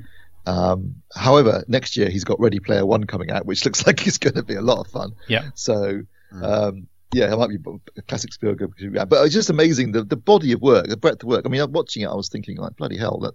Um, 0.47 1.03
however, 1.15 1.65
next 1.69 1.97
year 1.97 2.09
he's 2.09 2.25
got 2.25 2.41
Ready 2.41 2.59
Player 2.61 2.87
One 2.87 3.05
coming 3.05 3.31
out, 3.31 3.45
which 3.45 3.65
looks 3.67 3.87
like 3.87 4.07
it's 4.07 4.19
going 4.19 4.35
to 4.35 4.43
be 4.43 4.55
a 4.55 4.63
lot 4.63 4.79
of 4.79 4.87
fun. 4.91 5.13
Yeah. 5.29 5.51
So, 5.55 6.03
Mm. 6.33 6.43
um, 6.45 6.87
yeah, 7.15 7.33
it 7.33 7.39
might 7.39 7.49
be 7.49 7.57
a 7.97 8.03
classic 8.03 8.35
Spielberg, 8.35 8.71
but 9.09 9.25
it's 9.25 9.33
just 9.33 9.49
amazing 9.49 9.93
the 9.93 10.05
the 10.05 10.15
body 10.17 10.53
of 10.53 10.61
work, 10.61 10.87
the 10.89 10.97
breadth 10.99 11.23
of 11.23 11.29
work. 11.31 11.45
I 11.47 11.49
mean, 11.49 11.73
watching 11.73 12.03
it, 12.03 12.07
I 12.07 12.15
was 12.15 12.29
thinking 12.29 12.59
like, 12.59 12.77
bloody 12.77 12.99
hell, 12.99 13.19
that 13.21 13.33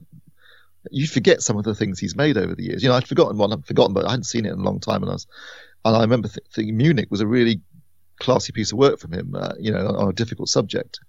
you 0.91 1.07
forget 1.07 1.41
some 1.41 1.57
of 1.57 1.63
the 1.63 1.73
things 1.73 1.97
he's 1.97 2.15
made 2.15 2.37
over 2.37 2.53
the 2.53 2.61
years. 2.63 2.83
You 2.83 2.89
know, 2.89 2.95
I'd 2.95 3.07
forgotten 3.07 3.35
one, 3.39 3.51
I'd 3.51 3.65
forgotten, 3.65 3.95
but 3.95 4.05
I 4.05 4.11
hadn't 4.11 4.25
seen 4.25 4.45
it 4.45 4.51
in 4.53 4.59
a 4.59 4.63
long 4.63 4.79
time, 4.79 5.01
and 5.01 5.09
I 5.09 5.13
was, 5.13 5.25
and 5.85 5.95
I 5.95 6.01
remember 6.01 6.27
th- 6.27 6.45
thinking 6.53 6.77
Munich 6.77 7.07
was 7.09 7.21
a 7.21 7.25
really 7.25 7.61
classy 8.23 8.51
piece 8.51 8.71
of 8.71 8.77
work 8.77 8.99
from 8.99 9.13
him. 9.13 9.35
Uh, 9.35 9.53
you 9.59 9.71
know, 9.71 9.87
on, 9.87 10.09
a 10.09 10.13
difficult 10.13 10.49
subject, 10.49 10.99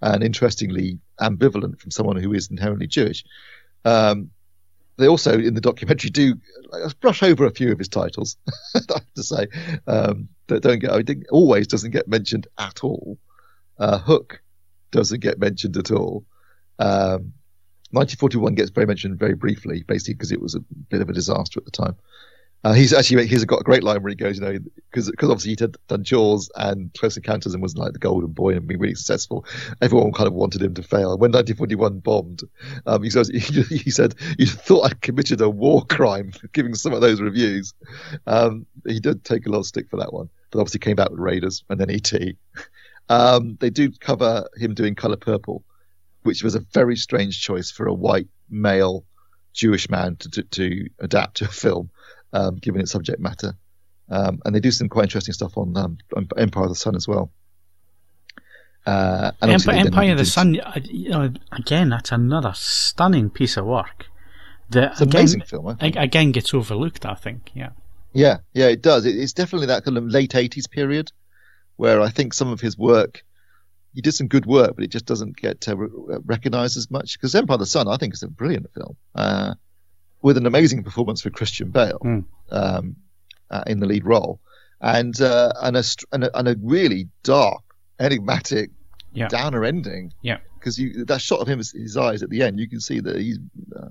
and 0.00 0.22
interestingly 0.22 0.98
ambivalent 1.20 1.80
from 1.80 1.90
someone 1.90 2.16
who 2.16 2.32
is 2.32 2.50
inherently 2.50 2.86
Jewish. 2.86 3.24
Um, 3.84 4.30
they 4.96 5.08
also 5.08 5.38
in 5.38 5.54
the 5.54 5.60
documentary 5.60 6.10
do 6.10 6.34
brush 7.00 7.22
over 7.22 7.46
a 7.46 7.50
few 7.50 7.72
of 7.72 7.78
his 7.78 7.88
titles. 7.88 8.36
I 8.74 8.80
have 8.94 9.14
to 9.14 9.22
say 9.22 9.46
um, 9.86 10.28
that 10.48 10.62
don't 10.62 10.80
get. 10.80 10.92
I 10.92 11.02
think 11.02 11.24
always 11.30 11.66
doesn't 11.66 11.92
get 11.92 12.08
mentioned 12.08 12.46
at 12.58 12.84
all. 12.84 13.18
Uh, 13.78 13.98
Hook 13.98 14.42
doesn't 14.90 15.20
get 15.20 15.38
mentioned 15.38 15.76
at 15.76 15.90
all. 15.90 16.24
Um, 16.78 17.32
1941 17.90 18.54
gets 18.54 18.70
very 18.70 18.86
mentioned 18.86 19.18
very 19.18 19.34
briefly, 19.34 19.82
basically 19.86 20.14
because 20.14 20.32
it 20.32 20.42
was 20.42 20.54
a 20.54 20.60
bit 20.90 21.00
of 21.00 21.08
a 21.08 21.14
disaster 21.14 21.58
at 21.58 21.64
the 21.64 21.70
time. 21.70 21.96
Uh, 22.64 22.72
he's 22.72 22.92
actually 22.92 23.24
he's 23.26 23.44
got 23.44 23.60
a 23.60 23.64
great 23.64 23.84
line 23.84 24.02
where 24.02 24.10
he 24.10 24.16
goes, 24.16 24.38
you 24.38 24.44
know, 24.44 24.58
because 24.90 25.10
obviously 25.22 25.50
he'd 25.50 25.76
done 25.86 26.02
Jaws 26.02 26.50
and 26.56 26.92
Close 26.94 27.16
Encounters 27.16 27.54
and 27.54 27.62
was 27.62 27.76
like 27.76 27.92
the 27.92 28.00
golden 28.00 28.32
boy 28.32 28.54
and 28.54 28.66
been 28.66 28.80
really 28.80 28.96
successful. 28.96 29.46
Everyone 29.80 30.12
kind 30.12 30.26
of 30.26 30.34
wanted 30.34 30.62
him 30.62 30.74
to 30.74 30.82
fail. 30.82 31.16
When 31.16 31.30
1941 31.30 32.00
bombed, 32.00 32.42
um, 32.86 33.02
he 33.04 33.10
says 33.10 33.28
he, 33.28 33.38
he 33.62 33.90
said 33.90 34.14
you 34.38 34.46
thought 34.46 34.90
I 34.90 34.94
committed 35.00 35.40
a 35.40 35.48
war 35.48 35.84
crime 35.84 36.32
giving 36.52 36.74
some 36.74 36.92
of 36.92 37.00
those 37.00 37.20
reviews. 37.20 37.74
Um, 38.26 38.66
he 38.86 38.98
did 38.98 39.24
take 39.24 39.46
a 39.46 39.50
lot 39.50 39.60
of 39.60 39.66
stick 39.66 39.88
for 39.88 39.98
that 39.98 40.12
one, 40.12 40.28
but 40.50 40.58
obviously 40.58 40.80
came 40.80 40.96
back 40.96 41.10
with 41.10 41.20
Raiders 41.20 41.64
and 41.68 41.80
then 41.80 41.90
ET. 41.90 42.12
Um, 43.10 43.56
they 43.58 43.70
do 43.70 43.90
cover 43.90 44.46
him 44.56 44.74
doing 44.74 44.94
Color 44.94 45.16
Purple, 45.16 45.64
which 46.24 46.42
was 46.42 46.54
a 46.54 46.60
very 46.74 46.94
strange 46.94 47.40
choice 47.40 47.70
for 47.70 47.86
a 47.86 47.94
white 47.94 48.28
male 48.50 49.06
Jewish 49.54 49.88
man 49.88 50.16
to, 50.16 50.28
to, 50.30 50.42
to 50.42 50.88
adapt 51.00 51.38
to 51.38 51.46
a 51.46 51.48
film, 51.48 51.90
um, 52.32 52.56
given 52.56 52.80
its 52.80 52.90
subject 52.90 53.20
matter. 53.20 53.54
Um, 54.10 54.40
and 54.44 54.54
they 54.54 54.60
do 54.60 54.70
some 54.70 54.88
quite 54.88 55.04
interesting 55.04 55.34
stuff 55.34 55.56
on, 55.56 55.76
um, 55.76 55.98
Empire 56.36 56.64
of 56.64 56.70
the 56.70 56.74
Sun 56.74 56.96
as 56.96 57.06
well. 57.06 57.30
Uh, 58.86 59.32
and 59.42 59.50
Empire, 59.50 59.54
obviously 59.54 59.72
they 59.72 59.78
then 59.78 59.86
Empire 59.88 60.12
of 60.12 60.18
the 60.18 60.24
Sun, 60.24 60.54
you 60.84 61.10
know, 61.10 61.32
again, 61.52 61.90
that's 61.90 62.12
another 62.12 62.52
stunning 62.54 63.28
piece 63.28 63.56
of 63.56 63.66
work. 63.66 64.06
That 64.70 64.92
It's 64.92 65.00
an 65.00 65.08
again, 65.08 65.20
amazing 65.20 65.42
film. 65.42 65.66
I 65.68 65.74
think. 65.74 65.96
again 65.96 66.32
gets 66.32 66.54
overlooked. 66.54 67.06
I 67.06 67.14
think. 67.14 67.50
Yeah. 67.54 67.70
Yeah, 68.12 68.38
yeah, 68.54 68.68
it 68.68 68.82
does. 68.82 69.04
It, 69.04 69.16
it's 69.16 69.32
definitely 69.32 69.68
that 69.68 69.84
kind 69.84 69.96
of 69.96 70.04
late 70.04 70.32
'80s 70.32 70.70
period 70.70 71.10
where 71.76 72.00
I 72.00 72.10
think 72.10 72.34
some 72.34 72.48
of 72.48 72.60
his 72.60 72.76
work, 72.76 73.24
he 73.94 74.00
did 74.02 74.12
some 74.12 74.28
good 74.28 74.44
work, 74.46 74.74
but 74.74 74.84
it 74.84 74.90
just 74.90 75.06
doesn't 75.06 75.36
get 75.36 75.68
uh, 75.68 75.76
re- 75.76 76.18
recognized 76.24 76.76
as 76.76 76.90
much. 76.90 77.18
Because 77.18 77.34
Empire 77.34 77.54
of 77.54 77.60
the 77.60 77.66
Sun, 77.66 77.88
I 77.88 77.96
think, 77.96 78.14
is 78.14 78.22
a 78.22 78.28
brilliant 78.28 78.66
film 78.74 78.96
uh, 79.14 79.54
with 80.22 80.36
an 80.36 80.46
amazing 80.46 80.82
performance 80.84 81.20
for 81.22 81.30
Christian 81.30 81.70
Bale 81.70 81.98
Mm. 82.04 82.24
um, 82.50 82.96
uh, 83.50 83.62
in 83.66 83.80
the 83.80 83.86
lead 83.86 84.04
role, 84.04 84.40
and 84.80 85.18
uh, 85.20 85.52
and 85.62 85.76
a 85.76 85.82
and 86.12 86.24
a, 86.24 86.38
and 86.38 86.48
a 86.48 86.56
really 86.62 87.08
dark, 87.22 87.62
enigmatic, 88.00 88.70
Yeah. 89.12 89.28
downer 89.28 89.64
ending. 89.64 90.12
Yeah. 90.22 90.38
because 90.58 90.76
that 91.06 91.20
shot 91.20 91.38
of 91.40 91.48
him 91.48 91.58
his, 91.58 91.70
his 91.72 91.96
eyes 91.96 92.22
at 92.22 92.30
the 92.30 92.42
end, 92.42 92.58
you 92.60 92.68
can 92.68 92.80
see 92.80 93.00
that 93.00 93.16
he's. 93.16 93.38
Uh, 93.74 93.88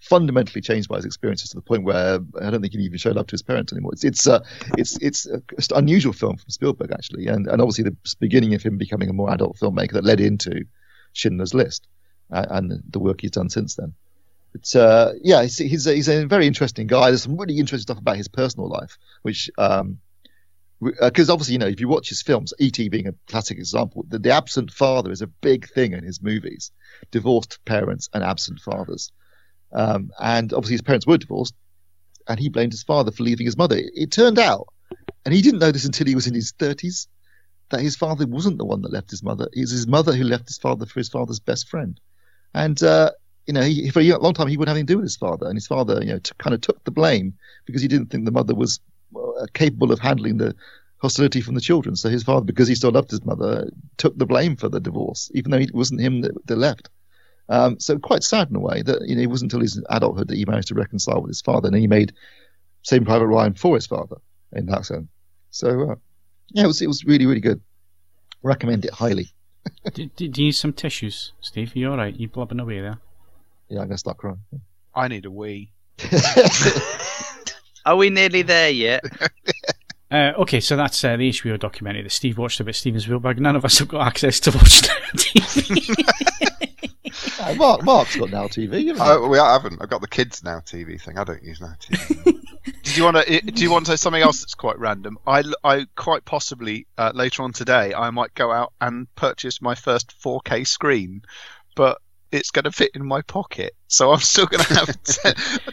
fundamentally 0.00 0.60
changed 0.60 0.86
by 0.86 0.96
his 0.96 1.06
experiences 1.06 1.48
to 1.48 1.56
the 1.56 1.62
point 1.62 1.82
where 1.82 2.18
I 2.42 2.50
don't 2.50 2.60
think 2.60 2.74
he 2.74 2.80
even 2.80 2.98
showed 2.98 3.16
up 3.16 3.26
to 3.28 3.32
his 3.32 3.42
parents 3.42 3.72
anymore. 3.72 3.92
It's 3.94 4.04
it's 4.04 4.26
uh, 4.26 4.40
it's 4.76 4.98
it's 5.00 5.24
it's 5.56 5.70
an 5.70 5.78
unusual 5.78 6.12
film 6.12 6.36
from 6.36 6.50
Spielberg 6.50 6.92
actually, 6.92 7.26
and 7.28 7.46
and 7.46 7.62
obviously 7.62 7.84
the 7.84 7.96
beginning 8.20 8.52
of 8.54 8.62
him 8.62 8.76
becoming 8.76 9.08
a 9.08 9.14
more 9.14 9.32
adult 9.32 9.56
filmmaker 9.56 9.92
that 9.92 10.04
led 10.04 10.20
into 10.20 10.64
Schindler's 11.14 11.54
List 11.54 11.86
uh, 12.30 12.44
and 12.50 12.82
the 12.90 12.98
work 12.98 13.22
he's 13.22 13.30
done 13.30 13.48
since 13.48 13.76
then. 13.76 13.94
But 14.54 14.76
uh, 14.76 15.12
yeah, 15.20 15.42
he's 15.42 15.58
he's 15.58 15.86
a, 15.88 15.94
he's 15.94 16.08
a 16.08 16.26
very 16.26 16.46
interesting 16.46 16.86
guy. 16.86 17.10
There's 17.10 17.24
some 17.24 17.36
really 17.36 17.58
interesting 17.58 17.82
stuff 17.82 17.98
about 17.98 18.16
his 18.16 18.28
personal 18.28 18.68
life, 18.68 18.96
which 19.22 19.50
um, 19.58 19.98
because 20.80 21.28
obviously 21.28 21.54
you 21.54 21.58
know 21.58 21.66
if 21.66 21.80
you 21.80 21.88
watch 21.88 22.08
his 22.08 22.22
films, 22.22 22.54
E.T. 22.60 22.88
being 22.88 23.08
a 23.08 23.14
classic 23.26 23.58
example, 23.58 24.04
the, 24.08 24.20
the 24.20 24.30
absent 24.30 24.70
father 24.70 25.10
is 25.10 25.22
a 25.22 25.26
big 25.26 25.68
thing 25.68 25.92
in 25.92 26.04
his 26.04 26.22
movies, 26.22 26.70
divorced 27.10 27.58
parents 27.64 28.08
and 28.14 28.22
absent 28.22 28.60
fathers. 28.60 29.10
Um, 29.72 30.12
and 30.20 30.52
obviously 30.52 30.74
his 30.74 30.82
parents 30.82 31.06
were 31.06 31.18
divorced, 31.18 31.54
and 32.28 32.38
he 32.38 32.48
blamed 32.48 32.72
his 32.72 32.84
father 32.84 33.10
for 33.10 33.24
leaving 33.24 33.46
his 33.46 33.58
mother. 33.58 33.76
It, 33.76 33.90
it 33.94 34.10
turned 34.12 34.38
out, 34.38 34.68
and 35.24 35.34
he 35.34 35.42
didn't 35.42 35.58
know 35.58 35.72
this 35.72 35.84
until 35.84 36.06
he 36.06 36.14
was 36.14 36.28
in 36.28 36.34
his 36.34 36.52
30s, 36.52 37.08
that 37.70 37.80
his 37.80 37.96
father 37.96 38.24
wasn't 38.24 38.58
the 38.58 38.64
one 38.64 38.82
that 38.82 38.92
left 38.92 39.10
his 39.10 39.24
mother. 39.24 39.48
It 39.52 39.62
was 39.62 39.72
his 39.72 39.88
mother 39.88 40.14
who 40.14 40.22
left 40.22 40.46
his 40.46 40.58
father 40.58 40.86
for 40.86 41.00
his 41.00 41.08
father's 41.08 41.40
best 41.40 41.68
friend. 41.68 41.98
And, 42.54 42.80
uh, 42.80 43.10
you 43.46 43.52
know, 43.52 43.62
he, 43.62 43.90
for 43.90 44.00
a 44.00 44.18
long 44.18 44.34
time 44.34 44.48
he 44.48 44.56
wouldn't 44.56 44.70
have 44.70 44.76
anything 44.76 44.86
to 44.86 44.92
do 44.94 44.98
with 44.98 45.04
his 45.04 45.16
father, 45.16 45.46
and 45.46 45.56
his 45.56 45.66
father, 45.66 46.00
you 46.02 46.12
know, 46.12 46.18
t- 46.18 46.32
kind 46.38 46.54
of 46.54 46.60
took 46.60 46.82
the 46.84 46.90
blame 46.90 47.34
because 47.66 47.82
he 47.82 47.88
didn't 47.88 48.06
think 48.10 48.24
the 48.24 48.32
mother 48.32 48.54
was 48.54 48.80
uh, 49.16 49.46
capable 49.52 49.92
of 49.92 49.98
handling 49.98 50.38
the 50.38 50.54
hostility 50.98 51.42
from 51.42 51.54
the 51.54 51.60
children. 51.60 51.96
So 51.96 52.08
his 52.08 52.22
father, 52.22 52.44
because 52.44 52.66
he 52.66 52.74
still 52.74 52.92
loved 52.92 53.10
his 53.10 53.24
mother, 53.24 53.70
took 53.98 54.16
the 54.16 54.26
blame 54.26 54.56
for 54.56 54.68
the 54.68 54.80
divorce, 54.80 55.30
even 55.34 55.50
though 55.50 55.58
it 55.58 55.74
wasn't 55.74 56.00
him 56.00 56.22
that, 56.22 56.46
that 56.46 56.56
left. 56.56 56.88
Um, 57.50 57.78
so 57.78 57.98
quite 57.98 58.22
sad 58.22 58.48
in 58.48 58.56
a 58.56 58.60
way 58.60 58.80
that 58.82 59.06
you 59.06 59.16
know 59.16 59.22
it 59.22 59.30
wasn't 59.30 59.52
until 59.52 59.60
his 59.60 59.82
adulthood 59.90 60.28
that 60.28 60.36
he 60.36 60.46
managed 60.46 60.68
to 60.68 60.74
reconcile 60.74 61.20
with 61.20 61.28
his 61.28 61.42
father, 61.42 61.68
and 61.68 61.76
he 61.76 61.86
made 61.86 62.14
Saving 62.82 63.04
Private 63.04 63.26
Ryan 63.26 63.54
for 63.54 63.74
his 63.74 63.86
father 63.86 64.16
in 64.52 64.66
that 64.66 64.86
sense. 64.86 65.08
So 65.50 65.90
uh, 65.90 65.94
yeah, 66.48 66.64
it 66.64 66.66
was 66.66 66.80
it 66.80 66.86
was 66.86 67.04
really 67.04 67.26
really 67.26 67.40
good. 67.40 67.60
Recommend 68.42 68.84
it 68.86 68.92
highly. 68.92 69.30
do, 69.92 70.06
do, 70.06 70.28
do 70.28 70.42
you 70.42 70.48
need 70.48 70.52
some 70.52 70.72
tissues, 70.72 71.32
Steve? 71.40 71.74
Are 71.74 71.78
you 71.78 71.90
all 71.90 71.96
right? 71.96 72.14
You 72.18 72.28
blubbing 72.28 72.60
away 72.60 72.80
there? 72.80 72.98
Yeah, 73.68 73.80
I'm 73.80 73.88
gonna 73.88 73.98
start 73.98 74.18
crying. 74.18 74.40
I 74.94 75.08
need 75.08 75.24
a 75.24 75.30
wee. 75.30 75.72
Are 77.86 77.96
we 77.96 78.10
nearly 78.10 78.42
there 78.42 78.70
yet? 78.70 79.04
Uh, 80.10 80.32
okay, 80.38 80.60
so 80.60 80.76
that's 80.76 81.02
uh, 81.02 81.16
the 81.16 81.30
HBO 81.30 81.58
documentary 81.58 82.02
that 82.02 82.12
Steve 82.12 82.38
watched 82.38 82.60
about 82.60 82.76
Steven 82.76 83.00
Spielberg. 83.00 83.40
None 83.40 83.56
of 83.56 83.64
us 83.64 83.80
have 83.80 83.88
got 83.88 84.06
access 84.06 84.38
to 84.40 84.52
watch 84.52 84.82
that 84.82 85.00
on 85.12 85.18
TV. 85.18 86.04
Yeah, 87.38 87.54
Mark 87.54 87.82
Mark's 87.84 88.16
got 88.16 88.30
now 88.30 88.46
TV. 88.46 88.86
haven't 88.86 89.02
I, 89.02 89.16
we, 89.18 89.38
I 89.38 89.52
haven't. 89.52 89.80
I've 89.82 89.88
got 89.88 90.00
the 90.00 90.08
kids 90.08 90.44
now 90.44 90.60
TV 90.60 91.00
thing. 91.00 91.18
I 91.18 91.24
don't 91.24 91.42
use 91.42 91.60
now 91.60 91.74
TV. 91.80 92.40
Did 92.82 92.96
you 92.96 93.04
want 93.04 93.16
to? 93.16 93.40
Do 93.40 93.62
you 93.62 93.70
want 93.70 93.86
to 93.86 93.96
something 93.96 94.22
else 94.22 94.40
that's 94.40 94.54
quite 94.54 94.78
random? 94.78 95.18
I, 95.26 95.42
I 95.62 95.86
quite 95.96 96.24
possibly 96.24 96.86
uh, 96.96 97.12
later 97.14 97.42
on 97.42 97.52
today 97.52 97.92
I 97.92 98.10
might 98.10 98.34
go 98.34 98.50
out 98.52 98.72
and 98.80 99.12
purchase 99.16 99.60
my 99.60 99.74
first 99.74 100.14
4K 100.22 100.66
screen, 100.66 101.22
but 101.74 102.00
it's 102.34 102.50
going 102.50 102.64
to 102.64 102.72
fit 102.72 102.90
in 102.94 103.04
my 103.06 103.22
pocket, 103.22 103.72
so 103.86 104.12
I'm 104.12 104.20
still 104.20 104.46
going 104.46 104.64
to 104.64 104.74
have 104.74 104.88
a 105.24 105.28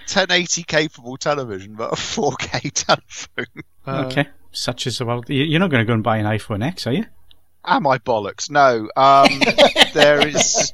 1080 0.08 0.64
capable 0.64 1.18
television, 1.18 1.76
but 1.76 1.92
a 1.92 1.96
4K 1.96 2.72
telephone. 2.74 3.64
Uh, 3.86 4.06
okay, 4.06 4.28
such 4.52 4.88
is 4.88 4.98
the 5.00 5.06
world. 5.06 5.30
You- 5.30 5.44
You're 5.44 5.60
not 5.60 5.72
going 5.72 5.82
to 5.84 5.88
go 5.88 5.94
and 5.94 6.04
buy 6.04 6.18
an 6.18 6.26
iPhone 6.26 6.64
X, 6.66 6.86
are 6.88 6.94
you? 6.94 7.06
Am 7.66 7.86
I 7.86 7.98
bollocks? 8.00 8.50
No. 8.50 8.90
Um, 8.96 9.28
there 9.94 10.28
is, 10.28 10.74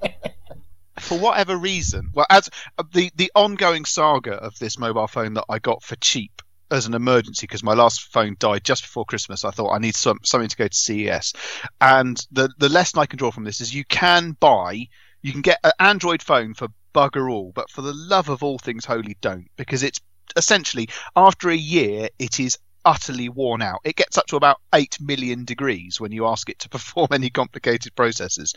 for 0.99 1.19
whatever 1.19 1.57
reason, 1.57 2.09
well, 2.13 2.25
as 2.29 2.49
uh, 2.77 2.83
the 2.93 3.11
the 3.15 3.31
ongoing 3.35 3.85
saga 3.85 4.33
of 4.33 4.57
this 4.59 4.79
mobile 4.79 5.07
phone 5.07 5.33
that 5.35 5.45
I 5.49 5.59
got 5.59 5.83
for 5.83 5.95
cheap 5.97 6.41
as 6.71 6.85
an 6.85 6.93
emergency 6.93 7.43
because 7.45 7.63
my 7.63 7.73
last 7.73 8.01
phone 8.11 8.35
died 8.39 8.63
just 8.63 8.83
before 8.83 9.05
Christmas. 9.05 9.45
I 9.45 9.51
thought 9.51 9.71
I 9.73 9.79
need 9.79 9.95
some 9.95 10.19
something 10.23 10.49
to 10.49 10.55
go 10.57 10.67
to 10.67 10.73
CES, 10.77 11.33
and 11.81 12.17
the 12.31 12.49
the 12.57 12.69
lesson 12.69 12.99
I 12.99 13.05
can 13.05 13.17
draw 13.17 13.31
from 13.31 13.43
this 13.43 13.59
is 13.61 13.73
you 13.75 13.85
can 13.85 14.31
buy, 14.39 14.87
you 15.21 15.31
can 15.31 15.41
get 15.41 15.59
an 15.63 15.71
Android 15.79 16.21
phone 16.21 16.53
for 16.53 16.67
bugger 16.93 17.31
all, 17.31 17.51
but 17.53 17.69
for 17.69 17.81
the 17.81 17.93
love 17.93 18.29
of 18.29 18.43
all 18.43 18.57
things 18.57 18.85
holy, 18.85 19.17
don't 19.21 19.47
because 19.55 19.83
it's 19.83 19.99
essentially 20.35 20.89
after 21.15 21.49
a 21.49 21.55
year 21.55 22.09
it 22.19 22.39
is 22.39 22.57
utterly 22.87 23.27
worn 23.27 23.61
out. 23.61 23.81
It 23.83 23.97
gets 23.97 24.17
up 24.17 24.27
to 24.27 24.37
about 24.37 24.61
8 24.73 24.99
million 25.01 25.43
degrees 25.43 25.99
when 25.99 26.13
you 26.13 26.25
ask 26.25 26.49
it 26.49 26.59
to 26.59 26.69
perform 26.77 27.09
any 27.11 27.29
complicated 27.29 27.95
processes. 27.95 28.53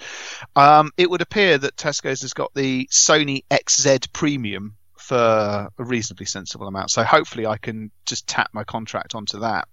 Um, 0.55 0.91
it 0.97 1.11
would 1.11 1.21
appear 1.21 1.59
that 1.59 1.77
Tesco's 1.77 2.23
has 2.23 2.33
got 2.33 2.55
the 2.55 2.87
Sony 2.93 3.45
XZ 3.51 4.13
Premium 4.13 4.77
for 4.97 5.69
a 5.77 5.85
reasonably 5.85 6.27
sensible 6.27 6.69
amount. 6.69 6.93
So 6.93 7.03
hopefully 7.03 7.47
I 7.47 7.59
can 7.59 7.91
just 8.07 8.29
tap 8.29 8.51
my 8.53 8.63
contract 8.63 9.17
onto 9.17 9.41
that. 9.41 9.67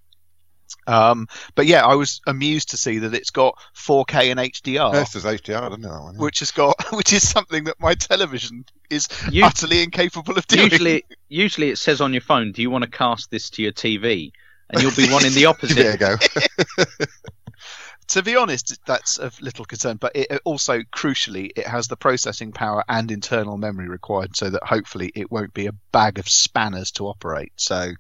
Um, 0.85 1.27
but 1.55 1.65
yeah, 1.65 1.85
I 1.85 1.95
was 1.95 2.21
amused 2.27 2.69
to 2.71 2.77
see 2.77 2.99
that 2.99 3.13
it's 3.13 3.29
got 3.29 3.57
4K 3.75 4.31
and 4.31 4.39
HDR. 4.39 4.93
Yes, 4.93 5.13
there's 5.13 5.25
HDR, 5.25 5.69
doesn't 5.69 5.83
it? 5.83 5.87
That 5.87 6.01
one, 6.01 6.15
yeah. 6.15 6.21
Which 6.21 6.39
has 6.39 6.51
got, 6.51 6.75
which 6.95 7.13
is 7.13 7.27
something 7.27 7.65
that 7.65 7.79
my 7.79 7.93
television 7.95 8.65
is 8.89 9.07
You- 9.31 9.45
utterly 9.45 9.83
incapable 9.83 10.37
of 10.37 10.47
doing. 10.47 10.71
usually, 10.71 11.03
usually 11.29 11.69
it 11.69 11.77
says 11.77 12.01
on 12.01 12.13
your 12.13 12.21
phone, 12.21 12.51
"Do 12.51 12.61
you 12.61 12.69
want 12.69 12.83
to 12.83 12.89
cast 12.89 13.29
this 13.31 13.49
to 13.51 13.61
your 13.61 13.71
TV?" 13.73 14.31
And 14.69 14.81
you'll 14.81 14.91
be 14.95 15.09
wanting 15.11 15.31
the 15.33 15.41
Give 15.61 15.71
it 15.79 16.01
a 16.01 16.13
opposite. 16.13 16.77
go. 16.77 16.85
to 18.09 18.23
be 18.23 18.35
honest, 18.35 18.79
that's 18.85 19.17
of 19.17 19.39
little 19.41 19.65
concern. 19.65 19.97
But 19.97 20.15
it 20.15 20.27
it 20.29 20.41
also, 20.45 20.79
crucially, 20.81 21.51
it 21.55 21.67
has 21.67 21.87
the 21.87 21.95
processing 21.97 22.51
power 22.51 22.83
and 22.87 23.11
internal 23.11 23.57
memory 23.57 23.87
required, 23.89 24.35
so 24.35 24.49
that 24.49 24.63
hopefully 24.63 25.11
it 25.15 25.31
won't 25.31 25.53
be 25.53 25.67
a 25.67 25.71
bag 25.91 26.19
of 26.19 26.27
spanners 26.29 26.91
to 26.95 27.07
operate. 27.07 27.51
So, 27.57 27.91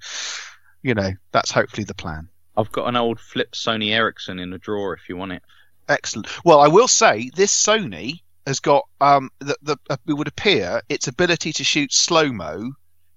you 0.81 0.93
know, 0.93 1.11
that's 1.31 1.51
hopefully 1.51 1.83
the 1.85 1.93
plan. 1.93 2.29
I've 2.57 2.71
got 2.71 2.87
an 2.87 2.95
old 2.95 3.19
flip 3.19 3.51
Sony 3.51 3.91
Ericsson 3.91 4.39
in 4.39 4.49
the 4.49 4.57
drawer 4.57 4.93
if 4.93 5.07
you 5.07 5.15
want 5.15 5.33
it. 5.33 5.43
Excellent. 5.87 6.27
Well, 6.43 6.59
I 6.59 6.67
will 6.67 6.87
say 6.87 7.29
this 7.35 7.53
Sony 7.53 8.21
has 8.45 8.59
got 8.59 8.83
um 8.99 9.29
the, 9.39 9.55
the 9.61 9.77
uh, 9.89 9.97
it 10.07 10.13
would 10.13 10.27
appear 10.27 10.81
its 10.89 11.07
ability 11.07 11.53
to 11.53 11.63
shoot 11.63 11.93
slow 11.93 12.31
mo 12.31 12.71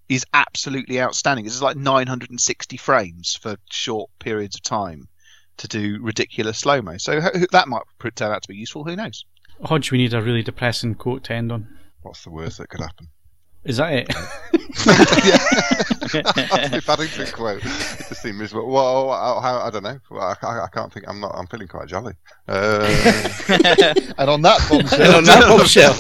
is 0.09 0.27
absolutely 0.35 1.01
outstanding. 1.01 1.47
It's 1.47 1.63
like 1.63 1.77
960 1.77 2.77
frames 2.77 3.39
for 3.41 3.57
short 3.71 4.11
periods 4.19 4.57
of 4.57 4.63
time 4.63 5.09
to 5.59 5.69
do 5.69 5.99
ridiculous 6.03 6.59
slow 6.59 6.83
mo. 6.83 6.99
So 6.99 7.21
ho- 7.21 7.47
that 7.53 7.69
might 7.69 7.83
turn 8.17 8.33
out 8.33 8.43
to 8.43 8.49
be 8.49 8.57
useful. 8.57 8.85
Who 8.85 8.97
knows? 8.97 9.25
Hodge, 9.65 9.93
we 9.93 9.99
need 9.99 10.15
a 10.15 10.23
really 10.23 10.43
depressing 10.43 10.97
quote 10.97 11.25
to 11.25 11.35
end 11.35 11.53
on. 11.53 11.69
What's 12.03 12.25
the 12.25 12.31
worst 12.31 12.59
that 12.59 12.69
could 12.69 12.81
happen? 12.81 13.09
Is 13.65 13.77
that 13.77 13.93
it? 13.93 14.09
That's 16.13 16.71
the 16.71 16.83
Paddington 16.87 17.27
quote. 17.33 17.59
It 17.59 18.09
just 18.09 18.23
seems 18.23 18.39
miserable. 18.39 18.71
Well, 18.71 19.11
I, 19.11 19.33
I, 19.33 19.67
I 19.67 19.71
don't 19.71 19.83
know. 19.83 19.99
I, 20.13 20.35
I, 20.43 20.61
I 20.65 20.69
can't 20.73 20.93
think. 20.93 21.07
I'm 21.09 21.21
not. 21.21 21.33
I'm 21.35 21.47
feeling 21.47 21.69
quite 21.69 21.87
jolly. 21.89 22.15
Uh, 22.49 22.79
And 24.19 24.31
on 24.31 24.43
that 24.43 24.61
And 24.71 24.81
bombshell, 24.89 25.17
on 25.17 25.25
that 25.25 25.45
bombshell. 25.49 25.95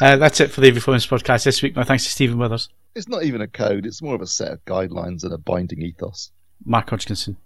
uh, 0.00 0.16
that's 0.16 0.40
it 0.40 0.50
for 0.50 0.60
the 0.60 0.70
Films 0.78 1.06
podcast 1.06 1.44
this 1.44 1.62
week. 1.62 1.74
My 1.76 1.84
thanks 1.84 2.04
to 2.04 2.10
Stephen 2.10 2.38
Withers, 2.38 2.68
it's 2.94 3.08
not 3.08 3.24
even 3.24 3.40
a 3.40 3.48
code. 3.48 3.86
It's 3.86 4.02
more 4.02 4.14
of 4.14 4.20
a 4.22 4.26
set 4.26 4.52
of 4.52 4.64
guidelines 4.64 5.24
and 5.24 5.32
a 5.32 5.38
binding 5.38 5.82
ethos. 5.82 6.30
Mark 6.64 6.90
Hodgkinson, 6.90 7.36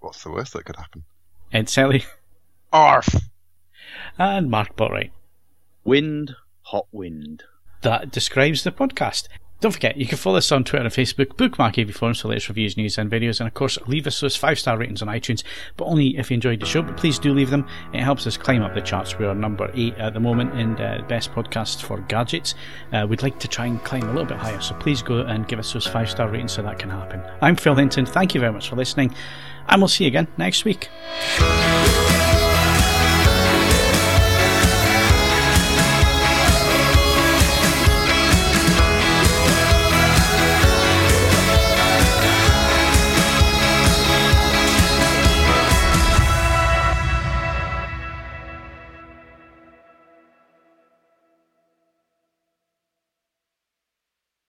what's 0.00 0.22
the 0.24 0.30
worst 0.30 0.52
that 0.54 0.64
could 0.64 0.76
happen? 0.76 1.04
Ed 1.52 1.68
Selley, 1.68 2.04
Arf. 2.72 3.08
and 4.18 4.50
Mark 4.50 4.76
Botwright. 4.76 5.10
wind, 5.84 6.34
hot 6.62 6.86
wind. 6.92 7.42
That 7.88 8.10
describes 8.10 8.64
the 8.64 8.70
podcast. 8.70 9.28
Don't 9.60 9.72
forget, 9.72 9.96
you 9.96 10.06
can 10.06 10.18
follow 10.18 10.36
us 10.36 10.52
on 10.52 10.62
Twitter 10.62 10.84
and 10.84 10.92
Facebook, 10.92 11.38
bookmark 11.38 11.78
AV 11.78 11.90
Forums 11.92 12.20
for 12.20 12.28
latest 12.28 12.50
reviews, 12.50 12.76
news, 12.76 12.98
and 12.98 13.10
videos, 13.10 13.40
and 13.40 13.48
of 13.48 13.54
course, 13.54 13.78
leave 13.86 14.06
us 14.06 14.20
those 14.20 14.36
five 14.36 14.58
star 14.58 14.76
ratings 14.76 15.00
on 15.00 15.08
iTunes, 15.08 15.42
but 15.78 15.86
only 15.86 16.18
if 16.18 16.30
you 16.30 16.34
enjoyed 16.34 16.60
the 16.60 16.66
show. 16.66 16.82
But 16.82 16.98
please 16.98 17.18
do 17.18 17.32
leave 17.32 17.48
them. 17.48 17.66
It 17.94 18.02
helps 18.02 18.26
us 18.26 18.36
climb 18.36 18.62
up 18.62 18.74
the 18.74 18.82
charts. 18.82 19.18
We 19.18 19.24
are 19.24 19.34
number 19.34 19.70
eight 19.72 19.94
at 19.94 20.12
the 20.12 20.20
moment 20.20 20.52
in 20.60 20.76
the 20.76 21.02
best 21.08 21.32
podcasts 21.32 21.80
for 21.80 21.98
gadgets. 22.02 22.54
Uh, 22.92 23.06
we'd 23.08 23.22
like 23.22 23.38
to 23.40 23.48
try 23.48 23.64
and 23.64 23.82
climb 23.82 24.02
a 24.02 24.12
little 24.12 24.26
bit 24.26 24.36
higher, 24.36 24.60
so 24.60 24.74
please 24.74 25.00
go 25.00 25.22
and 25.22 25.48
give 25.48 25.58
us 25.58 25.72
those 25.72 25.86
five 25.86 26.10
star 26.10 26.28
ratings 26.28 26.52
so 26.52 26.60
that 26.60 26.78
can 26.78 26.90
happen. 26.90 27.22
I'm 27.40 27.56
Phil 27.56 27.74
Hinton. 27.74 28.04
Thank 28.04 28.34
you 28.34 28.40
very 28.40 28.52
much 28.52 28.68
for 28.68 28.76
listening, 28.76 29.14
and 29.66 29.80
we'll 29.80 29.88
see 29.88 30.04
you 30.04 30.08
again 30.08 30.28
next 30.36 30.66
week. 30.66 30.90